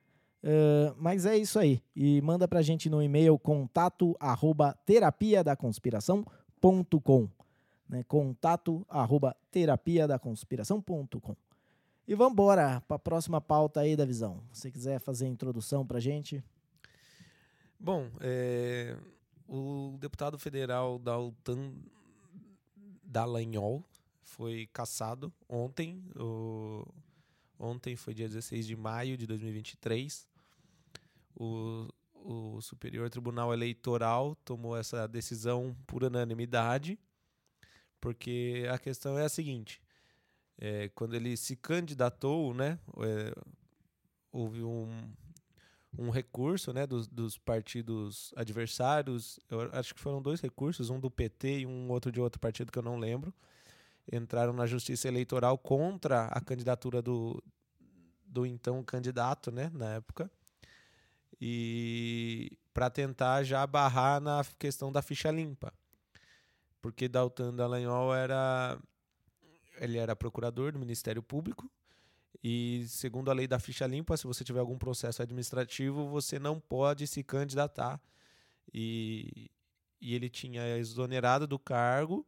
Uh, 0.43 0.95
mas 0.97 1.27
é 1.27 1.37
isso 1.37 1.59
aí. 1.59 1.83
E 1.95 2.21
manda 2.23 2.49
pra 2.49 2.63
gente 2.63 2.89
no 2.89 3.03
e-mail 3.03 3.39
contato 3.39 4.17
arroba 4.19 4.73
terapia 4.87 5.45
da 5.45 5.55
conspiração.com. 5.55 7.29
Né? 7.89 8.03
Contato 8.05 8.87
arroba 8.89 9.37
terapia 9.51 10.09
da 10.09 10.19
conspiração.com. 10.19 11.37
E 12.07 12.15
vamos 12.15 12.33
embora 12.33 12.81
para 12.89 12.97
a 12.97 12.99
próxima 12.99 13.41
pauta 13.41 13.81
aí 13.81 13.95
da 13.95 14.05
visão. 14.05 14.43
Se 14.53 14.63
você 14.63 14.71
quiser 14.71 14.99
fazer 15.01 15.27
a 15.27 15.29
introdução 15.29 15.87
para 15.87 16.01
gente. 16.01 16.43
Bom, 17.79 18.11
é, 18.21 18.97
o 19.47 19.97
deputado 19.99 20.39
federal 20.39 20.99
Dalton 20.99 21.73
Dallagnol 23.03 23.85
foi 24.23 24.69
cassado 24.73 25.33
ontem. 25.49 26.03
O, 26.17 26.87
ontem 27.59 27.97
foi 27.97 28.15
dia 28.15 28.29
16 28.29 28.67
de 28.67 28.77
maio 28.77 29.17
de 29.17 29.27
2023. 29.27 30.30
O, 31.43 31.89
o 32.13 32.61
Superior 32.61 33.09
Tribunal 33.09 33.51
Eleitoral 33.55 34.35
tomou 34.45 34.77
essa 34.77 35.09
decisão 35.09 35.75
por 35.87 36.05
unanimidade, 36.05 36.99
porque 37.99 38.67
a 38.71 38.79
questão 38.79 39.19
é 39.19 39.25
a 39.25 39.29
seguinte: 39.29 39.81
é, 40.59 40.91
quando 40.91 41.15
ele 41.15 41.35
se 41.39 41.57
candidatou, 41.57 42.53
né, 42.53 42.79
é, 42.99 43.35
houve 44.31 44.63
um, 44.63 45.11
um 45.99 46.11
recurso 46.11 46.75
né, 46.75 46.87
dos, 46.87 47.09
dos, 47.09 47.39
partidos 47.39 48.35
adversários, 48.37 49.41
eu 49.49 49.63
acho 49.73 49.95
que 49.95 50.01
foram 50.01 50.21
dois 50.21 50.43
recursos, 50.43 50.91
um 50.91 51.01
do 51.01 51.11
PT 51.11 51.61
e 51.61 51.67
um 51.67 51.91
outro 51.91 52.13
de 52.13 52.21
outro 52.21 52.39
partido 52.39 52.71
que 52.71 52.79
eu 52.79 52.83
não 52.83 52.99
lembro, 52.99 53.33
entraram 54.13 54.53
na 54.53 54.67
justiça 54.67 55.09
eleitoral 55.09 55.57
contra 55.57 56.27
a 56.27 56.41
candidatura 56.43 57.01
do, 57.01 57.43
do 58.27 58.45
então 58.45 58.85
candidato 58.85 59.51
né, 59.51 59.71
na 59.73 59.95
época, 59.95 60.31
e 61.41 62.53
para 62.75 62.91
tentar 62.91 63.43
já 63.43 63.67
barrar 63.67 64.21
na 64.21 64.45
questão 64.59 64.93
da 64.93 65.03
ficha 65.03 65.31
limpa. 65.31 65.73
Porque 66.81 67.09
Dalton 67.09 67.55
Dallagnol 67.55 68.15
era 68.15 68.79
ele 69.81 69.97
era 69.99 70.15
procurador 70.15 70.73
do 70.73 70.79
Ministério 70.79 71.23
Público 71.23 71.71
e, 72.43 72.85
segundo 72.89 73.31
a 73.31 73.35
lei 73.35 73.47
da 73.47 73.59
ficha 73.59 73.87
limpa, 73.87 74.17
se 74.17 74.27
você 74.27 74.43
tiver 74.43 74.61
algum 74.61 74.79
processo 74.79 75.23
administrativo, 75.23 76.09
você 76.09 76.39
não 76.39 76.59
pode 76.59 77.07
se 77.07 77.23
candidatar. 77.23 78.01
E, 78.73 79.51
e 80.01 80.15
ele 80.15 80.31
tinha 80.31 80.79
exonerado 80.79 81.47
do 81.47 81.59
cargo 81.59 82.27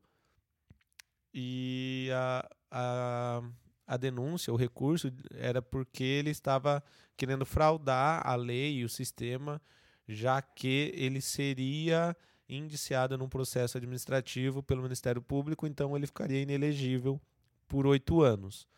e 1.32 2.10
a, 2.12 2.50
a, 2.70 3.42
a 3.86 3.96
denúncia, 3.96 4.52
o 4.52 4.56
recurso, 4.56 5.12
era 5.34 5.60
porque 5.60 6.04
ele 6.04 6.30
estava 6.30 6.82
querendo 7.16 7.44
fraudar 7.44 8.26
a 8.26 8.34
lei 8.34 8.78
e 8.78 8.84
o 8.84 8.88
sistema, 8.88 9.60
já 10.08 10.40
que 10.40 10.92
ele 10.94 11.20
seria 11.20 12.16
indiciado 12.48 13.16
num 13.16 13.28
processo 13.28 13.78
administrativo 13.78 14.62
pelo 14.62 14.82
Ministério 14.82 15.22
Público, 15.22 15.66
então 15.66 15.96
ele 15.96 16.06
ficaria 16.06 16.42
inelegível 16.42 17.20
por 17.66 17.86
oito 17.86 18.22
anos. 18.22 18.68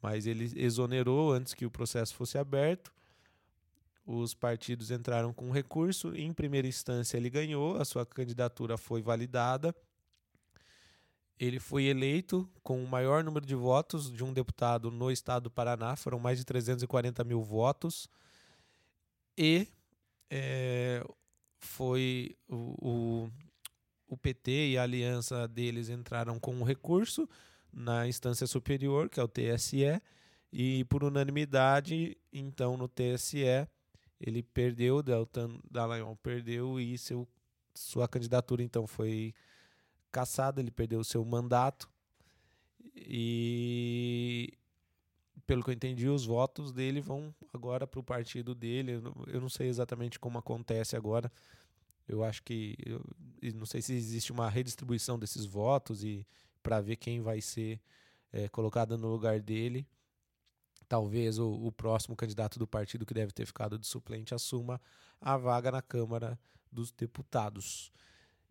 Mas 0.00 0.26
ele 0.26 0.50
exonerou 0.56 1.32
antes 1.32 1.54
que 1.54 1.66
o 1.66 1.70
processo 1.70 2.14
fosse 2.14 2.38
aberto. 2.38 2.92
Os 4.04 4.34
partidos 4.34 4.90
entraram 4.90 5.32
com 5.32 5.50
recurso. 5.52 6.14
Em 6.16 6.32
primeira 6.32 6.66
instância, 6.66 7.16
ele 7.16 7.30
ganhou, 7.30 7.76
a 7.76 7.84
sua 7.84 8.04
candidatura 8.04 8.76
foi 8.76 9.00
validada. 9.00 9.74
Ele 11.42 11.58
foi 11.58 11.86
eleito 11.86 12.48
com 12.62 12.80
o 12.84 12.86
maior 12.86 13.24
número 13.24 13.44
de 13.44 13.56
votos 13.56 14.12
de 14.12 14.22
um 14.22 14.32
deputado 14.32 14.92
no 14.92 15.10
estado 15.10 15.42
do 15.42 15.50
Paraná, 15.50 15.96
foram 15.96 16.20
mais 16.20 16.38
de 16.38 16.44
340 16.44 17.24
mil 17.24 17.42
votos. 17.42 18.08
E 19.36 19.66
é, 20.30 21.04
foi 21.58 22.36
o, 22.48 22.76
o, 22.80 23.30
o 24.06 24.16
PT 24.16 24.68
e 24.68 24.78
a 24.78 24.84
aliança 24.84 25.48
deles 25.48 25.88
entraram 25.88 26.38
com 26.38 26.54
um 26.54 26.62
recurso 26.62 27.28
na 27.72 28.06
instância 28.06 28.46
superior, 28.46 29.08
que 29.08 29.18
é 29.18 29.22
o 29.24 29.26
TSE, 29.26 30.00
e 30.52 30.84
por 30.84 31.02
unanimidade, 31.02 32.16
então 32.32 32.76
no 32.76 32.86
TSE, 32.86 33.66
ele 34.20 34.44
perdeu, 34.44 35.02
Deltan 35.02 35.58
Dallagnol 35.68 36.14
perdeu 36.22 36.78
e 36.78 36.96
seu, 36.96 37.26
sua 37.74 38.06
candidatura 38.06 38.62
então 38.62 38.86
foi 38.86 39.34
cassada, 40.12 40.60
ele 40.60 40.70
perdeu 40.70 41.00
o 41.00 41.04
seu 41.04 41.24
mandato. 41.24 41.90
E 42.94 44.52
pelo 45.46 45.62
que 45.62 45.70
eu 45.70 45.74
entendi, 45.74 46.08
os 46.08 46.24
votos 46.24 46.72
dele 46.72 47.00
vão 47.00 47.34
agora 47.52 47.86
para 47.86 48.00
o 48.00 48.04
partido 48.04 48.54
dele. 48.54 49.02
Eu 49.26 49.40
não 49.40 49.48
sei 49.48 49.68
exatamente 49.68 50.18
como 50.18 50.38
acontece 50.38 50.96
agora. 50.96 51.32
Eu 52.06 52.22
acho 52.22 52.42
que. 52.42 52.76
Eu, 52.84 53.02
não 53.54 53.66
sei 53.66 53.82
se 53.82 53.92
existe 53.94 54.32
uma 54.32 54.48
redistribuição 54.48 55.18
desses 55.18 55.44
votos 55.44 56.04
e 56.04 56.26
para 56.62 56.80
ver 56.80 56.96
quem 56.96 57.20
vai 57.20 57.40
ser 57.40 57.80
é, 58.32 58.48
colocado 58.48 58.96
no 58.96 59.08
lugar 59.08 59.40
dele. 59.40 59.86
Talvez 60.88 61.38
o, 61.38 61.50
o, 61.50 61.72
próximo 61.72 62.14
candidato 62.14 62.58
do 62.58 62.66
partido 62.66 63.06
que 63.06 63.14
deve 63.14 63.32
ter 63.32 63.46
ficado 63.46 63.78
de 63.78 63.86
suplente 63.86 64.34
assuma 64.34 64.80
a 65.20 65.36
vaga 65.36 65.70
na 65.70 65.82
Câmara 65.82 66.38
dos 66.70 66.92
Deputados. 66.92 67.90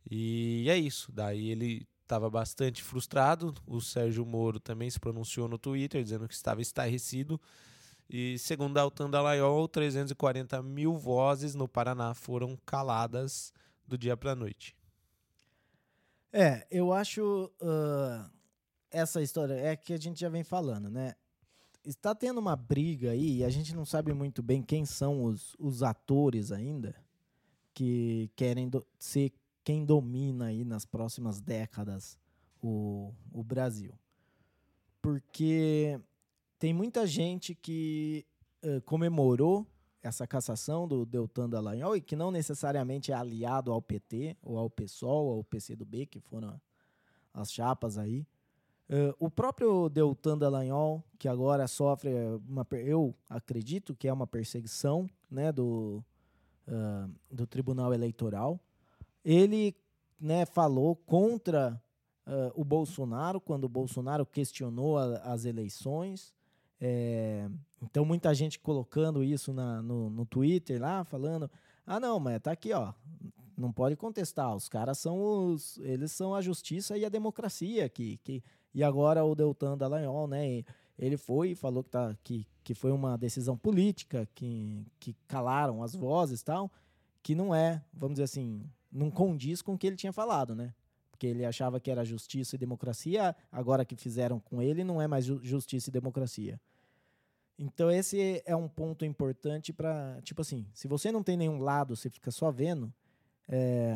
E 0.10 0.68
é 0.70 0.78
isso. 0.78 1.12
Daí 1.12 1.50
ele 1.50 1.88
estava 2.02 2.30
bastante 2.30 2.84
frustrado. 2.84 3.54
O 3.66 3.80
Sérgio 3.80 4.26
Moro 4.26 4.60
também 4.60 4.90
se 4.90 5.00
pronunciou 5.00 5.48
no 5.48 5.58
Twitter 5.58 6.04
dizendo 6.04 6.28
que 6.28 6.34
estava 6.34 6.62
estarrecido. 6.62 7.40
E 8.10 8.38
segundo 8.38 8.78
Altan 8.78 9.10
Dallagnol, 9.10 9.68
340 9.70 10.62
mil 10.62 10.98
vozes 10.98 11.56
no 11.56 11.68
Paraná 11.68 12.14
foram 12.14 12.58
caladas 12.66 13.54
do 13.88 13.98
dia 13.98 14.18
para 14.18 14.34
a 14.34 14.36
noite. 14.36 14.76
É, 16.34 16.66
eu 16.70 16.92
acho 16.92 17.52
uh, 17.62 18.30
essa 18.90 19.22
história 19.22 19.54
é 19.54 19.76
que 19.76 19.94
a 19.94 19.98
gente 19.98 20.20
já 20.20 20.30
vem 20.30 20.44
falando, 20.44 20.90
né? 20.90 21.16
Está 21.86 22.14
tendo 22.14 22.40
uma 22.40 22.56
briga 22.56 23.12
aí, 23.12 23.38
e 23.38 23.44
a 23.44 23.50
gente 23.50 23.74
não 23.74 23.86
sabe 23.86 24.14
muito 24.14 24.44
bem 24.44 24.62
quem 24.62 24.86
são 24.86 25.24
os, 25.24 25.56
os 25.58 25.82
atores 25.82 26.52
ainda 26.52 26.96
que 27.74 28.30
querem 28.36 28.70
do, 28.70 28.86
ser 29.00 29.32
quem 29.64 29.86
domina 29.86 30.46
aí 30.46 30.64
nas 30.64 30.86
próximas 30.86 31.40
décadas 31.40 32.18
o, 32.62 33.14
o 33.32 33.44
Brasil. 33.44 33.94
Porque 35.02 36.00
tem 36.60 36.74
muita 36.74 37.08
gente 37.08 37.56
que 37.56 38.26
uh, 38.64 38.82
comemorou 38.82 39.66
essa 40.04 40.26
cassação 40.26 40.88
do 40.88 41.06
Deltan 41.06 41.50
Dallagnol 41.50 41.96
e 41.96 42.02
que 42.02 42.16
não 42.16 42.32
necessariamente 42.32 43.12
é 43.12 43.16
aliado 43.16 43.72
ao 43.72 43.82
PT, 43.82 44.36
ou 44.42 44.58
ao 44.58 44.70
PSOL, 44.70 45.26
ou 45.28 45.38
ao 45.38 45.44
PCdoB, 45.44 46.08
que 46.08 46.20
foram 46.20 46.60
as 47.34 47.52
chapas 47.52 47.98
aí. 47.98 48.26
Uh, 48.90 49.16
o 49.20 49.30
próprio 49.30 49.90
Deltan 49.90 50.38
Dallagnol, 50.38 51.04
que 51.18 51.28
agora 51.28 51.68
sofre 51.68 52.12
uma... 52.48 52.68
Eu 52.72 53.16
acredito 53.30 53.96
que 53.96 54.08
é 54.08 54.14
uma 54.14 54.28
perseguição 54.28 55.10
né, 55.30 55.52
do, 55.52 56.04
uh, 56.68 57.10
do 57.32 57.48
Tribunal 57.48 57.94
Eleitoral, 57.94 58.60
ele 59.24 59.76
né, 60.20 60.46
falou 60.46 60.96
contra 60.96 61.82
uh, 62.28 62.52
o 62.56 62.64
Bolsonaro 62.64 63.40
quando 63.42 63.66
o 63.66 63.70
Bolsonaro 63.70 64.26
questionou 64.26 64.98
a, 64.98 65.18
as 65.20 65.46
eleições. 65.46 66.34
É, 66.80 67.48
então, 67.82 68.04
muita 68.04 68.34
gente 68.34 68.60
colocando 68.60 69.24
isso 69.24 69.54
na, 69.54 69.82
no, 69.82 70.10
no 70.10 70.26
Twitter 70.26 70.82
lá, 70.82 71.04
falando: 71.04 71.50
ah, 71.86 72.00
não, 72.00 72.20
mas 72.20 72.42
tá 72.42 72.52
aqui, 72.52 72.74
ó. 72.74 72.94
Não 73.58 73.72
pode 73.72 73.96
contestar. 73.96 74.56
Os 74.56 74.68
caras 74.68 74.98
são 74.98 75.22
os. 75.22 75.78
Eles 75.80 76.12
são 76.12 76.34
a 76.34 76.42
justiça 76.42 76.98
e 76.98 77.06
a 77.06 77.10
democracia 77.10 77.86
aqui. 77.86 78.20
Que, 78.24 78.44
e 78.74 78.84
agora 78.84 79.24
o 79.24 79.36
Deltan 79.36 79.78
Dallagnol, 79.78 80.28
né? 80.28 80.64
Ele 80.98 81.18
foi 81.18 81.52
e 81.52 81.56
falou 81.56 81.84
que, 81.84 81.90
tá, 81.90 82.16
que, 82.24 82.48
que 82.64 82.74
foi 82.74 82.92
uma 82.92 83.18
decisão 83.18 83.58
política, 83.58 84.28
que, 84.36 84.86
que 85.00 85.16
calaram 85.28 85.84
as 85.84 85.96
vozes 85.96 86.42
e 86.42 86.46
tal, 86.46 86.72
que 87.24 87.34
não 87.34 87.54
é, 87.54 87.84
vamos 87.92 88.16
dizer 88.16 88.24
assim, 88.24 88.64
não 88.92 89.10
condiz 89.10 89.62
com 89.62 89.74
o 89.74 89.78
que 89.78 89.88
ele 89.88 89.96
tinha 89.96 90.12
falado, 90.12 90.56
né? 90.56 90.74
Porque 91.10 91.28
ele 91.28 91.46
achava 91.46 91.80
que 91.80 91.92
era 91.92 92.04
justiça 92.04 92.56
e 92.56 92.60
democracia, 92.60 93.36
agora 93.52 93.86
que 93.86 93.96
fizeram 93.96 94.40
com 94.40 94.62
ele 94.62 94.84
não 94.84 95.02
é 95.02 95.08
mais 95.08 95.26
justiça 95.26 95.90
e 95.90 95.94
democracia. 95.94 96.60
Então 97.58 97.92
esse 97.92 98.42
é 98.46 98.56
um 98.56 98.68
ponto 98.68 99.06
importante 99.06 99.72
para, 99.72 100.20
tipo 100.24 100.42
assim, 100.42 100.66
se 100.74 100.88
você 100.88 101.12
não 101.12 101.22
tem 101.22 101.38
nenhum 101.38 101.60
lado, 101.60 101.96
você 101.96 102.10
fica 102.10 102.32
só 102.32 102.50
vendo, 102.52 102.92
é, 103.48 103.96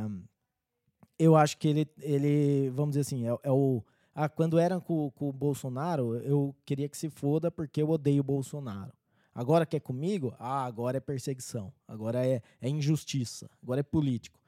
eu 1.17 1.35
acho 1.35 1.57
que 1.57 1.67
ele, 1.67 1.87
ele 1.99 2.69
vamos 2.69 2.91
dizer 2.91 3.01
assim, 3.01 3.27
é, 3.27 3.37
é 3.43 3.51
o 3.51 3.83
ah, 4.17 4.29
quando 4.29 4.57
eram 4.57 4.79
com, 4.79 5.11
com 5.11 5.27
o 5.27 5.33
Bolsonaro, 5.33 6.15
eu 6.19 6.55
queria 6.63 6.87
que 6.87 6.97
se 6.97 7.09
foda 7.09 7.51
porque 7.51 7.81
eu 7.81 7.89
odeio 7.89 8.21
o 8.21 8.23
Bolsonaro. 8.23 8.93
Agora 9.33 9.65
que 9.65 9.75
é 9.75 9.79
comigo, 9.79 10.33
ah, 10.39 10.63
agora 10.63 10.95
é 10.95 11.01
perseguição, 11.01 11.73
agora 11.85 12.25
é, 12.25 12.41
é 12.61 12.69
injustiça, 12.69 13.49
agora 13.61 13.81
é 13.81 13.83
político. 13.83 14.39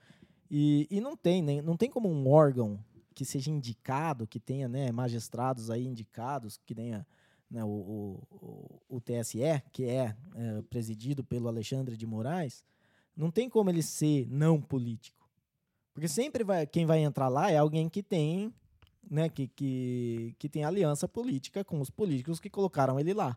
E, 0.50 0.88
e 0.89 1.02
não 1.02 1.16
tem, 1.16 1.41
né? 1.41 1.62
não 1.62 1.76
tem 1.76 1.89
como 1.89 2.10
um 2.10 2.30
órgão 2.30 2.80
que 3.14 3.26
seja 3.26 3.50
indicado, 3.50 4.28
que 4.28 4.39
tenha 4.39 4.68
né, 4.68 4.91
magistrados 4.91 5.70
aí 5.70 5.86
indicados, 5.86 6.60
que 6.66 6.76
tenha 6.76 7.06
né, 7.50 7.64
o, 7.64 8.22
o, 8.30 8.82
o, 8.88 9.02
TSE, 9.02 9.39
que 9.72 9.86
é, 9.86 10.16
é, 10.36 10.62
presidido 10.70 11.24
pelo 11.24 11.48
Alexandre 11.48 11.98
de 11.98 12.06
Moraes, 12.06 12.64
não 13.16 13.32
tem 13.32 13.50
como 13.50 13.70
ele 13.70 13.82
ser 13.82 14.28
não 14.28 14.62
político. 14.62 15.28
Porque 15.93 16.08
sempre 16.08 16.43
vai, 16.43 16.68
quem 16.68 16.86
vai 16.86 17.00
entrar 17.00 17.28
lá 17.28 17.50
é 17.50 17.58
alguém 17.58 17.89
que 17.89 18.04
tem, 18.04 18.54
né, 19.10 19.30
que, 19.30 19.48
que, 19.48 20.36
que 20.38 20.48
tem 20.48 20.64
aliança 20.64 21.08
política 21.08 21.64
com 21.64 21.82
os 21.82 21.89
políticos 21.89 22.39
que 22.39 22.50
colocaram 22.50 23.00
ele 23.00 23.14
lá. 23.14 23.36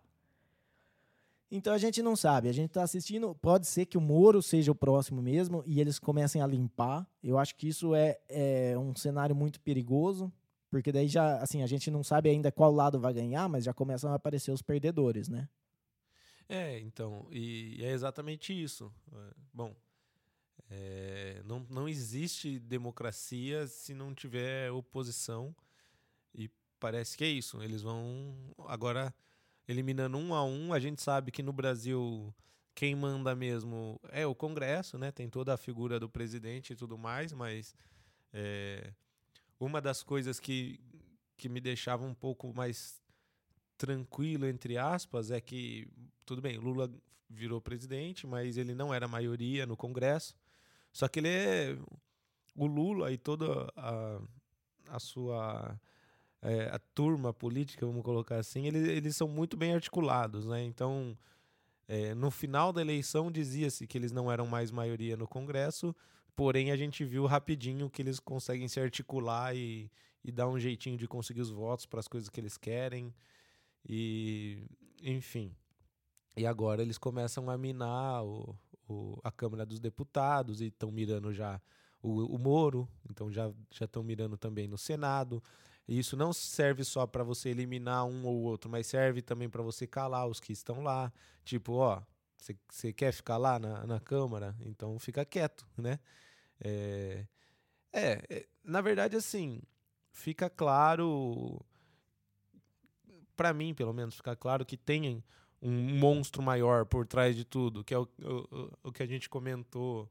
Então 1.50 1.72
a 1.72 1.78
gente 1.78 2.00
não 2.00 2.14
sabe, 2.14 2.48
a 2.48 2.52
gente 2.52 2.68
está 2.68 2.82
assistindo. 2.82 3.34
Pode 3.34 3.66
ser 3.66 3.86
que 3.86 3.98
o 3.98 4.00
Moro 4.00 4.40
seja 4.40 4.70
o 4.70 4.74
próximo 4.74 5.20
mesmo 5.20 5.64
e 5.66 5.80
eles 5.80 5.98
comecem 5.98 6.40
a 6.40 6.46
limpar. 6.46 7.04
Eu 7.22 7.38
acho 7.38 7.56
que 7.56 7.66
isso 7.66 7.94
é, 7.94 8.20
é 8.28 8.78
um 8.78 8.94
cenário 8.94 9.34
muito 9.34 9.60
perigoso, 9.60 10.32
porque 10.70 10.92
daí 10.92 11.08
já, 11.08 11.38
assim, 11.38 11.62
a 11.62 11.66
gente 11.66 11.90
não 11.90 12.04
sabe 12.04 12.30
ainda 12.30 12.52
qual 12.52 12.72
lado 12.72 13.00
vai 13.00 13.12
ganhar, 13.12 13.48
mas 13.48 13.64
já 13.64 13.74
começam 13.74 14.12
a 14.12 14.14
aparecer 14.14 14.52
os 14.52 14.62
perdedores, 14.62 15.28
né? 15.28 15.48
É, 16.48 16.78
então, 16.80 17.26
e 17.30 17.78
é 17.80 17.90
exatamente 17.90 18.52
isso. 18.52 18.92
É, 19.12 19.34
bom, 19.52 19.74
é, 20.70 21.42
não, 21.44 21.66
não 21.68 21.88
existe 21.88 22.60
democracia 22.60 23.66
se 23.66 23.92
não 23.92 24.14
tiver 24.14 24.70
oposição, 24.70 25.54
e 26.32 26.48
parece 26.78 27.16
que 27.16 27.24
é 27.24 27.28
isso. 27.28 27.60
Eles 27.60 27.82
vão 27.82 28.34
agora 28.68 29.12
eliminando 29.70 30.18
um 30.18 30.34
a 30.34 30.44
um. 30.44 30.72
A 30.72 30.80
gente 30.80 31.00
sabe 31.00 31.30
que 31.30 31.42
no 31.42 31.52
Brasil 31.52 32.34
quem 32.74 32.94
manda 32.94 33.34
mesmo 33.34 34.00
é 34.10 34.26
o 34.26 34.34
Congresso, 34.34 34.98
né? 34.98 35.12
Tem 35.12 35.28
toda 35.28 35.54
a 35.54 35.56
figura 35.56 36.00
do 36.00 36.08
presidente 36.08 36.72
e 36.72 36.76
tudo 36.76 36.98
mais, 36.98 37.32
mas 37.32 37.74
é, 38.32 38.92
uma 39.58 39.80
das 39.80 40.02
coisas 40.02 40.40
que, 40.40 40.80
que 41.36 41.48
me 41.48 41.60
deixava 41.60 42.04
um 42.04 42.14
pouco 42.14 42.52
mais 42.52 43.00
tranquilo, 43.78 44.46
entre 44.46 44.76
aspas, 44.76 45.30
é 45.30 45.40
que, 45.40 45.88
tudo 46.26 46.42
bem, 46.42 46.58
Lula 46.58 46.90
virou 47.28 47.60
presidente, 47.60 48.26
mas 48.26 48.56
ele 48.56 48.74
não 48.74 48.92
era 48.92 49.06
maioria 49.06 49.66
no 49.66 49.76
Congresso. 49.76 50.34
Só 50.92 51.06
que 51.06 51.20
ele 51.20 51.28
é. 51.28 51.78
O 52.56 52.66
Lula 52.66 53.12
e 53.12 53.16
toda 53.16 53.72
a, 53.76 54.20
a 54.88 54.98
sua 54.98 55.80
é, 56.42 56.68
a 56.72 56.78
turma 56.94 57.32
política, 57.32 57.86
vamos 57.86 58.02
colocar 58.02 58.36
assim, 58.36 58.66
eles, 58.66 58.88
eles 58.88 59.16
são 59.16 59.28
muito 59.28 59.56
bem 59.56 59.74
articulados, 59.74 60.46
né? 60.46 60.62
Então, 60.64 61.16
é, 61.86 62.14
no 62.14 62.30
final 62.30 62.72
da 62.72 62.80
eleição 62.80 63.30
dizia-se 63.30 63.86
que 63.86 63.98
eles 63.98 64.12
não 64.12 64.30
eram 64.30 64.46
mais 64.46 64.70
maioria 64.70 65.16
no 65.16 65.28
Congresso, 65.28 65.94
porém 66.34 66.70
a 66.70 66.76
gente 66.76 67.04
viu 67.04 67.26
rapidinho 67.26 67.90
que 67.90 68.00
eles 68.00 68.18
conseguem 68.18 68.68
se 68.68 68.80
articular 68.80 69.54
e, 69.54 69.90
e 70.24 70.32
dar 70.32 70.48
um 70.48 70.58
jeitinho 70.58 70.96
de 70.96 71.06
conseguir 71.06 71.40
os 71.40 71.50
votos 71.50 71.86
para 71.86 72.00
as 72.00 72.08
coisas 72.08 72.30
que 72.30 72.40
eles 72.40 72.56
querem. 72.56 73.14
E, 73.86 74.64
enfim. 75.02 75.54
E 76.36 76.46
agora 76.46 76.80
eles 76.80 76.96
começam 76.96 77.50
a 77.50 77.58
minar 77.58 78.24
o, 78.24 78.56
o, 78.88 79.18
a 79.22 79.30
Câmara 79.30 79.66
dos 79.66 79.80
Deputados 79.80 80.60
e 80.60 80.66
estão 80.66 80.90
mirando 80.90 81.32
já 81.32 81.60
o, 82.02 82.34
o 82.34 82.38
Moro, 82.38 82.88
então 83.10 83.30
já 83.30 83.52
estão 83.80 84.02
mirando 84.02 84.38
também 84.38 84.66
no 84.66 84.78
Senado. 84.78 85.42
E 85.90 85.98
isso 85.98 86.16
não 86.16 86.32
serve 86.32 86.84
só 86.84 87.04
para 87.04 87.24
você 87.24 87.48
eliminar 87.48 88.04
um 88.06 88.24
ou 88.24 88.42
outro, 88.42 88.70
mas 88.70 88.86
serve 88.86 89.20
também 89.20 89.50
para 89.50 89.60
você 89.60 89.88
calar 89.88 90.28
os 90.28 90.38
que 90.38 90.52
estão 90.52 90.84
lá. 90.84 91.12
Tipo, 91.44 91.72
ó, 91.72 92.00
você 92.68 92.92
quer 92.92 93.12
ficar 93.12 93.36
lá 93.36 93.58
na, 93.58 93.84
na 93.84 93.98
Câmara? 93.98 94.54
Então 94.60 94.96
fica 95.00 95.24
quieto, 95.24 95.66
né? 95.76 95.98
É, 96.60 97.26
é, 97.92 98.46
na 98.62 98.80
verdade, 98.80 99.16
assim, 99.16 99.60
fica 100.12 100.48
claro, 100.48 101.60
para 103.36 103.52
mim, 103.52 103.74
pelo 103.74 103.92
menos, 103.92 104.14
fica 104.14 104.36
claro 104.36 104.64
que 104.64 104.76
tem 104.76 105.24
um 105.60 105.98
monstro 105.98 106.40
maior 106.40 106.86
por 106.86 107.04
trás 107.04 107.34
de 107.34 107.44
tudo, 107.44 107.82
que 107.82 107.94
é 107.94 107.98
o, 107.98 108.08
o, 108.22 108.70
o 108.84 108.92
que 108.92 109.02
a 109.02 109.06
gente 109.06 109.28
comentou 109.28 110.08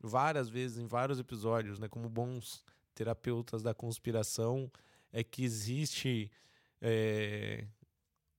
várias 0.00 0.48
vezes 0.48 0.76
em 0.76 0.88
vários 0.88 1.20
episódios, 1.20 1.78
né? 1.78 1.86
Como 1.86 2.08
bons 2.08 2.64
terapeutas 2.96 3.62
da 3.62 3.72
conspiração, 3.72 4.68
é 5.12 5.22
que 5.24 5.44
existe 5.44 6.30
é, 6.80 7.64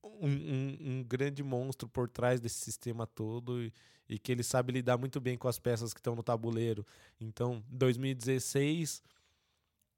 um, 0.03 0.27
um, 0.27 0.77
um, 0.79 1.03
grande 1.03 1.43
monstro 1.43 1.87
por 1.87 2.09
trás 2.09 2.39
desse 2.39 2.59
sistema 2.59 3.05
todo 3.05 3.61
e, 3.61 3.73
e, 4.09 4.17
que 4.17 4.31
ele 4.31 4.43
sabe 4.43 4.73
lidar 4.73 4.97
muito 4.97 5.19
bem 5.19 5.37
com 5.37 5.47
as 5.47 5.59
peças 5.59 5.93
que 5.93 5.99
estão 5.99 6.15
no 6.15 6.23
tabuleiro. 6.23 6.85
Então, 7.19 7.63
2016, 7.69 9.01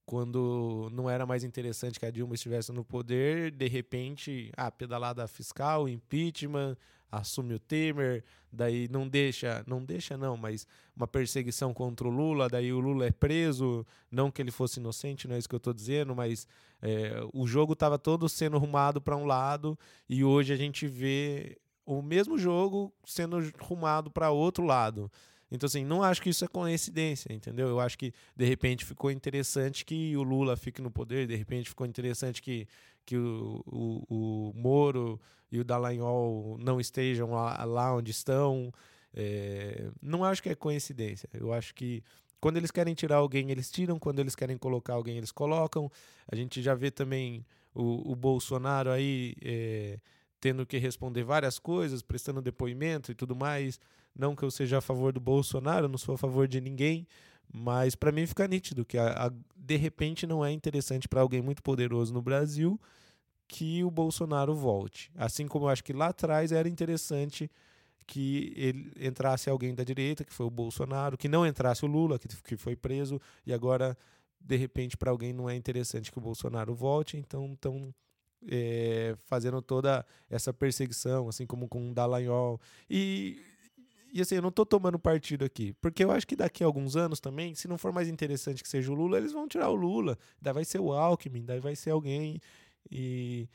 quando 0.05 0.89
não 0.91 1.09
era 1.09 1.25
mais 1.25 1.43
interessante 1.43 1.99
que 1.99 2.05
a 2.05 2.11
Dilma 2.11 2.35
estivesse 2.35 2.71
no 2.71 2.83
poder, 2.83 3.51
de 3.51 3.67
repente, 3.67 4.51
a 4.57 4.67
ah, 4.67 4.71
pedalada 4.71 5.27
fiscal, 5.27 5.87
impeachment, 5.87 6.77
assume 7.17 7.53
o 7.53 7.59
Temer, 7.59 8.23
daí 8.51 8.87
não 8.89 9.07
deixa, 9.07 9.63
não 9.67 9.83
deixa 9.83 10.17
não, 10.17 10.35
mas 10.35 10.67
uma 10.95 11.07
perseguição 11.07 11.73
contra 11.73 12.07
o 12.07 12.11
Lula, 12.11 12.49
daí 12.49 12.73
o 12.73 12.79
Lula 12.79 13.05
é 13.05 13.11
preso, 13.11 13.85
não 14.11 14.31
que 14.31 14.41
ele 14.41 14.51
fosse 14.51 14.79
inocente, 14.79 15.27
não 15.27 15.35
é 15.35 15.39
isso 15.39 15.49
que 15.49 15.55
eu 15.55 15.57
estou 15.57 15.73
dizendo, 15.73 16.15
mas 16.15 16.47
é, 16.81 17.21
o 17.33 17.45
jogo 17.45 17.73
estava 17.73 17.97
todo 17.99 18.27
sendo 18.27 18.57
rumado 18.57 19.01
para 19.01 19.15
um 19.15 19.25
lado 19.25 19.77
e 20.09 20.23
hoje 20.23 20.53
a 20.53 20.57
gente 20.57 20.87
vê 20.87 21.57
o 21.85 22.01
mesmo 22.01 22.37
jogo 22.37 22.93
sendo 23.05 23.37
rumado 23.59 24.09
para 24.09 24.31
outro 24.31 24.63
lado. 24.65 25.11
Então, 25.51 25.67
assim, 25.67 25.85
não 25.85 26.01
acho 26.01 26.19
que 26.19 26.29
isso 26.31 26.43
é 26.43 26.47
coincidência, 26.47 27.31
entendeu? 27.31 27.67
Eu 27.67 27.79
acho 27.79 27.95
que, 27.95 28.11
de 28.35 28.43
repente, 28.43 28.83
ficou 28.83 29.11
interessante 29.11 29.85
que 29.85 30.17
o 30.17 30.23
Lula 30.23 30.57
fique 30.57 30.81
no 30.81 30.89
poder, 30.89 31.27
de 31.27 31.35
repente 31.35 31.69
ficou 31.69 31.85
interessante 31.85 32.41
que, 32.41 32.67
que 33.05 33.15
o, 33.15 33.63
o, 33.67 34.49
o 34.49 34.53
Moro 34.55 35.21
e 35.53 35.59
o 35.59 35.63
Dallagnol 35.63 36.57
não 36.59 36.79
estejam 36.79 37.29
lá, 37.29 37.63
lá 37.63 37.95
onde 37.95 38.09
estão. 38.09 38.73
É, 39.13 39.91
não 40.01 40.23
acho 40.23 40.41
que 40.41 40.49
é 40.49 40.55
coincidência. 40.55 41.29
Eu 41.31 41.53
acho 41.53 41.75
que 41.75 42.03
quando 42.41 42.57
eles 42.57 42.71
querem 42.71 42.95
tirar 42.95 43.17
alguém, 43.17 43.51
eles 43.51 43.69
tiram. 43.69 43.99
Quando 43.99 44.17
eles 44.17 44.35
querem 44.35 44.57
colocar 44.57 44.93
alguém, 44.93 45.15
eles 45.15 45.31
colocam. 45.31 45.91
A 46.27 46.35
gente 46.35 46.59
já 46.59 46.73
vê 46.73 46.89
também 46.89 47.45
o, 47.71 48.13
o 48.13 48.15
Bolsonaro 48.15 48.89
aí 48.89 49.35
é, 49.43 49.99
tendo 50.41 50.65
que 50.65 50.79
responder 50.79 51.23
várias 51.23 51.59
coisas, 51.59 52.01
prestando 52.01 52.41
depoimento 52.41 53.11
e 53.11 53.15
tudo 53.15 53.35
mais. 53.35 53.79
Não 54.15 54.35
que 54.35 54.41
eu 54.41 54.49
seja 54.49 54.79
a 54.79 54.81
favor 54.81 55.13
do 55.13 55.19
Bolsonaro, 55.19 55.87
não 55.87 55.99
sou 55.99 56.15
a 56.15 56.17
favor 56.17 56.47
de 56.47 56.59
ninguém, 56.59 57.07
mas 57.53 57.93
para 57.93 58.11
mim 58.11 58.25
fica 58.25 58.47
nítido 58.47 58.83
que 58.83 58.97
a, 58.97 59.27
a, 59.27 59.31
de 59.55 59.75
repente 59.75 60.25
não 60.25 60.43
é 60.43 60.51
interessante 60.51 61.07
para 61.07 61.21
alguém 61.21 61.43
muito 61.43 61.61
poderoso 61.61 62.11
no 62.11 62.23
Brasil 62.23 62.79
que 63.47 63.83
o 63.83 63.91
Bolsonaro 63.91 64.55
volte. 64.55 65.11
Assim 65.15 65.47
como 65.47 65.65
eu 65.65 65.69
acho 65.69 65.83
que 65.83 65.93
lá 65.93 66.07
atrás 66.07 66.51
era 66.51 66.67
interessante 66.67 67.49
que 68.05 68.53
ele 68.55 68.91
entrasse 68.99 69.49
alguém 69.49 69.73
da 69.73 69.83
direita, 69.83 70.23
que 70.23 70.33
foi 70.33 70.45
o 70.45 70.49
Bolsonaro, 70.49 71.17
que 71.17 71.27
não 71.27 71.45
entrasse 71.45 71.85
o 71.85 71.87
Lula, 71.87 72.19
que, 72.19 72.27
que 72.27 72.57
foi 72.57 72.75
preso, 72.75 73.19
e 73.45 73.53
agora, 73.53 73.97
de 74.39 74.57
repente, 74.57 74.97
para 74.97 75.11
alguém 75.11 75.31
não 75.31 75.49
é 75.49 75.55
interessante 75.55 76.11
que 76.11 76.17
o 76.17 76.21
Bolsonaro 76.21 76.75
volte, 76.75 77.15
então 77.15 77.53
estão 77.53 77.93
é, 78.47 79.15
fazendo 79.25 79.61
toda 79.61 80.05
essa 80.29 80.53
perseguição, 80.53 81.29
assim 81.29 81.45
como 81.45 81.67
com 81.67 81.91
o 81.91 81.93
Dallagnol. 81.93 82.59
E 82.89 83.41
e 84.13 84.21
assim, 84.21 84.35
eu 84.35 84.43
não 84.43 84.51
tô 84.51 84.63
tomando 84.63 84.99
partido 84.99 85.43
aqui. 85.43 85.73
Porque 85.81 86.03
eu 86.03 86.11
acho 86.11 86.27
que 86.27 86.35
daqui 86.35 86.63
a 86.63 86.67
alguns 86.67 86.95
anos 86.95 87.19
também, 87.19 87.55
se 87.55 87.67
não 87.67 87.79
for 87.79 87.91
mais 87.91 88.07
interessante 88.07 88.61
que 88.61 88.69
seja 88.69 88.91
o 88.91 88.93
Lula, 88.93 89.17
eles 89.17 89.31
vão 89.31 89.47
tirar 89.47 89.69
o 89.69 89.75
Lula. 89.75 90.19
Daí 90.39 90.53
vai 90.53 90.63
ser 90.63 90.79
o 90.79 90.93
Alckmin, 90.93 91.43
daí 91.43 91.59
vai 91.59 91.75
ser 91.75 91.89
alguém. 91.89 92.39
E. 92.91 93.47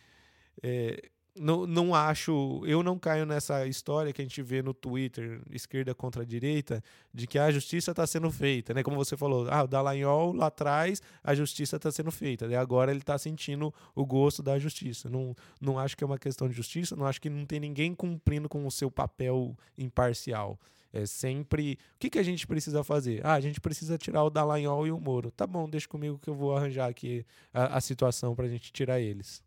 É, 0.62 1.10
não, 1.38 1.66
não 1.66 1.94
acho. 1.94 2.62
Eu 2.66 2.82
não 2.82 2.98
caio 2.98 3.24
nessa 3.24 3.66
história 3.66 4.12
que 4.12 4.20
a 4.20 4.24
gente 4.24 4.42
vê 4.42 4.62
no 4.62 4.74
Twitter, 4.74 5.40
esquerda 5.50 5.94
contra 5.94 6.26
direita, 6.26 6.82
de 7.12 7.26
que 7.26 7.38
a 7.38 7.50
justiça 7.50 7.92
está 7.92 8.06
sendo 8.06 8.30
feita, 8.30 8.74
né? 8.74 8.82
Como 8.82 8.96
você 8.96 9.16
falou, 9.16 9.48
ah, 9.50 9.62
o 9.62 9.66
Dallagnol 9.66 10.32
lá 10.32 10.46
atrás, 10.46 11.00
a 11.22 11.34
justiça 11.34 11.76
está 11.76 11.90
sendo 11.90 12.10
feita. 12.10 12.46
E 12.46 12.54
agora 12.54 12.90
ele 12.90 13.00
está 13.00 13.16
sentindo 13.16 13.72
o 13.94 14.04
gosto 14.04 14.42
da 14.42 14.58
justiça. 14.58 15.08
Não, 15.08 15.34
não 15.60 15.78
acho 15.78 15.96
que 15.96 16.04
é 16.04 16.06
uma 16.06 16.18
questão 16.18 16.48
de 16.48 16.54
justiça, 16.54 16.96
não 16.96 17.06
acho 17.06 17.20
que 17.20 17.30
não 17.30 17.46
tem 17.46 17.60
ninguém 17.60 17.94
cumprindo 17.94 18.48
com 18.48 18.66
o 18.66 18.70
seu 18.70 18.90
papel 18.90 19.56
imparcial. 19.76 20.58
É 20.92 21.04
sempre. 21.04 21.78
O 21.94 21.98
que, 21.98 22.10
que 22.10 22.18
a 22.18 22.22
gente 22.22 22.46
precisa 22.46 22.82
fazer? 22.82 23.24
Ah, 23.24 23.34
a 23.34 23.40
gente 23.40 23.60
precisa 23.60 23.98
tirar 23.98 24.24
o 24.24 24.30
Dallagnol 24.30 24.86
e 24.86 24.90
o 24.90 24.98
Moro. 24.98 25.30
Tá 25.30 25.46
bom, 25.46 25.68
deixa 25.68 25.86
comigo 25.86 26.18
que 26.18 26.30
eu 26.30 26.34
vou 26.34 26.56
arranjar 26.56 26.88
aqui 26.88 27.26
a, 27.52 27.76
a 27.76 27.80
situação 27.80 28.34
para 28.34 28.46
a 28.46 28.48
gente 28.48 28.72
tirar 28.72 28.98
eles. 28.98 29.42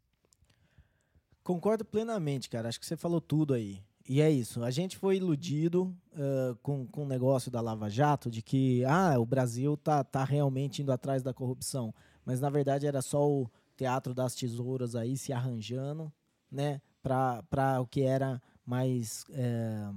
Concordo 1.43 1.83
plenamente, 1.83 2.49
cara. 2.49 2.69
Acho 2.69 2.79
que 2.79 2.85
você 2.85 2.95
falou 2.95 3.19
tudo 3.19 3.53
aí. 3.53 3.81
E 4.07 4.21
é 4.21 4.29
isso. 4.29 4.63
A 4.63 4.71
gente 4.71 4.97
foi 4.97 5.17
iludido 5.17 5.95
uh, 6.13 6.55
com, 6.61 6.85
com 6.87 7.03
o 7.03 7.07
negócio 7.07 7.49
da 7.49 7.61
Lava 7.61 7.89
Jato, 7.89 8.29
de 8.29 8.41
que 8.41 8.83
ah, 8.85 9.17
o 9.19 9.25
Brasil 9.25 9.77
tá, 9.77 10.03
tá 10.03 10.23
realmente 10.23 10.81
indo 10.81 10.91
atrás 10.91 11.23
da 11.23 11.33
corrupção. 11.33 11.93
Mas 12.25 12.39
na 12.39 12.49
verdade 12.49 12.85
era 12.85 13.01
só 13.01 13.27
o 13.27 13.49
teatro 13.75 14.13
das 14.13 14.35
tesouras 14.35 14.95
aí 14.95 15.17
se 15.17 15.33
arranjando, 15.33 16.11
né? 16.51 16.81
Para 17.01 17.81
o 17.81 17.87
que 17.87 18.01
era 18.01 18.41
mais. 18.65 19.25
É, 19.31 19.89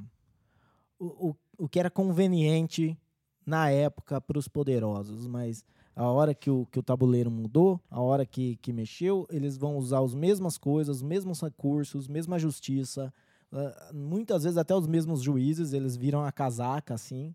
o, 1.07 1.37
o, 1.59 1.69
que 1.69 1.79
era 1.79 1.91
conveniente 1.91 2.99
na 3.47 3.71
época 3.71 4.21
para 4.21 4.39
os 4.39 4.49
poderosos. 4.49 5.27
Mas 5.27 5.65
a 5.95 6.09
hora 6.11 6.35
que 6.35 6.51
o, 6.51 6.67
que 6.67 6.79
o 6.79 6.83
tabuleiro 6.83 7.31
mudou, 7.31 7.81
a 7.91 8.01
hora 8.01 8.27
que, 8.27 8.57
que 8.57 8.73
mexeu, 8.73 9.27
eles 9.31 9.57
vão 9.57 9.77
usar 9.77 10.01
as 10.01 10.15
mesmas 10.15 10.59
coisas, 10.59 10.97
os 10.97 11.03
mesmos 11.03 11.41
recursos, 11.41 12.09
mesma 12.09 12.39
justiça, 12.39 13.13
uh, 13.53 13.95
muitas 13.95 14.45
vezes 14.45 14.59
até 14.59 14.75
os 14.75 14.87
mesmos 14.87 15.23
juízes, 15.23 15.73
eles 15.73 15.97
viram 15.97 16.25
a 16.25 16.33
casaca 16.33 16.95
assim, 16.95 17.35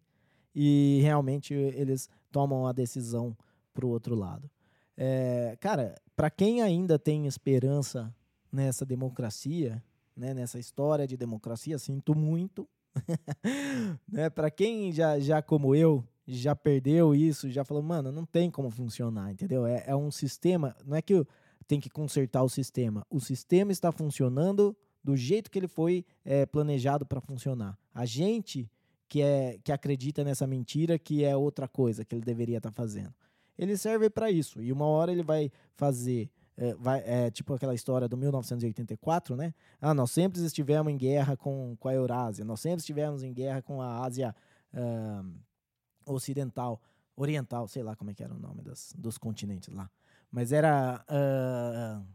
e 0.54 1.00
realmente 1.02 1.54
eles 1.54 2.10
tomam 2.32 2.68
a 2.68 2.72
decisão 2.72 3.36
para 3.74 3.86
o 3.86 3.90
outro 3.90 4.16
lado. 4.16 4.50
É, 4.98 5.58
cara, 5.62 5.96
para 6.16 6.30
quem 6.30 6.62
ainda 6.62 7.00
tem 7.00 7.26
esperança 7.26 8.14
nessa 8.52 8.86
democracia, 8.86 9.82
né, 10.16 10.34
nessa 10.34 10.60
história 10.60 11.08
de 11.08 11.16
democracia, 11.16 11.80
sinto 11.80 12.14
muito. 12.14 12.68
né, 14.08 14.30
para 14.30 14.50
quem 14.50 14.92
já, 14.92 15.20
já 15.20 15.42
como 15.42 15.76
eu 15.76 16.04
já 16.28 16.56
perdeu 16.56 17.16
isso, 17.16 17.50
já 17.50 17.64
falou, 17.64 17.82
mano, 17.82 18.12
não 18.12 18.26
tem 18.26 18.52
como 18.52 18.70
funcionar, 18.70 19.32
entendeu? 19.32 19.66
É, 19.66 19.84
é 19.88 19.96
um 19.96 20.12
sistema, 20.12 20.76
não 20.86 20.96
é 20.96 21.02
que 21.02 21.26
tem 21.68 21.80
que 21.80 21.90
consertar 21.90 22.44
o 22.44 22.50
sistema, 22.50 23.06
o 23.10 23.20
sistema 23.20 23.72
está 23.72 23.92
funcionando 23.92 24.76
do 25.04 25.16
jeito 25.16 25.50
que 25.50 25.58
ele 25.58 25.68
foi 25.68 26.06
é, 26.26 26.46
planejado 26.46 27.06
para 27.06 27.22
funcionar. 27.22 27.78
A 27.94 28.06
gente 28.06 28.70
que 29.08 29.22
é 29.22 29.58
que 29.64 29.72
acredita 29.72 30.24
nessa 30.24 30.46
mentira 30.46 31.00
que 31.00 31.24
é 31.24 31.36
outra 31.36 31.68
coisa 31.68 32.06
que 32.06 32.14
ele 32.14 32.24
deveria 32.24 32.58
estar 32.58 32.70
tá 32.70 32.76
fazendo. 32.76 33.14
Ele 33.58 33.76
serve 33.76 34.10
para 34.10 34.30
isso 34.30 34.62
e 34.62 34.72
uma 34.72 34.86
hora 34.86 35.12
ele 35.12 35.24
vai 35.24 35.52
fazer 35.76 36.30
é, 36.60 36.74
vai, 36.76 37.02
é, 37.06 37.32
tipo 37.32 37.54
aquela 37.54 37.74
história 37.74 38.06
do 38.06 38.18
1984, 38.18 39.34
né? 39.38 39.54
Ah, 39.80 39.94
nós 39.94 40.12
sempre 40.12 40.42
estivemos 40.42 40.92
em 40.92 40.98
guerra 40.98 41.38
com, 41.38 41.78
com 41.80 41.88
a 41.88 41.94
Eurásia, 41.94 42.44
nós 42.44 42.60
sempre 42.60 42.80
estivemos 42.80 43.24
em 43.24 43.32
guerra 43.32 43.62
com 43.62 43.82
a 43.82 44.04
Ásia 44.04 44.36
uh, 44.74 46.14
ocidental, 46.14 46.82
oriental, 47.16 47.66
sei 47.70 47.82
lá 47.82 47.96
como 47.96 48.12
é 48.12 48.14
que 48.14 48.22
era 48.22 48.34
o 48.34 48.38
nome 48.38 48.62
das, 48.62 48.94
dos 48.98 49.18
continentes 49.18 49.74
lá. 49.74 49.90
Mas 50.30 50.52
era 50.52 51.02
uh, 51.08 52.06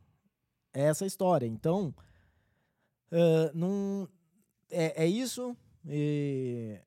essa 0.74 1.06
história. 1.06 1.46
Então, 1.46 1.94
uh, 3.10 3.50
não, 3.54 4.06
é, 4.70 5.04
é 5.04 5.06
isso. 5.06 5.56
E, 5.86 6.78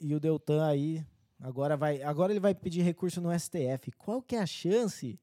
e 0.00 0.14
o 0.14 0.20
Deltan 0.20 0.66
aí 0.66 1.04
agora 1.38 1.76
vai, 1.76 2.02
agora 2.02 2.32
ele 2.32 2.40
vai 2.40 2.54
pedir 2.54 2.80
recurso 2.80 3.20
no 3.20 3.38
STF. 3.38 3.92
Qual 3.98 4.22
que 4.22 4.36
é 4.36 4.40
a 4.40 4.46
chance 4.46 5.20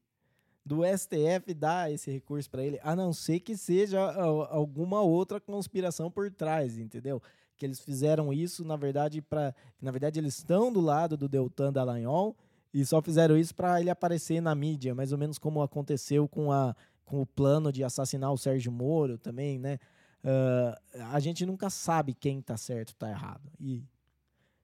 do 0.64 0.82
STF 0.84 1.52
dar 1.54 1.92
esse 1.92 2.10
recurso 2.10 2.48
para 2.48 2.64
ele, 2.64 2.78
a 2.82 2.94
não 2.94 3.12
ser 3.12 3.40
que 3.40 3.56
seja 3.56 4.00
alguma 4.50 5.00
outra 5.00 5.40
conspiração 5.40 6.10
por 6.10 6.30
trás, 6.30 6.78
entendeu? 6.78 7.20
que 7.62 7.66
eles 7.66 7.78
fizeram 7.78 8.32
isso, 8.32 8.64
na 8.64 8.74
verdade, 8.74 9.22
para. 9.22 9.54
Na 9.80 9.92
verdade, 9.92 10.18
eles 10.18 10.36
estão 10.36 10.72
do 10.72 10.80
lado 10.80 11.16
do 11.16 11.28
Deltan 11.28 11.72
Dallagnol 11.72 12.36
e 12.74 12.84
só 12.84 13.00
fizeram 13.00 13.38
isso 13.38 13.54
para 13.54 13.80
ele 13.80 13.88
aparecer 13.88 14.42
na 14.42 14.52
mídia, 14.52 14.96
mais 14.96 15.12
ou 15.12 15.18
menos 15.18 15.38
como 15.38 15.62
aconteceu 15.62 16.26
com, 16.26 16.50
a, 16.50 16.74
com 17.04 17.22
o 17.22 17.26
plano 17.26 17.70
de 17.70 17.84
assassinar 17.84 18.32
o 18.32 18.36
Sérgio 18.36 18.72
Moro 18.72 19.16
também, 19.16 19.60
né? 19.60 19.78
Uh, 20.24 21.02
a 21.12 21.20
gente 21.20 21.46
nunca 21.46 21.70
sabe 21.70 22.14
quem 22.14 22.40
está 22.40 22.56
certo 22.56 22.88
está 22.88 23.08
errado. 23.08 23.48
E 23.60 23.84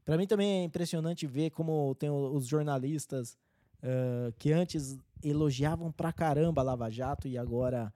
para 0.05 0.16
mim 0.16 0.26
também 0.26 0.62
é 0.62 0.64
impressionante 0.64 1.24
ver 1.24 1.51
como 1.51 1.94
tem 1.94 2.11
os 2.11 2.49
jornalistas 2.49 3.38
uh, 3.83 4.33
que 4.39 4.53
antes 4.53 4.99
elogiavam 5.22 5.91
pra 5.91 6.12
caramba 6.12 6.62
a 6.62 6.64
Lava 6.64 6.91
Jato 6.91 7.26
e 7.29 7.37
agora 7.37 7.93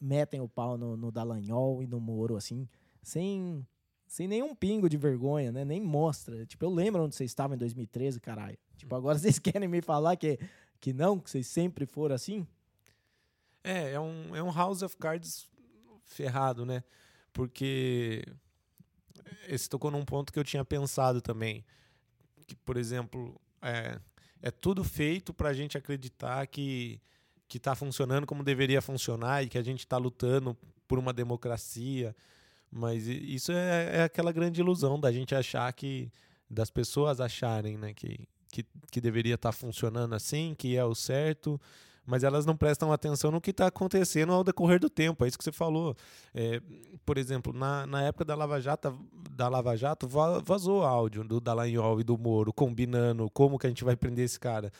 metem 0.00 0.40
o 0.40 0.48
pau 0.48 0.78
no, 0.78 0.96
no 0.96 1.12
Dallagnol 1.12 1.82
e 1.82 1.86
no 1.86 2.00
Moro, 2.00 2.34
assim, 2.34 2.66
sem 3.02 3.66
sem 4.10 4.26
nenhum 4.26 4.56
pingo 4.56 4.88
de 4.88 4.96
vergonha, 4.96 5.52
né? 5.52 5.64
Nem 5.64 5.80
mostra. 5.80 6.44
Tipo, 6.44 6.64
eu 6.64 6.70
lembro 6.70 7.04
onde 7.04 7.14
vocês 7.14 7.30
estavam 7.30 7.54
em 7.54 7.58
2013, 7.58 8.18
caralho. 8.18 8.58
Tipo, 8.76 8.96
agora 8.96 9.16
vocês 9.16 9.38
querem 9.38 9.68
me 9.68 9.80
falar 9.80 10.16
que, 10.16 10.36
que 10.80 10.92
não, 10.92 11.16
que 11.16 11.30
vocês 11.30 11.46
sempre 11.46 11.86
foram 11.86 12.16
assim? 12.16 12.44
É, 13.62 13.92
é 13.92 14.00
um, 14.00 14.34
é 14.34 14.42
um 14.42 14.50
House 14.50 14.82
of 14.82 14.96
Cards 14.96 15.48
ferrado, 16.06 16.66
né? 16.66 16.82
Porque 17.32 18.24
esse 19.46 19.68
tocou 19.68 19.92
num 19.92 20.04
ponto 20.04 20.32
que 20.32 20.40
eu 20.40 20.44
tinha 20.44 20.64
pensado 20.64 21.20
também. 21.20 21.64
Que, 22.48 22.56
por 22.56 22.76
exemplo, 22.76 23.40
é, 23.62 24.00
é 24.42 24.50
tudo 24.50 24.82
feito 24.84 25.32
para 25.34 25.48
a 25.50 25.54
gente 25.54 25.76
acreditar 25.76 26.46
que 26.46 27.00
que 27.48 27.56
está 27.56 27.74
funcionando 27.74 28.28
como 28.28 28.44
deveria 28.44 28.80
funcionar 28.80 29.42
e 29.42 29.48
que 29.48 29.58
a 29.58 29.62
gente 29.62 29.80
está 29.80 29.96
lutando 29.96 30.56
por 30.86 31.00
uma 31.00 31.12
democracia 31.12 32.14
mas 32.70 33.06
isso 33.06 33.50
é, 33.50 33.98
é 33.98 34.02
aquela 34.04 34.30
grande 34.30 34.60
ilusão 34.60 34.98
da 34.98 35.10
gente 35.10 35.34
achar 35.34 35.72
que. 35.72 36.10
das 36.48 36.70
pessoas 36.70 37.20
acharem, 37.20 37.76
né? 37.76 37.92
Que, 37.92 38.28
que, 38.48 38.64
que 38.90 39.00
deveria 39.00 39.34
estar 39.34 39.50
tá 39.50 39.52
funcionando 39.52 40.14
assim, 40.14 40.54
que 40.56 40.76
é 40.76 40.84
o 40.84 40.94
certo 40.94 41.60
mas 42.06 42.24
elas 42.24 42.44
não 42.44 42.56
prestam 42.56 42.92
atenção 42.92 43.30
no 43.30 43.40
que 43.40 43.50
está 43.50 43.66
acontecendo 43.66 44.32
ao 44.32 44.42
decorrer 44.42 44.80
do 44.80 44.90
tempo. 44.90 45.24
É 45.24 45.28
isso 45.28 45.38
que 45.38 45.44
você 45.44 45.52
falou. 45.52 45.96
É, 46.34 46.60
por 47.04 47.18
exemplo, 47.18 47.52
na, 47.52 47.86
na 47.86 48.02
época 48.02 48.24
da 48.24 48.34
Lava 48.34 48.60
Jato, 48.60 48.98
da 49.30 49.48
Lava 49.48 49.76
Jato 49.76 50.08
vazou 50.42 50.82
áudio 50.84 51.24
do 51.24 51.40
Dallagnol 51.40 52.00
e 52.00 52.04
do 52.04 52.18
Moro 52.18 52.52
combinando 52.52 53.30
como 53.30 53.58
que 53.58 53.66
a 53.66 53.70
gente 53.70 53.84
vai 53.84 53.96
prender 53.96 54.24
esse 54.24 54.40
cara. 54.40 54.72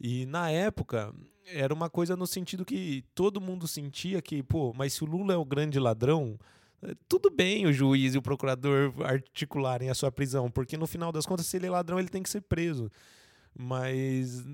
E 0.00 0.26
na 0.26 0.50
época 0.50 1.14
era 1.46 1.72
uma 1.72 1.88
coisa 1.90 2.16
no 2.16 2.26
sentido 2.26 2.64
que 2.64 3.04
todo 3.14 3.40
mundo 3.40 3.68
sentia 3.68 4.20
que, 4.22 4.42
pô, 4.42 4.72
mas 4.74 4.94
se 4.94 5.04
o 5.04 5.06
Lula 5.06 5.34
é 5.34 5.36
o 5.36 5.44
grande 5.44 5.78
ladrão, 5.78 6.38
é, 6.82 6.94
tudo 7.08 7.30
bem 7.30 7.66
o 7.66 7.72
juiz 7.72 8.14
e 8.14 8.18
o 8.18 8.22
procurador 8.22 8.92
articularem 9.04 9.90
a 9.90 9.94
sua 9.94 10.10
prisão, 10.10 10.50
porque 10.50 10.76
no 10.76 10.86
final 10.86 11.12
das 11.12 11.26
contas, 11.26 11.46
se 11.46 11.56
ele 11.56 11.66
é 11.66 11.70
ladrão, 11.70 11.98
ele 11.98 12.08
tem 12.08 12.22
que 12.22 12.30
ser 12.30 12.40
preso. 12.40 12.90
Mas 13.56 14.44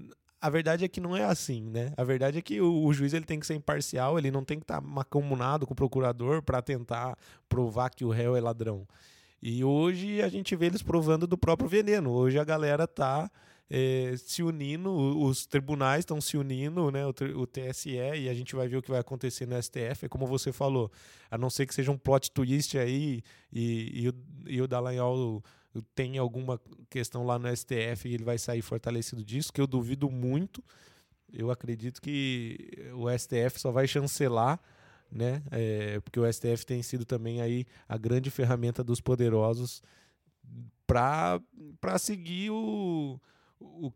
a 0.41 0.51
verdade 0.51 0.85
é 0.85 0.89
que 0.89 1.01
não 1.01 1.17
é 1.17 1.25
assim, 1.25 1.63
né? 1.63 1.93
A 1.97 2.05
verdade 2.05 2.39
é 2.39 2.43
que 2.43 2.61
o, 2.61 2.85
o 2.85 2.93
juiz 2.93 3.13
ele 3.13 3.25
tem 3.25 3.41
que 3.41 3.47
ser 3.47 3.55
imparcial, 3.55 4.19
ele 4.19 4.31
não 4.31 4.45
tem 4.45 4.59
que 4.59 4.65
estar 4.65 4.81
tá 4.81 4.87
macomunado 4.87 5.67
com 5.67 5.73
o 5.73 5.77
procurador 5.77 6.43
para 6.43 6.63
tentar 6.63 7.17
provar 7.49 7.91
que 7.91 8.05
o 8.05 8.11
réu 8.11 8.37
é 8.37 8.41
ladrão. 8.41 8.87
E 9.43 9.63
hoje 9.65 10.21
a 10.23 10.29
gente 10.29 10.55
vê 10.57 10.67
eles 10.67 10.83
provando 10.83 11.27
do 11.27 11.39
próprio 11.39 11.69
veneno. 11.69 12.11
Hoje 12.11 12.39
a 12.39 12.45
galera 12.45 12.87
tá 12.87 13.31
é, 13.71 14.15
se 14.17 14.43
unindo, 14.43 14.91
os 14.91 15.47
tribunais 15.47 16.01
estão 16.01 16.21
se 16.21 16.37
unindo, 16.37 16.91
né, 16.91 17.07
o, 17.07 17.11
o, 17.37 17.47
TSE, 17.47 17.91
e 17.91 18.29
a 18.29 18.35
gente 18.35 18.57
vai 18.57 18.67
ver 18.67 18.79
o 18.79 18.83
que 18.83 18.91
vai 18.91 19.01
acontecer 19.01 19.47
no 19.47 19.61
STF. 19.61 20.07
É 20.07 20.09
como 20.09 20.27
você 20.27 20.53
falou, 20.53 20.91
a 21.31 21.37
não 21.37 21.51
ser 21.51 21.67
que 21.67 21.75
seja 21.75 21.91
um 21.91 21.99
plot 21.99 22.31
twist 22.31 22.79
aí 22.79 23.23
e, 23.53 24.03
e, 24.03 24.09
o, 24.09 24.15
e 24.47 24.63
o 24.63 24.69
Dallagnol 24.69 25.43
tem 25.95 26.19
alguma 26.19 26.61
questão 26.89 27.25
lá 27.25 27.39
no 27.39 27.55
STF 27.55 28.09
e 28.09 28.15
ele 28.15 28.25
vai 28.25 28.39
sair 28.39 28.63
fortalecido 28.63 29.25
disso, 29.25 29.53
que 29.53 29.61
eu 29.61 29.67
duvido 29.67 30.11
muito. 30.11 30.63
Eu 31.33 31.51
acredito 31.51 32.01
que 32.01 32.91
o 32.95 33.07
STF 33.17 33.61
só 33.61 33.71
vai 33.71 33.87
chancelar, 33.87 34.61
né? 35.11 35.43
É, 35.51 36.01
porque 36.01 36.19
o 36.19 36.31
STF 36.31 36.65
tem 36.65 36.83
sido 36.83 37.05
também 37.05 37.41
aí 37.41 37.67
a 37.89 37.99
grande 37.99 38.31
ferramenta 38.31 38.83
dos 38.83 39.01
poderosos 39.01 39.83
para 40.87 41.99
seguir 41.99 42.51
o, 42.51 43.21
o, 43.61 43.93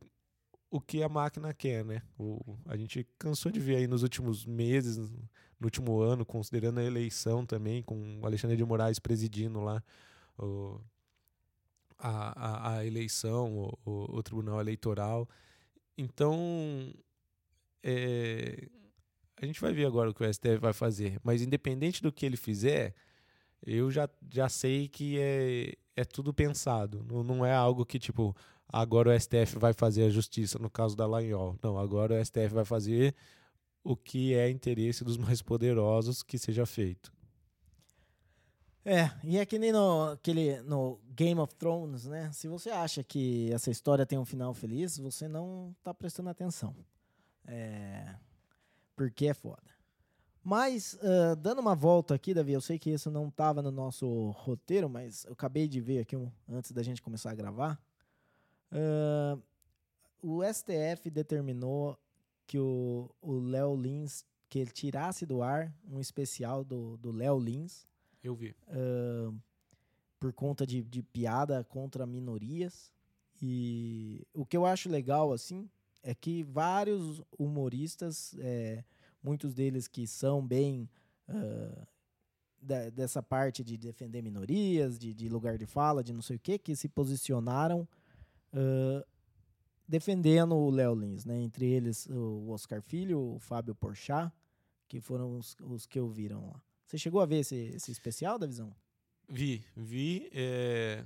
o 0.70 0.80
que 0.80 1.02
a 1.02 1.08
máquina 1.08 1.54
quer, 1.54 1.84
né? 1.84 2.02
O, 2.18 2.56
a 2.66 2.76
gente 2.76 3.06
cansou 3.18 3.50
de 3.50 3.60
ver 3.60 3.76
aí 3.76 3.86
nos 3.86 4.02
últimos 4.02 4.44
meses, 4.44 4.98
no 4.98 5.66
último 5.66 6.00
ano, 6.00 6.26
considerando 6.26 6.80
a 6.80 6.84
eleição 6.84 7.46
também, 7.46 7.82
com 7.82 8.20
o 8.20 8.26
Alexandre 8.26 8.56
de 8.56 8.64
Moraes 8.64 8.98
presidindo 8.98 9.60
lá 9.60 9.82
a, 12.02 12.32
a, 12.36 12.76
a 12.78 12.86
eleição, 12.86 13.56
o, 13.56 13.78
o, 13.84 14.16
o, 14.18 14.22
Tribunal 14.22 14.60
Eleitoral. 14.60 15.28
Então, 15.96 16.92
é, 17.82 18.68
a 19.40 19.46
gente 19.46 19.60
vai 19.60 19.72
ver 19.72 19.86
agora 19.86 20.10
o 20.10 20.14
que 20.14 20.24
o 20.24 20.34
STF 20.34 20.58
vai 20.58 20.72
fazer. 20.72 21.20
Mas, 21.22 21.42
independente 21.42 22.02
do 22.02 22.10
que 22.12 22.26
ele 22.26 22.36
fizer, 22.36 22.94
eu 23.64 23.90
já, 23.90 24.08
já 24.28 24.48
sei 24.48 24.88
que 24.88 25.18
é, 25.18 25.74
é 25.94 26.04
tudo 26.04 26.34
pensado. 26.34 27.04
Não, 27.08 27.22
não 27.22 27.46
é 27.46 27.54
algo 27.54 27.86
que, 27.86 27.98
tipo, 27.98 28.34
agora 28.68 29.14
o 29.14 29.20
STF 29.20 29.58
vai 29.58 29.72
fazer 29.72 30.04
a 30.04 30.10
justiça 30.10 30.58
no 30.58 30.68
caso 30.68 30.96
da 30.96 31.06
Lanhol. 31.06 31.56
Não, 31.62 31.78
agora 31.78 32.20
o 32.20 32.24
STF 32.24 32.48
vai 32.48 32.64
fazer 32.64 33.14
o 33.84 33.96
que 33.96 34.34
é 34.34 34.50
interesse 34.50 35.04
dos 35.04 35.16
mais 35.16 35.40
poderosos 35.40 36.22
que 36.22 36.36
seja 36.36 36.66
feito. 36.66 37.12
É, 38.84 39.10
e 39.22 39.38
é 39.38 39.46
que 39.46 39.58
nem 39.58 39.70
no, 39.70 40.10
aquele, 40.10 40.60
no 40.62 40.98
Game 41.14 41.40
of 41.40 41.54
Thrones, 41.54 42.06
né? 42.06 42.30
Se 42.32 42.48
você 42.48 42.70
acha 42.70 43.04
que 43.04 43.52
essa 43.52 43.70
história 43.70 44.04
tem 44.04 44.18
um 44.18 44.24
final 44.24 44.52
feliz, 44.52 44.98
você 44.98 45.28
não 45.28 45.74
tá 45.84 45.94
prestando 45.94 46.30
atenção. 46.30 46.74
É, 47.46 48.16
porque 48.96 49.26
é 49.26 49.34
foda. 49.34 49.62
Mas, 50.42 50.94
uh, 50.94 51.36
dando 51.36 51.60
uma 51.60 51.76
volta 51.76 52.14
aqui, 52.14 52.34
Davi, 52.34 52.52
eu 52.52 52.60
sei 52.60 52.76
que 52.76 52.90
isso 52.90 53.08
não 53.08 53.28
estava 53.28 53.62
no 53.62 53.70
nosso 53.70 54.30
roteiro, 54.30 54.88
mas 54.88 55.24
eu 55.26 55.32
acabei 55.34 55.68
de 55.68 55.80
ver 55.80 56.00
aqui 56.00 56.16
um, 56.16 56.30
antes 56.48 56.72
da 56.72 56.82
gente 56.82 57.00
começar 57.00 57.30
a 57.30 57.34
gravar. 57.36 57.80
Uh, 58.72 59.40
o 60.20 60.42
STF 60.42 61.08
determinou 61.08 61.96
que 62.48 62.58
o 62.58 63.08
Léo 63.22 63.76
Lins, 63.76 64.24
que 64.48 64.58
ele 64.58 64.72
tirasse 64.72 65.24
do 65.24 65.42
ar 65.42 65.72
um 65.88 66.00
especial 66.00 66.64
do 66.64 67.12
Léo 67.12 67.38
Lins, 67.38 67.86
eu 68.22 68.34
vi. 68.34 68.54
Uh, 68.68 69.36
por 70.22 70.32
conta 70.32 70.64
de, 70.64 70.84
de 70.84 71.02
piada 71.02 71.64
contra 71.64 72.06
minorias. 72.06 72.92
E 73.40 74.24
o 74.32 74.46
que 74.46 74.56
eu 74.56 74.64
acho 74.64 74.88
legal, 74.88 75.32
assim, 75.32 75.68
é 76.00 76.14
que 76.14 76.44
vários 76.44 77.20
humoristas, 77.36 78.32
é, 78.38 78.84
muitos 79.20 79.52
deles 79.52 79.88
que 79.88 80.06
são 80.06 80.46
bem 80.46 80.88
uh, 81.28 81.86
da, 82.60 82.88
dessa 82.90 83.20
parte 83.20 83.64
de 83.64 83.76
defender 83.76 84.22
minorias, 84.22 84.96
de, 84.96 85.12
de, 85.12 85.28
lugar 85.28 85.58
de 85.58 85.66
fala, 85.66 86.04
de 86.04 86.12
não 86.12 86.22
sei 86.22 86.36
o 86.36 86.40
que, 86.40 86.56
que 86.56 86.76
se 86.76 86.88
posicionaram 86.88 87.88
uh, 88.52 89.04
defendendo 89.88 90.54
o 90.54 90.70
Léo 90.70 90.94
Lins, 90.94 91.24
né? 91.24 91.36
Entre 91.40 91.66
eles 91.66 92.06
o 92.06 92.50
Oscar 92.50 92.80
Filho, 92.80 93.34
o 93.34 93.38
Fábio 93.40 93.74
Porchat, 93.74 94.32
que 94.86 95.00
foram 95.00 95.36
os, 95.36 95.56
os 95.62 95.84
que 95.84 95.98
ouviram 95.98 96.46
lá. 96.46 96.62
Você 96.92 96.98
chegou 96.98 97.22
a 97.22 97.26
ver 97.26 97.38
esse, 97.38 97.56
esse 97.74 97.90
especial 97.90 98.38
da 98.38 98.46
visão? 98.46 98.70
Vi, 99.26 99.64
vi. 99.74 100.28
É, 100.30 101.02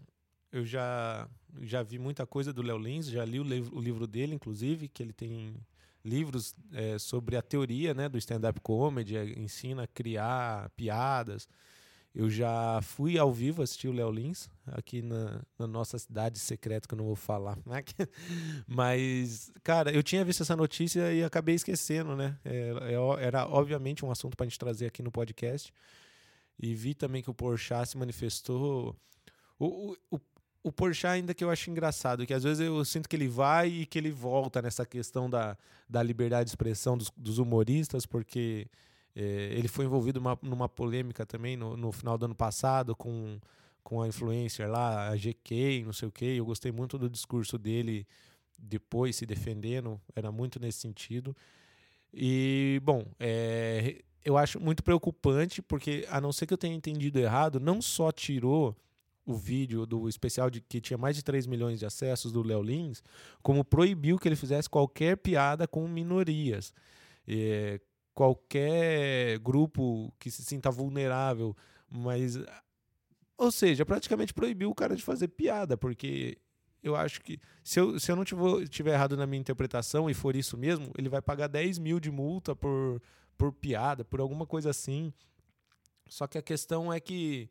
eu 0.51 0.67
já, 0.67 1.29
já 1.61 1.81
vi 1.81 1.97
muita 1.97 2.27
coisa 2.27 2.53
do 2.53 2.61
Léo 2.61 2.77
Lins, 2.77 3.07
já 3.07 3.25
li 3.25 3.39
o 3.39 3.45
livro, 3.45 3.77
o 3.77 3.81
livro 3.81 4.05
dele, 4.05 4.35
inclusive, 4.35 4.89
que 4.89 5.01
ele 5.01 5.13
tem 5.13 5.55
livros 6.05 6.57
é, 6.73 6.99
sobre 6.99 7.37
a 7.37 7.43
teoria 7.43 7.95
né, 7.95 8.09
do 8.09 8.19
stand-up 8.19 8.61
comedy, 8.63 9.17
é, 9.17 9.39
ensina 9.39 9.85
a 9.85 9.87
criar 9.87 10.71
piadas. 10.71 11.49
Eu 12.17 12.31
já 12.31 12.81
fui 12.81 13.19
ao 13.19 13.31
vivo 13.31 13.61
assistir 13.61 13.89
o 13.89 13.93
Léo 13.93 14.11
Lins, 14.11 14.49
aqui 14.69 15.03
na, 15.03 15.43
na, 15.59 15.67
nossa 15.67 15.99
cidade 15.99 16.39
secreta, 16.39 16.89
que 16.89 16.95
eu 16.95 16.97
não 16.97 17.05
vou 17.05 17.15
falar. 17.15 17.59
Né? 17.67 17.85
Mas, 18.67 19.53
cara, 19.63 19.93
eu 19.93 20.03
tinha 20.03 20.25
visto 20.25 20.43
essa 20.43 20.57
notícia 20.57 21.13
e 21.13 21.23
acabei 21.23 21.55
esquecendo, 21.55 22.17
né? 22.17 22.39
É, 22.43 22.73
é, 22.95 23.23
era, 23.23 23.47
obviamente, 23.47 24.03
um 24.03 24.11
assunto 24.11 24.35
para 24.35 24.47
a 24.47 24.49
gente 24.49 24.59
trazer 24.59 24.87
aqui 24.87 25.03
no 25.03 25.13
podcast. 25.13 25.71
E 26.59 26.75
vi 26.75 26.95
também 26.95 27.23
que 27.23 27.29
o 27.29 27.35
Porchat 27.35 27.91
se 27.91 27.99
manifestou. 27.99 28.97
O, 29.59 29.67
o, 29.67 29.97
o, 30.13 30.21
o 30.63 30.73
Porchat 30.73 31.13
ainda 31.13 31.35
que 31.35 31.45
eu 31.45 31.51
acho 31.51 31.71
engraçado, 31.71 32.25
que 32.25 32.33
às 32.33 32.45
vezes 32.45 32.61
eu 32.61 32.83
sinto 32.87 33.11
que 33.11 33.17
ele 33.17 33.29
vai 33.29 33.69
e 33.69 33.85
que 33.85 33.99
ele 33.99 34.11
volta 34.11 34.63
nessa 34.63 34.87
questão 34.87 35.29
da, 35.29 35.55
da 35.87 36.03
liberdade 36.03 36.47
de 36.47 36.53
expressão 36.53 36.97
dos, 36.97 37.13
dos 37.15 37.37
humoristas, 37.37 38.07
porque 38.07 38.69
ele 39.23 39.69
foi 39.69 39.87
envolvido 39.87 40.21
uma, 40.21 40.39
numa 40.43 40.69
polêmica 40.69 41.25
também 41.25 41.57
no, 41.57 41.77
no, 41.77 41.91
final 41.91 42.19
do 42.19 42.27
ano 42.27 42.35
passado 42.35 42.95
com, 42.95 43.39
com 43.83 44.03
a 44.03 44.09
influencer 44.09 44.69
lá, 44.71 45.09
a 45.09 45.17
GK, 45.17 45.85
não 45.85 45.93
sei 45.93 46.09
o 46.09 46.13
que. 46.13 46.25
Eu 46.37 46.45
gostei 46.45 46.71
muito 46.71 46.99
do 46.99 47.09
discurso 47.09 47.57
dele 47.57 48.07
depois 48.59 49.17
se 49.17 49.25
defendendo, 49.27 50.01
era 50.15 50.31
muito 50.31 50.61
nesse 50.61 50.81
sentido. 50.81 51.35
E, 52.13 52.81
bom, 52.85 53.05
é, 53.19 54.03
eu 54.25 54.37
acho 54.37 54.61
muito 54.61 54.83
preocupante, 54.83 55.63
porque 55.63 56.07
a 56.11 56.21
não 56.21 56.33
ser 56.33 56.47
que 56.47 56.53
eu 56.53 56.59
tenha 56.59 56.75
entendido 56.75 57.19
errado, 57.19 57.61
não 57.61 57.81
só 57.81 58.11
tirou 58.13 58.77
o 59.25 59.35
vídeo 59.35 59.85
do 59.87 60.09
especial 60.09 60.49
de 60.49 60.61
que 60.61 60.81
tinha 60.81 60.97
mais 60.97 61.17
de 61.17 61.23
3 61.23 61.47
milhões 61.47 61.81
de 61.81 61.87
acessos 61.87 62.31
do 62.31 62.43
Léo 62.43 62.63
Lins, 62.63 63.03
como 63.43 63.65
proibiu 63.65 64.19
que 64.19 64.29
ele 64.29 64.37
fizesse 64.37 64.71
qualquer 64.71 65.17
piada 65.17 65.67
com 65.67 65.87
minorias. 65.89 66.73
É, 67.27 67.81
qualquer 68.17 69.39
grupo 69.41 70.11
que 70.19 70.31
se 70.31 70.43
sinta 70.43 70.71
vulnerável, 70.71 71.55
mas 71.87 72.39
ou 73.37 73.53
seja, 73.53 73.85
praticamente 73.85 74.33
proibiu 74.33 74.71
o 74.71 74.75
cara 74.75 74.97
de 74.97 75.03
fazer 75.03 75.29
piada, 75.29 75.77
porque 75.77 76.39
eu 76.83 76.97
acho 76.97 77.21
que 77.21 77.39
se 77.63 77.79
eu, 77.79 78.01
se 78.01 78.11
eu 78.11 78.17
não 78.17 78.25
tiver, 78.25 78.67
tiver 78.69 78.95
errado 78.95 79.19
na 79.19 79.27
minha 79.27 79.39
interpretação 79.39 80.09
e 80.09 80.15
for 80.15 80.35
isso 80.35 80.57
mesmo, 80.57 80.91
ele 80.97 81.11
vai 81.11 81.21
pagar 81.21 81.47
10 81.47 81.79
mil 81.79 82.01
de 82.01 82.11
multa 82.11 82.57
por, 82.57 83.03
por 83.37 83.53
piada, 83.53 84.03
por 84.03 84.19
alguma 84.19 84.47
coisa 84.47 84.71
assim. 84.71 85.13
Só 86.09 86.27
que 86.27 86.39
a 86.39 86.43
questão 86.43 86.91
é 86.91 86.99
que 86.99 87.51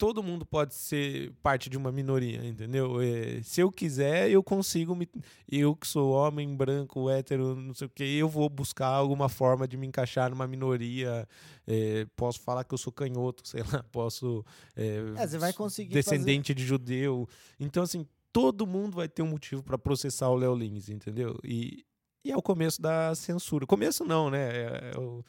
todo 0.00 0.22
mundo 0.22 0.46
pode 0.46 0.74
ser 0.74 1.30
parte 1.42 1.68
de 1.68 1.76
uma 1.76 1.92
minoria, 1.92 2.42
entendeu? 2.42 3.02
É, 3.02 3.42
se 3.42 3.60
eu 3.60 3.70
quiser, 3.70 4.30
eu 4.30 4.42
consigo 4.42 4.96
me. 4.96 5.06
Eu 5.46 5.76
que 5.76 5.86
sou 5.86 6.12
homem, 6.12 6.56
branco, 6.56 7.10
hétero, 7.10 7.54
não 7.54 7.74
sei 7.74 7.86
o 7.86 7.90
que, 7.90 8.02
eu 8.02 8.26
vou 8.26 8.48
buscar 8.48 8.86
alguma 8.86 9.28
forma 9.28 9.68
de 9.68 9.76
me 9.76 9.86
encaixar 9.86 10.30
numa 10.30 10.46
minoria. 10.46 11.28
É, 11.66 12.06
posso 12.16 12.40
falar 12.40 12.64
que 12.64 12.72
eu 12.72 12.78
sou 12.78 12.90
canhoto, 12.90 13.42
sei 13.46 13.62
lá, 13.70 13.82
posso. 13.92 14.42
É, 14.74 15.02
é 15.18 15.26
você 15.26 15.36
vai 15.36 15.52
conseguir. 15.52 15.92
Descendente 15.92 16.54
fazer... 16.54 16.54
de 16.54 16.64
judeu. 16.64 17.28
Então, 17.58 17.82
assim, 17.82 18.06
todo 18.32 18.66
mundo 18.66 18.96
vai 18.96 19.06
ter 19.06 19.20
um 19.20 19.28
motivo 19.28 19.62
para 19.62 19.76
processar 19.76 20.30
o 20.30 20.34
Léo 20.34 20.54
Lins, 20.54 20.88
entendeu? 20.88 21.38
E, 21.44 21.84
e 22.24 22.32
é 22.32 22.36
o 22.36 22.40
começo 22.40 22.80
da 22.80 23.14
censura. 23.14 23.66
Começo 23.66 24.02
não, 24.02 24.30
né? 24.30 24.48
É, 24.48 24.92
é 24.94 24.98
o 24.98 25.22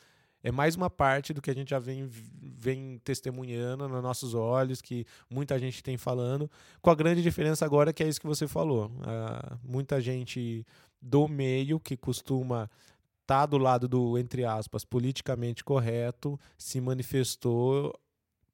é 0.44 0.52
mais 0.52 0.76
uma 0.76 0.90
parte 0.90 1.34
do 1.34 1.42
que 1.42 1.52
a 1.52 1.54
gente 1.54 1.70
já 1.70 1.80
vem, 1.80 2.08
vem 2.08 3.00
testemunhando 3.04 3.88
nos 3.88 4.02
nossos 4.02 4.34
olhos, 4.34 4.82
que 4.82 5.06
muita 5.30 5.58
gente 5.60 5.84
tem 5.84 5.98
falando, 5.98 6.50
com 6.82 6.90
a 6.90 6.96
grande 6.96 7.22
diferença 7.22 7.66
agora 7.66 7.94
que 7.94 8.04
é 8.04 8.08
isso 8.08 8.20
que 8.20 8.28
você 8.28 8.48
falou. 8.48 8.88
Uh, 8.88 9.60
muita 9.64 10.02
gente 10.02 10.66
do 11.02 11.28
meio 11.28 11.80
que 11.80 11.96
costuma 11.96 12.70
estar 13.22 13.42
tá 13.42 13.46
do 13.46 13.58
lado 13.58 13.88
do, 13.88 14.18
entre 14.18 14.44
aspas, 14.44 14.84
politicamente 14.84 15.64
correto, 15.64 16.40
se 16.58 16.82
manifestou 16.82 17.98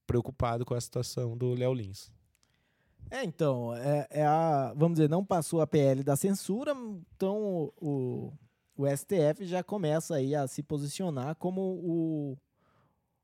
preocupado 0.06 0.66
com 0.66 0.74
a 0.74 0.82
situação 0.82 1.38
do 1.38 1.54
Léo 1.54 1.74
Lins. 1.74 2.12
É, 3.10 3.24
então, 3.24 3.74
é, 3.76 4.08
é, 4.10 4.26
a, 4.26 4.74
vamos 4.76 4.98
dizer, 4.98 5.10
não 5.10 5.24
passou 5.24 5.62
a 5.62 5.68
PL 5.68 6.04
da 6.04 6.16
censura, 6.16 6.74
então 7.16 7.38
o, 7.38 7.74
o 7.82 8.34
STF 8.86 9.46
já 9.46 9.64
começa 9.64 10.16
aí 10.16 10.36
a 10.36 10.48
se 10.48 10.62
posicionar 10.62 11.36
como 11.36 11.62
o, 11.62 12.38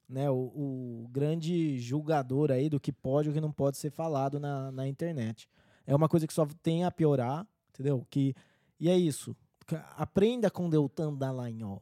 né, 0.10 0.30
o, 0.30 0.36
o, 0.36 1.08
grande 1.12 1.78
julgador 1.80 2.51
aí 2.51 2.70
do 2.70 2.80
que 2.80 2.91
pode 2.91 3.28
e 3.28 3.32
o 3.32 3.34
que 3.34 3.41
não 3.41 3.51
pode 3.51 3.78
ser 3.78 3.91
falado 3.91 4.39
na, 4.39 4.72
na 4.72 4.88
internet. 4.88 5.47
É 5.86 5.95
uma 5.95 6.10
coisa 6.10 6.26
que 6.26 6.34
só 6.34 6.47
tem 6.62 6.84
a 6.86 6.91
piorar, 6.91 7.45
entendeu? 7.70 8.06
Que, 8.10 8.34
e 8.80 8.89
é 8.89 8.97
isso. 8.97 9.36
Aprenda 9.97 10.49
com 10.49 10.70
Deltan 10.70 11.14
Dallagnol. 11.14 11.82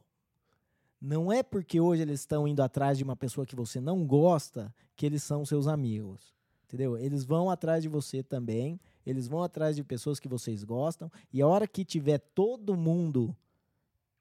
Não 0.99 1.32
é 1.32 1.41
porque 1.41 1.80
hoje 1.80 2.01
eles 2.01 2.19
estão 2.19 2.47
indo 2.47 2.61
atrás 2.61 2.97
de 2.97 3.03
uma 3.03 3.15
pessoa 3.15 3.45
que 3.45 3.55
você 3.55 3.80
não 3.80 4.05
gosta 4.05 4.74
que 4.95 5.05
eles 5.05 5.24
são 5.24 5.45
seus 5.45 5.67
amigos. 5.67 6.36
Entendeu? 6.65 6.97
Eles 6.97 7.26
vão 7.26 7.49
atrás 7.49 7.82
de 7.84 7.89
você 7.89 8.22
também. 8.22 8.80
Eles 9.05 9.28
vão 9.28 9.41
atrás 9.41 9.76
de 9.76 9.84
pessoas 9.84 10.19
que 10.19 10.28
vocês 10.28 10.63
gostam. 10.63 11.11
E 11.34 11.41
a 11.41 11.47
hora 11.47 11.67
que 11.67 11.84
tiver 11.84 12.19
todo 12.19 12.78
mundo 12.78 13.36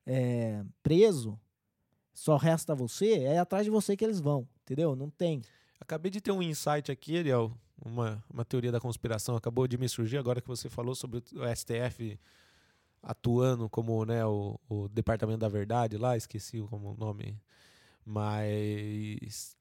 é, 0.06 0.62
preso, 0.82 1.38
só 2.12 2.36
resta 2.36 2.74
você, 2.74 3.20
é 3.20 3.38
atrás 3.38 3.64
de 3.64 3.70
você 3.70 3.96
que 3.96 4.04
eles 4.04 4.20
vão, 4.20 4.48
entendeu? 4.62 4.94
Não 4.94 5.10
tem. 5.10 5.42
Acabei 5.80 6.10
de 6.10 6.20
ter 6.20 6.32
um 6.32 6.42
insight 6.42 6.90
aqui, 6.90 7.18
Ariel, 7.18 7.52
uma, 7.84 8.22
uma 8.32 8.44
teoria 8.44 8.70
da 8.70 8.80
conspiração 8.80 9.36
acabou 9.36 9.66
de 9.66 9.78
me 9.78 9.88
surgir 9.88 10.18
agora 10.18 10.40
que 10.40 10.48
você 10.48 10.68
falou 10.68 10.94
sobre 10.94 11.18
o 11.18 11.56
STF 11.56 12.18
atuando 13.02 13.68
como 13.68 14.04
né, 14.04 14.24
o, 14.26 14.58
o 14.68 14.88
Departamento 14.88 15.38
da 15.38 15.48
Verdade 15.48 15.96
lá, 15.96 16.16
esqueci 16.16 16.60
como 16.68 16.92
o 16.92 16.96
nome, 16.96 17.40
mas 18.04 19.56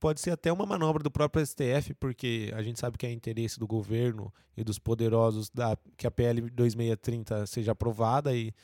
pode 0.00 0.20
ser 0.20 0.30
até 0.30 0.52
uma 0.52 0.64
manobra 0.64 1.02
do 1.02 1.10
próprio 1.10 1.44
STF, 1.44 1.92
porque 1.94 2.50
a 2.54 2.62
gente 2.62 2.80
sabe 2.80 2.96
que 2.96 3.06
é 3.06 3.12
interesse 3.12 3.58
do 3.58 3.66
governo 3.66 4.32
e 4.56 4.64
dos 4.64 4.78
poderosos 4.78 5.50
da, 5.50 5.76
que 5.96 6.06
a 6.06 6.10
PL 6.10 6.40
2630 6.50 7.46
seja 7.46 7.72
aprovada 7.72 8.34
e 8.34 8.54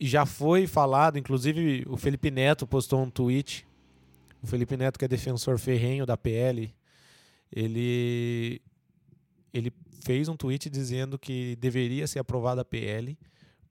já 0.00 0.26
foi 0.26 0.66
falado, 0.66 1.18
inclusive 1.18 1.84
o 1.88 1.96
Felipe 1.96 2.30
Neto 2.30 2.66
postou 2.66 3.02
um 3.02 3.10
tweet. 3.10 3.66
O 4.42 4.46
Felipe 4.46 4.76
Neto, 4.76 4.98
que 4.98 5.04
é 5.04 5.08
defensor 5.08 5.58
ferrenho 5.58 6.04
da 6.04 6.16
PL, 6.16 6.74
ele, 7.50 8.60
ele 9.52 9.72
fez 10.04 10.28
um 10.28 10.36
tweet 10.36 10.68
dizendo 10.68 11.18
que 11.18 11.56
deveria 11.56 12.06
ser 12.06 12.18
aprovada 12.18 12.60
a 12.60 12.64
PL, 12.64 13.18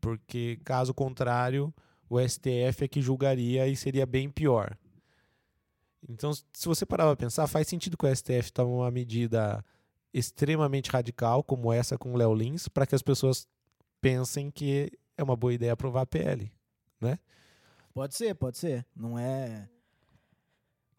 porque 0.01 0.59
caso 0.63 0.93
contrário, 0.93 1.73
o 2.09 2.19
STF 2.19 2.83
é 2.83 2.87
que 2.87 3.01
julgaria 3.01 3.67
e 3.67 3.75
seria 3.75 4.05
bem 4.05 4.29
pior. 4.29 4.77
Então, 6.07 6.33
se 6.33 6.65
você 6.65 6.85
parar 6.85 7.05
para 7.05 7.15
pensar, 7.15 7.47
faz 7.47 7.67
sentido 7.67 7.97
que 7.97 8.05
o 8.05 8.15
STF 8.15 8.51
tome 8.51 8.71
uma 8.71 8.91
medida 8.91 9.63
extremamente 10.13 10.89
radical, 10.89 11.43
como 11.43 11.73
essa 11.73 11.97
com 11.97 12.13
o 12.13 12.17
Léo 12.17 12.33
Lins, 12.33 12.67
para 12.67 12.85
que 12.85 12.95
as 12.95 13.01
pessoas 13.01 13.47
pensem 13.99 14.51
que 14.51 14.91
é 15.17 15.23
uma 15.23 15.35
boa 15.35 15.53
ideia 15.53 15.73
aprovar 15.73 16.01
a 16.01 16.05
PL, 16.05 16.51
né? 16.99 17.17
Pode 17.93 18.15
ser, 18.15 18.35
pode 18.35 18.57
ser. 18.57 18.85
Não 18.95 19.17
é. 19.17 19.69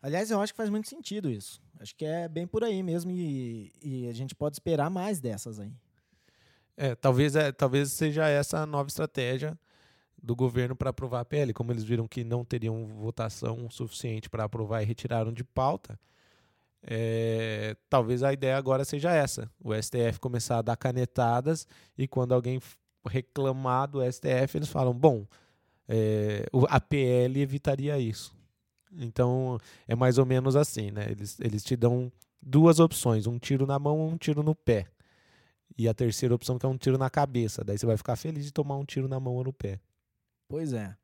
Aliás, 0.01 0.31
eu 0.31 0.41
acho 0.41 0.53
que 0.53 0.57
faz 0.57 0.71
muito 0.71 0.89
sentido 0.89 1.31
isso. 1.31 1.61
Acho 1.79 1.95
que 1.95 2.05
é 2.05 2.29
bem 2.29 2.47
por 2.47 2.64
aí 2.64 2.83
mesmo 2.83 3.11
e, 3.11 3.73
e 3.83 4.09
a 4.09 4.12
gente 4.12 4.35
pode 4.35 4.57
esperar 4.57 4.89
mais 4.89 5.21
dessas 5.21 5.61
aí. 5.61 5.73
É, 6.77 6.95
talvez, 6.95 7.37
é, 7.37 7.53
talvez 7.53 7.93
seja 7.93 8.29
essa 8.29 8.61
a 8.61 8.67
nova 8.67 8.89
estratégia 8.89 9.59
do 10.23 10.35
governo 10.35 10.75
para 10.75 10.91
aprovar 10.91 11.21
a 11.21 11.25
PL. 11.25 11.53
Como 11.53 11.73
eles 11.73 11.85
viram 11.85 12.07
que 12.07 12.25
não 12.25 12.45
teriam 12.45 12.87
votação 12.87 13.69
suficiente 13.71 14.31
para 14.31 14.45
aprovar 14.45 14.83
e 14.83 14.87
retiraram 14.87 15.33
de 15.33 15.45
pauta, 15.45 15.99
é, 16.83 17.77
talvez 17.89 18.23
a 18.23 18.33
ideia 18.33 18.57
agora 18.57 18.85
seja 18.85 19.12
essa: 19.12 19.51
o 19.62 19.75
STF 19.75 20.21
começar 20.21 20.59
a 20.59 20.62
dar 20.62 20.77
canetadas 20.77 21.67
e 21.97 22.07
quando 22.07 22.33
alguém 22.33 22.61
reclamar 23.07 23.88
do 23.88 24.00
STF, 24.00 24.57
eles 24.57 24.68
falam, 24.68 24.92
bom, 24.92 25.26
é, 25.88 26.46
a 26.68 26.80
PL 26.80 27.40
evitaria 27.40 27.98
isso. 27.98 28.34
Então, 28.92 29.59
é 29.86 29.94
mais 29.94 30.18
ou 30.18 30.26
menos 30.26 30.57
assim, 30.57 30.90
né? 30.90 31.07
Eles, 31.11 31.38
eles 31.40 31.62
te 31.62 31.76
dão 31.76 32.11
duas 32.40 32.78
opções, 32.80 33.26
um 33.26 33.38
tiro 33.38 33.66
na 33.66 33.78
mão 33.78 34.07
um 34.07 34.16
tiro 34.16 34.42
no 34.42 34.54
pé. 34.54 34.86
E 35.76 35.88
a 35.88 35.94
terceira 35.94 36.34
opção 36.34 36.59
que 36.59 36.64
é 36.64 36.68
um 36.68 36.78
tiro 36.78 36.96
na 36.96 37.11
cabeça. 37.11 37.62
Daí 37.62 37.76
você 37.76 37.84
vai 37.84 37.96
ficar 37.96 38.16
feliz 38.16 38.44
de 38.44 38.52
tomar 38.52 38.76
um 38.76 38.84
tiro 38.84 39.09
na 39.09 39.20
mão 39.20 39.34
ou 39.34 39.44
no 39.44 39.52
pé. 39.52 39.78
Pois 40.48 40.72
é. 40.72 40.96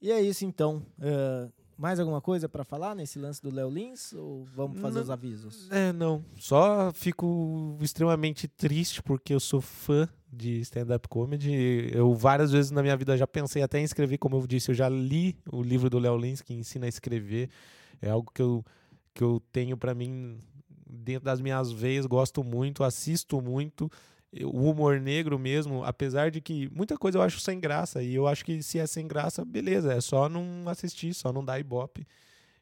E 0.00 0.10
é 0.10 0.20
isso 0.20 0.44
então. 0.44 0.86
Uh, 0.98 1.52
mais 1.76 1.98
alguma 1.98 2.20
coisa 2.20 2.48
para 2.48 2.64
falar 2.64 2.94
nesse 2.94 3.18
lance 3.18 3.42
do 3.42 3.50
Léo 3.50 3.70
Lins? 3.70 4.12
Ou 4.12 4.44
vamos 4.44 4.80
fazer 4.80 4.96
não, 4.96 5.02
os 5.02 5.10
avisos? 5.10 5.70
É, 5.70 5.92
não. 5.92 6.24
Só 6.36 6.92
fico 6.92 7.76
extremamente 7.80 8.48
triste 8.48 9.02
porque 9.02 9.34
eu 9.34 9.40
sou 9.40 9.60
fã 9.60 10.08
de 10.32 10.60
stand-up 10.60 11.08
comedy. 11.08 11.90
Eu 11.92 12.14
várias 12.14 12.52
vezes 12.52 12.70
na 12.70 12.82
minha 12.82 12.96
vida 12.96 13.16
já 13.16 13.26
pensei 13.26 13.62
até 13.62 13.78
em 13.78 13.84
escrever, 13.84 14.18
como 14.18 14.36
eu 14.36 14.46
disse, 14.46 14.70
eu 14.70 14.74
já 14.74 14.88
li 14.88 15.36
o 15.50 15.62
livro 15.62 15.88
do 15.88 15.98
Léo 15.98 16.16
Lins 16.16 16.40
que 16.40 16.54
ensina 16.54 16.86
a 16.86 16.88
escrever. 16.88 17.50
É 18.00 18.10
algo 18.10 18.30
que 18.32 18.42
eu, 18.42 18.64
que 19.12 19.22
eu 19.22 19.40
tenho 19.52 19.76
para 19.76 19.94
mim 19.94 20.38
dentro 20.86 21.24
das 21.24 21.40
minhas 21.40 21.72
veias, 21.72 22.06
gosto 22.06 22.42
muito, 22.42 22.84
assisto 22.84 23.40
muito. 23.40 23.90
O 24.42 24.70
humor 24.70 25.00
negro 25.00 25.38
mesmo, 25.38 25.84
apesar 25.84 26.30
de 26.30 26.40
que 26.40 26.68
muita 26.74 26.96
coisa 26.96 27.18
eu 27.18 27.22
acho 27.22 27.38
sem 27.40 27.60
graça, 27.60 28.02
e 28.02 28.14
eu 28.14 28.26
acho 28.26 28.44
que 28.44 28.62
se 28.62 28.78
é 28.78 28.86
sem 28.86 29.06
graça, 29.06 29.44
beleza, 29.44 29.92
é 29.92 30.00
só 30.00 30.28
não 30.28 30.68
assistir, 30.68 31.14
só 31.14 31.32
não 31.32 31.44
dar 31.44 31.60
ibope 31.60 32.06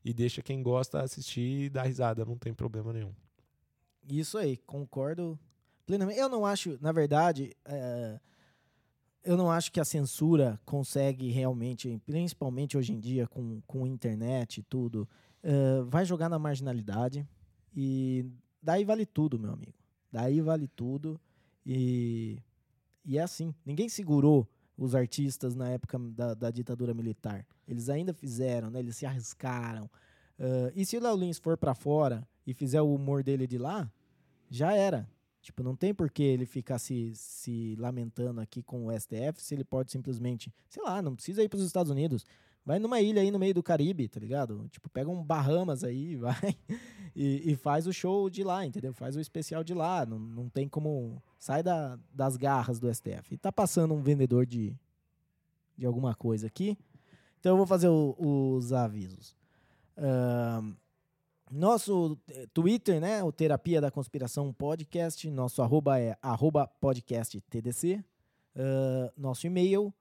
e 0.05 0.12
deixa 0.12 0.43
quem 0.43 0.62
gosta 0.62 1.01
assistir 1.01 1.64
e 1.64 1.70
dar 1.70 1.85
risada, 1.85 2.25
não 2.25 2.37
tem 2.37 2.53
problema 2.53 2.93
nenhum. 2.93 3.14
Isso 4.09 4.37
aí, 4.37 4.57
concordo 4.57 5.39
plenamente. 5.87 6.18
Eu 6.18 6.29
não 6.29 6.45
acho, 6.45 6.77
na 6.81 6.93
verdade, 6.93 7.57
é, 7.64 8.20
eu 9.25 9.37
não 9.37 9.51
acho 9.51 9.70
que 9.70 9.81
a 9.81 9.85
censura 9.85 10.61
consegue 10.64 11.31
realmente, 11.31 12.01
principalmente 12.05 12.77
hoje 12.77 12.93
em 12.93 12.99
dia 12.99 13.27
com, 13.29 13.61
com 13.66 13.87
internet 13.87 14.59
e 14.59 14.62
tudo, 14.62 15.09
é, 15.43 15.83
vai 15.87 16.05
jogar 16.05 16.29
na 16.29 16.39
marginalidade 16.39 17.27
e 17.75 18.27
daí 18.61 18.85
vale 18.85 19.07
tudo, 19.07 19.39
meu 19.39 19.53
amigo. 19.53 19.79
Daí 20.11 20.41
vale 20.41 20.66
tudo 20.66 21.20
e, 21.64 22.38
e 23.04 23.18
é 23.18 23.22
assim. 23.22 23.54
Ninguém 23.64 23.88
segurou 23.88 24.48
os 24.76 24.94
artistas 24.94 25.54
na 25.54 25.68
época 25.70 25.98
da, 25.98 26.34
da 26.34 26.50
ditadura 26.50 26.94
militar. 26.94 27.46
Eles 27.66 27.88
ainda 27.88 28.12
fizeram, 28.12 28.70
né? 28.70 28.80
Eles 28.80 28.96
se 28.96 29.06
arriscaram. 29.06 29.84
Uh, 30.38 30.72
e 30.74 30.84
se 30.84 30.96
o 30.96 31.00
Léo 31.00 31.16
Lins 31.16 31.38
for 31.38 31.56
para 31.56 31.74
fora 31.74 32.26
e 32.46 32.52
fizer 32.52 32.80
o 32.80 32.94
humor 32.94 33.22
dele 33.22 33.46
de 33.46 33.58
lá, 33.58 33.90
já 34.50 34.74
era. 34.74 35.08
Tipo, 35.40 35.62
não 35.62 35.74
tem 35.74 35.92
por 35.92 36.10
que 36.10 36.22
ele 36.22 36.46
ficar 36.46 36.78
se, 36.78 37.12
se 37.14 37.74
lamentando 37.76 38.40
aqui 38.40 38.62
com 38.62 38.86
o 38.86 38.92
STF 38.92 39.42
se 39.42 39.54
ele 39.54 39.64
pode 39.64 39.90
simplesmente, 39.90 40.52
sei 40.68 40.82
lá, 40.82 41.02
não 41.02 41.16
precisa 41.16 41.42
ir 41.42 41.48
para 41.48 41.56
os 41.56 41.64
Estados 41.64 41.90
Unidos. 41.90 42.24
Vai 42.64 42.78
numa 42.78 43.00
ilha 43.00 43.20
aí 43.20 43.30
no 43.32 43.40
meio 43.40 43.52
do 43.52 43.62
Caribe, 43.62 44.06
tá 44.08 44.20
ligado? 44.20 44.68
Tipo, 44.70 44.88
pega 44.88 45.10
um 45.10 45.22
Bahamas 45.22 45.82
aí, 45.82 46.14
vai 46.16 46.56
e, 47.14 47.52
e 47.52 47.56
faz 47.56 47.88
o 47.88 47.92
show 47.92 48.30
de 48.30 48.44
lá, 48.44 48.64
entendeu? 48.64 48.94
Faz 48.94 49.16
o 49.16 49.20
especial 49.20 49.64
de 49.64 49.74
lá. 49.74 50.06
Não, 50.06 50.18
não 50.18 50.48
tem 50.48 50.68
como. 50.68 51.20
Sai 51.43 51.61
da, 51.61 51.99
das 52.14 52.36
garras 52.36 52.78
do 52.78 52.88
STF. 52.95 53.34
E 53.34 53.36
tá 53.36 53.51
passando 53.51 53.93
um 53.95 54.01
vendedor 54.01 54.47
de, 54.47 54.78
de 55.76 55.84
alguma 55.84 56.14
coisa 56.14 56.47
aqui. 56.47 56.78
Então 57.40 57.55
eu 57.55 57.57
vou 57.57 57.66
fazer 57.66 57.88
o, 57.88 58.14
os 58.16 58.72
avisos. 58.72 59.34
Uh, 59.99 60.72
nosso 61.51 62.16
eh, 62.28 62.47
Twitter, 62.55 63.01
né? 63.01 63.24
O 63.24 63.32
Terapia 63.32 63.80
da 63.80 63.90
Conspiração 63.90 64.53
Podcast. 64.53 65.28
Nosso 65.32 65.62
arroba 65.62 65.99
é 65.99 66.16
arroba 66.22 66.68
podcast 66.80 67.40
TDC. 67.40 68.05
Uh, 68.55 69.12
nosso 69.20 69.45
e-mail, 69.45 69.93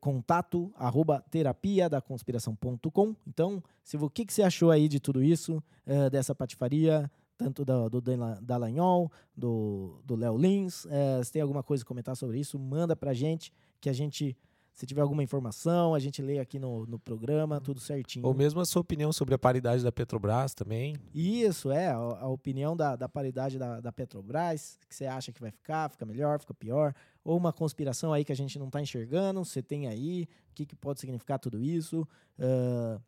contato 0.00 0.72
arroba 0.74 1.22
terapia 1.30 1.86
da 1.86 2.00
conspiração.com. 2.00 3.14
Então, 3.26 3.62
se, 3.84 3.98
o 3.98 4.08
que, 4.08 4.24
que 4.24 4.32
você 4.32 4.42
achou 4.42 4.70
aí 4.70 4.88
de 4.88 5.00
tudo 5.00 5.22
isso, 5.22 5.62
uh, 5.86 6.08
dessa 6.08 6.34
patifaria, 6.34 7.10
tanto 7.36 7.64
do, 7.64 7.88
do 7.88 8.00
Dallagnol, 8.40 9.10
do, 9.36 10.00
Léo 10.16 10.36
Lins? 10.36 10.84
Uh, 10.86 11.24
se 11.24 11.32
tem 11.32 11.42
alguma 11.42 11.62
coisa 11.62 11.82
a 11.84 11.86
comentar 11.86 12.16
sobre 12.16 12.38
isso, 12.38 12.58
manda 12.58 12.96
pra 12.96 13.12
gente, 13.12 13.52
que 13.80 13.88
a 13.88 13.92
gente 13.92 14.36
Se 14.76 14.84
tiver 14.84 15.00
alguma 15.00 15.22
informação, 15.22 15.94
a 15.94 15.98
gente 15.98 16.20
lê 16.20 16.38
aqui 16.38 16.58
no, 16.58 16.84
no 16.84 16.98
programa, 16.98 17.58
tudo 17.62 17.80
certinho. 17.80 18.26
Ou 18.26 18.34
mesmo 18.34 18.60
a 18.60 18.66
sua 18.66 18.82
opinião 18.82 19.10
sobre 19.10 19.34
a 19.34 19.38
paridade 19.38 19.82
da 19.82 19.90
Petrobras 19.90 20.52
também. 20.52 20.96
Isso, 21.14 21.70
é, 21.70 21.88
a, 21.88 21.96
a 21.96 22.28
opinião 22.28 22.76
da, 22.76 22.94
da 22.94 23.08
paridade 23.08 23.58
da, 23.58 23.80
da 23.80 23.90
Petrobras, 23.90 24.78
que 24.86 24.94
você 24.94 25.06
acha 25.06 25.32
que 25.32 25.40
vai 25.40 25.50
ficar, 25.50 25.88
fica 25.88 26.04
melhor, 26.04 26.38
fica 26.38 26.52
pior, 26.52 26.94
ou 27.24 27.38
uma 27.38 27.54
conspiração 27.54 28.12
aí 28.12 28.22
que 28.22 28.32
a 28.32 28.36
gente 28.36 28.58
não 28.58 28.66
está 28.66 28.78
enxergando, 28.78 29.42
você 29.42 29.62
tem 29.62 29.86
aí, 29.86 30.28
o 30.50 30.54
que, 30.54 30.66
que 30.66 30.76
pode 30.76 31.00
significar 31.00 31.38
tudo 31.38 31.58
isso, 31.58 32.06
uh, 32.38 33.00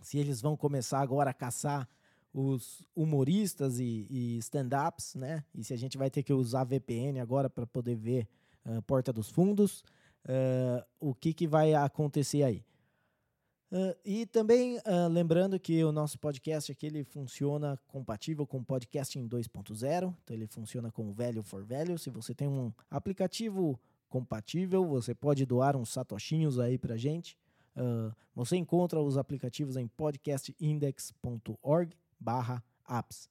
se 0.00 0.16
eles 0.16 0.40
vão 0.40 0.56
começar 0.56 1.00
agora 1.00 1.28
a 1.28 1.34
caçar 1.34 1.86
os 2.32 2.82
humoristas 2.94 3.78
e, 3.78 4.06
e 4.08 4.38
stand-ups, 4.38 5.14
né? 5.14 5.44
E 5.54 5.64
se 5.64 5.74
a 5.74 5.76
gente 5.76 5.98
vai 5.98 6.10
ter 6.10 6.22
que 6.22 6.32
usar 6.32 6.64
VPN 6.64 7.20
agora 7.20 7.50
para 7.50 7.66
poder 7.66 7.96
ver 7.96 8.28
uh, 8.64 8.80
Porta 8.82 9.12
dos 9.12 9.28
Fundos 9.28 9.84
uh, 10.24 10.84
o 10.98 11.14
que, 11.14 11.32
que 11.32 11.46
vai 11.46 11.74
acontecer 11.74 12.42
aí. 12.42 12.64
Uh, 13.72 13.94
e 14.04 14.26
também 14.26 14.78
uh, 14.78 15.06
lembrando 15.08 15.60
que 15.60 15.84
o 15.84 15.92
nosso 15.92 16.18
podcast 16.18 16.72
aqui 16.72 16.86
ele 16.86 17.04
funciona 17.04 17.78
compatível 17.86 18.44
com 18.44 18.58
o 18.58 18.64
podcasting 18.64 19.28
2.0, 19.28 20.12
então 20.24 20.36
ele 20.36 20.48
funciona 20.48 20.90
com 20.90 21.08
o 21.08 21.12
Value 21.12 21.44
for 21.44 21.64
Value. 21.64 21.96
Se 21.96 22.10
você 22.10 22.34
tem 22.34 22.48
um 22.48 22.72
aplicativo 22.90 23.78
compatível, 24.08 24.84
você 24.84 25.14
pode 25.14 25.46
doar 25.46 25.76
uns 25.76 25.90
satoshinhos 25.90 26.58
aí 26.58 26.76
pra 26.76 26.96
gente. 26.96 27.38
Uh, 27.76 28.12
você 28.34 28.56
encontra 28.56 29.00
os 29.00 29.16
aplicativos 29.16 29.76
em 29.76 29.86
podcastindex.org 29.86 31.96
barra 32.20 32.62
apps. 32.88 33.28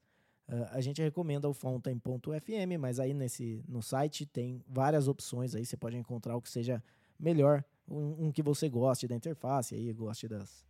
Uh, 0.47 0.65
a 0.71 0.81
gente 0.81 1.01
recomenda 1.01 1.47
o 1.47 1.53
Fountain.fm, 1.53 2.79
mas 2.79 2.99
aí 2.99 3.13
nesse, 3.13 3.63
no 3.67 3.83
site 3.83 4.25
tem 4.25 4.63
várias 4.67 5.07
opções 5.07 5.53
aí, 5.53 5.65
você 5.65 5.77
pode 5.77 5.95
encontrar 5.95 6.35
o 6.35 6.41
que 6.41 6.49
seja 6.49 6.83
melhor, 7.19 7.63
um, 7.87 8.27
um 8.27 8.31
que 8.31 8.41
você 8.41 8.67
goste 8.67 9.07
da 9.07 9.15
interface, 9.15 9.75
aí 9.75 9.93
goste 9.93 10.27
das, 10.27 10.65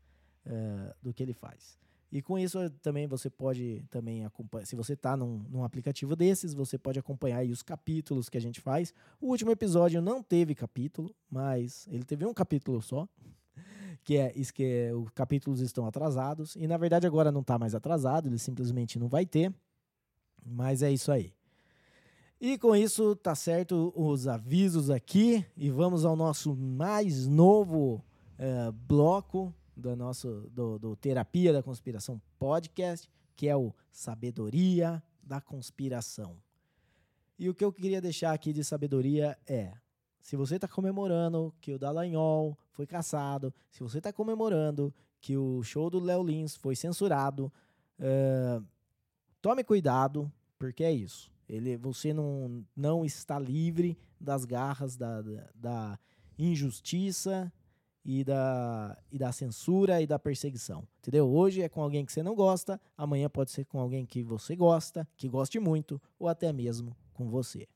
uh, 0.45 0.93
do 1.01 1.13
que 1.13 1.23
ele 1.23 1.33
faz. 1.33 1.77
E 2.11 2.21
com 2.21 2.39
isso 2.39 2.69
também 2.81 3.07
você 3.07 3.29
pode 3.29 3.85
também 3.89 4.25
acompanhar, 4.25 4.65
se 4.65 4.75
você 4.75 4.93
está 4.93 5.15
num, 5.15 5.45
num, 5.49 5.63
aplicativo 5.63 6.15
desses, 6.15 6.53
você 6.55 6.77
pode 6.77 6.97
acompanhar 6.97 7.45
os 7.45 7.61
capítulos 7.61 8.29
que 8.29 8.37
a 8.37 8.41
gente 8.41 8.59
faz. 8.59 8.93
O 9.21 9.27
último 9.27 9.51
episódio 9.51 10.01
não 10.01 10.23
teve 10.23 10.55
capítulo, 10.55 11.15
mas 11.29 11.87
ele 11.91 12.03
teve 12.03 12.25
um 12.25 12.33
capítulo 12.33 12.81
só, 12.81 13.07
que 14.03 14.17
é 14.17 14.31
isso 14.35 14.53
que 14.53 14.63
é, 14.63 14.93
os 14.93 15.09
capítulos 15.11 15.59
estão 15.59 15.85
atrasados 15.85 16.55
e 16.55 16.67
na 16.67 16.77
verdade 16.77 17.05
agora 17.05 17.31
não 17.31 17.41
está 17.41 17.57
mais 17.57 17.75
atrasado, 17.75 18.27
ele 18.27 18.39
simplesmente 18.39 18.97
não 18.97 19.07
vai 19.07 19.25
ter. 19.25 19.53
Mas 20.45 20.81
é 20.81 20.91
isso 20.91 21.11
aí. 21.11 21.33
E 22.41 22.57
com 22.57 22.73
isso, 22.73 23.17
tá 23.17 23.35
certo 23.35 23.91
os 23.95 24.25
avisos 24.25 24.89
aqui. 24.89 25.45
E 25.57 25.69
vamos 25.69 26.05
ao 26.05 26.15
nosso 26.15 26.55
mais 26.55 27.27
novo 27.27 28.01
uh, 28.39 28.71
bloco 28.71 29.53
do 29.75 29.95
nosso 29.95 30.49
do, 30.51 30.79
do 30.79 30.95
Terapia 30.95 31.51
da 31.51 31.61
Conspiração 31.61 32.21
Podcast, 32.37 33.09
que 33.35 33.47
é 33.47 33.55
o 33.55 33.73
Sabedoria 33.91 35.03
da 35.21 35.41
Conspiração. 35.41 36.37
E 37.37 37.49
o 37.49 37.53
que 37.53 37.63
eu 37.63 37.71
queria 37.73 38.01
deixar 38.01 38.33
aqui 38.33 38.53
de 38.53 38.63
sabedoria 38.63 39.37
é: 39.45 39.73
se 40.29 40.35
você 40.35 40.57
está 40.57 40.67
comemorando 40.67 41.51
que 41.59 41.73
o 41.73 41.79
Dallagnol 41.79 42.55
foi 42.69 42.85
caçado, 42.85 43.51
se 43.71 43.81
você 43.81 43.97
está 43.97 44.13
comemorando 44.13 44.93
que 45.19 45.35
o 45.35 45.63
show 45.63 45.89
do 45.89 45.99
Léo 45.99 46.21
Lins 46.21 46.55
foi 46.55 46.75
censurado, 46.75 47.51
uh, 47.99 48.63
Tome 49.41 49.63
cuidado, 49.63 50.31
porque 50.59 50.83
é 50.83 50.91
isso. 50.91 51.31
Ele, 51.47 51.77
você 51.77 52.13
não, 52.13 52.63
não 52.75 53.03
está 53.03 53.39
livre 53.39 53.97
das 54.21 54.45
garras 54.45 54.95
da, 54.95 55.19
da, 55.23 55.49
da 55.55 55.99
injustiça 56.37 57.51
e 58.05 58.23
da, 58.23 59.01
e 59.11 59.17
da 59.17 59.31
censura 59.31 59.99
e 59.99 60.05
da 60.05 60.19
perseguição. 60.19 60.87
Entendeu? 60.99 61.27
Hoje 61.27 61.63
é 61.63 61.69
com 61.69 61.81
alguém 61.81 62.05
que 62.05 62.11
você 62.11 62.21
não 62.21 62.35
gosta, 62.35 62.79
amanhã 62.95 63.27
pode 63.31 63.49
ser 63.49 63.65
com 63.65 63.79
alguém 63.79 64.05
que 64.05 64.21
você 64.21 64.55
gosta, 64.55 65.07
que 65.17 65.27
goste 65.27 65.59
muito, 65.59 65.99
ou 66.19 66.27
até 66.27 66.53
mesmo 66.53 66.95
com 67.15 67.27
você. 67.31 67.67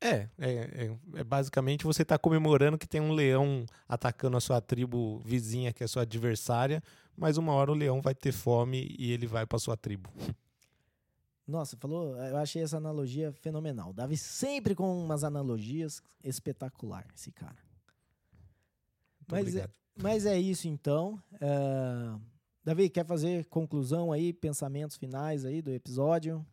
É, 0.00 0.10
é, 0.10 0.28
é, 0.38 0.96
é 1.16 1.24
basicamente 1.24 1.84
você 1.84 2.02
está 2.02 2.16
comemorando 2.16 2.78
que 2.78 2.86
tem 2.86 3.00
um 3.00 3.12
leão 3.12 3.66
atacando 3.88 4.36
a 4.36 4.40
sua 4.40 4.60
tribo 4.60 5.20
vizinha, 5.24 5.72
que 5.72 5.82
é 5.82 5.86
a 5.86 5.88
sua 5.88 6.02
adversária, 6.02 6.82
mas 7.16 7.36
uma 7.36 7.52
hora 7.52 7.72
o 7.72 7.74
leão 7.74 8.00
vai 8.00 8.14
ter 8.14 8.32
fome 8.32 8.94
e 8.96 9.10
ele 9.10 9.26
vai 9.26 9.44
para 9.44 9.58
sua 9.58 9.76
tribo. 9.76 10.08
Nossa, 11.46 11.76
falou, 11.78 12.14
eu 12.16 12.36
achei 12.36 12.62
essa 12.62 12.76
analogia 12.76 13.32
fenomenal. 13.32 13.92
Davi 13.92 14.16
sempre 14.16 14.74
com 14.74 15.02
umas 15.02 15.24
analogias 15.24 16.02
espetacular, 16.22 17.06
esse 17.16 17.32
cara. 17.32 17.56
mas 19.26 19.56
é, 19.56 19.68
mas 20.00 20.26
é 20.26 20.38
isso 20.38 20.68
então. 20.68 21.20
Uh, 21.34 22.20
Davi, 22.62 22.90
quer 22.90 23.04
fazer 23.04 23.46
conclusão 23.46 24.12
aí, 24.12 24.32
pensamentos 24.32 24.96
finais 24.96 25.44
aí 25.44 25.62
do 25.62 25.72
episódio? 25.72 26.46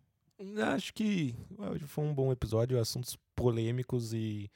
Acho 0.74 0.94
que 0.94 1.36
foi 1.88 2.04
um 2.04 2.14
bom 2.14 2.32
episódio, 2.32 2.80
assuntos 2.80 3.18
polêmicos 3.36 4.14
e 4.14 4.52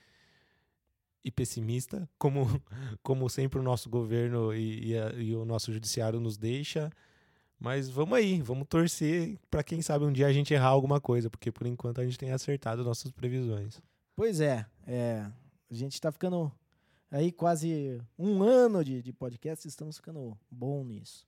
e 1.24 1.32
pessimista, 1.32 2.10
como, 2.18 2.46
como 3.04 3.30
sempre 3.30 3.60
o 3.60 3.64
nosso 3.64 3.90
governo 3.90 4.54
e, 4.54 4.92
e, 4.92 4.98
a, 4.98 5.12
e, 5.14 5.36
o 5.36 5.46
nosso 5.46 5.72
judiciário 5.72 6.20
nos 6.20 6.38
deixa. 6.38 6.90
Mas 7.60 7.90
vamos 7.90 8.18
aí, 8.18 8.42
vamos 8.42 8.68
torcer 8.68 9.38
para 9.52 9.64
quem 9.64 9.82
sabe 9.82 10.06
um 10.06 10.14
dia 10.14 10.28
a 10.28 10.34
gente 10.34 10.54
errar 10.54 10.70
alguma 10.70 11.02
coisa, 11.02 11.30
porque 11.30 11.52
por 11.52 11.68
enquanto 11.68 12.00
a 12.00 12.06
gente 12.06 12.18
tem 12.18 12.32
acertado 12.32 12.84
nossas 12.84 13.12
previsões. 13.12 13.82
Pois 14.16 14.40
é, 14.40 14.66
é 14.88 15.26
a 15.70 15.74
gente 15.74 15.94
está 15.94 16.12
ficando 16.12 16.52
aí 17.12 17.32
quase 17.32 18.02
um 18.18 18.42
ano 18.44 18.84
de, 18.84 19.02
de 19.02 19.12
podcast, 19.12 19.68
estamos 19.68 19.98
ficando 19.98 20.38
bom 20.50 20.84
nisso. 20.86 21.28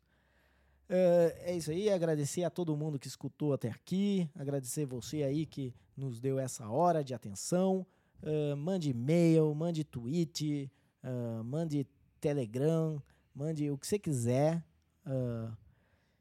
É, 0.93 1.35
é 1.45 1.55
isso 1.55 1.71
aí, 1.71 1.89
agradecer 1.89 2.43
a 2.43 2.49
todo 2.49 2.75
mundo 2.75 2.99
que 2.99 3.07
escutou 3.07 3.53
até 3.53 3.69
aqui, 3.69 4.29
agradecer 4.35 4.85
você 4.85 5.23
aí 5.23 5.45
que 5.45 5.73
nos 5.95 6.19
deu 6.19 6.37
essa 6.37 6.69
hora 6.69 7.01
de 7.01 7.13
atenção. 7.13 7.87
Uh, 8.21 8.57
mande 8.57 8.89
e-mail, 8.89 9.55
mande 9.55 9.85
tweet, 9.85 10.69
uh, 11.01 11.43
mande 11.45 11.87
Telegram, 12.19 13.01
mande 13.33 13.71
o 13.71 13.77
que 13.77 13.87
você 13.87 13.97
quiser. 13.97 14.61
Uh, 15.05 15.55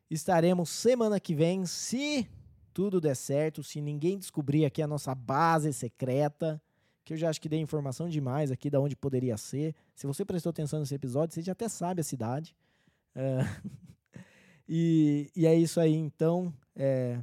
estaremos 0.08 0.70
semana 0.70 1.18
que 1.18 1.34
vem, 1.34 1.66
se 1.66 2.28
tudo 2.72 3.00
der 3.00 3.16
certo, 3.16 3.64
se 3.64 3.80
ninguém 3.80 4.20
descobrir 4.20 4.64
aqui 4.64 4.80
a 4.80 4.86
nossa 4.86 5.16
base 5.16 5.72
secreta, 5.72 6.62
que 7.04 7.14
eu 7.14 7.16
já 7.16 7.28
acho 7.28 7.40
que 7.40 7.48
dei 7.48 7.58
informação 7.58 8.08
demais 8.08 8.52
aqui 8.52 8.70
da 8.70 8.78
onde 8.78 8.94
poderia 8.94 9.36
ser. 9.36 9.74
Se 9.96 10.06
você 10.06 10.24
prestou 10.24 10.50
atenção 10.50 10.78
nesse 10.78 10.94
episódio, 10.94 11.34
você 11.34 11.42
já 11.42 11.52
até 11.52 11.68
sabe 11.68 12.02
a 12.02 12.04
cidade. 12.04 12.54
e, 14.72 15.30
e, 15.34 15.46
é 15.46 15.54
isso 15.54 15.80
aí, 15.80 15.94
então. 15.94 16.54
É, 16.76 17.20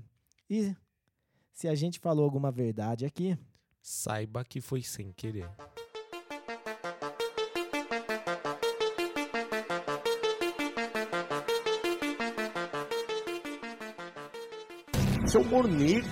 e 0.49 0.75
se 1.53 1.69
a 1.69 1.75
gente 1.75 1.97
falou 1.97 2.25
alguma 2.25 2.51
verdade 2.51 3.05
aqui, 3.05 3.37
saiba 3.81 4.43
que 4.43 4.59
foi 4.59 4.83
sem 4.83 5.13
querer. 5.13 5.49
É 15.33 15.39
humor 15.39 15.67
negro 15.67 16.09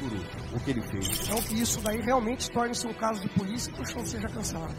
o 0.54 0.60
que 0.64 0.70
ele 0.70 0.82
fez. 0.84 1.20
Então 1.24 1.42
que 1.42 1.60
isso 1.60 1.82
daí 1.82 2.00
realmente 2.00 2.52
torne-se 2.52 2.86
um 2.86 2.94
caso 2.94 3.22
de 3.22 3.30
polícia 3.30 3.72
e 3.72 3.74
que 3.74 3.82
o 3.82 3.86
show 3.86 4.06
seja 4.06 4.28
cancelado. 4.28 4.76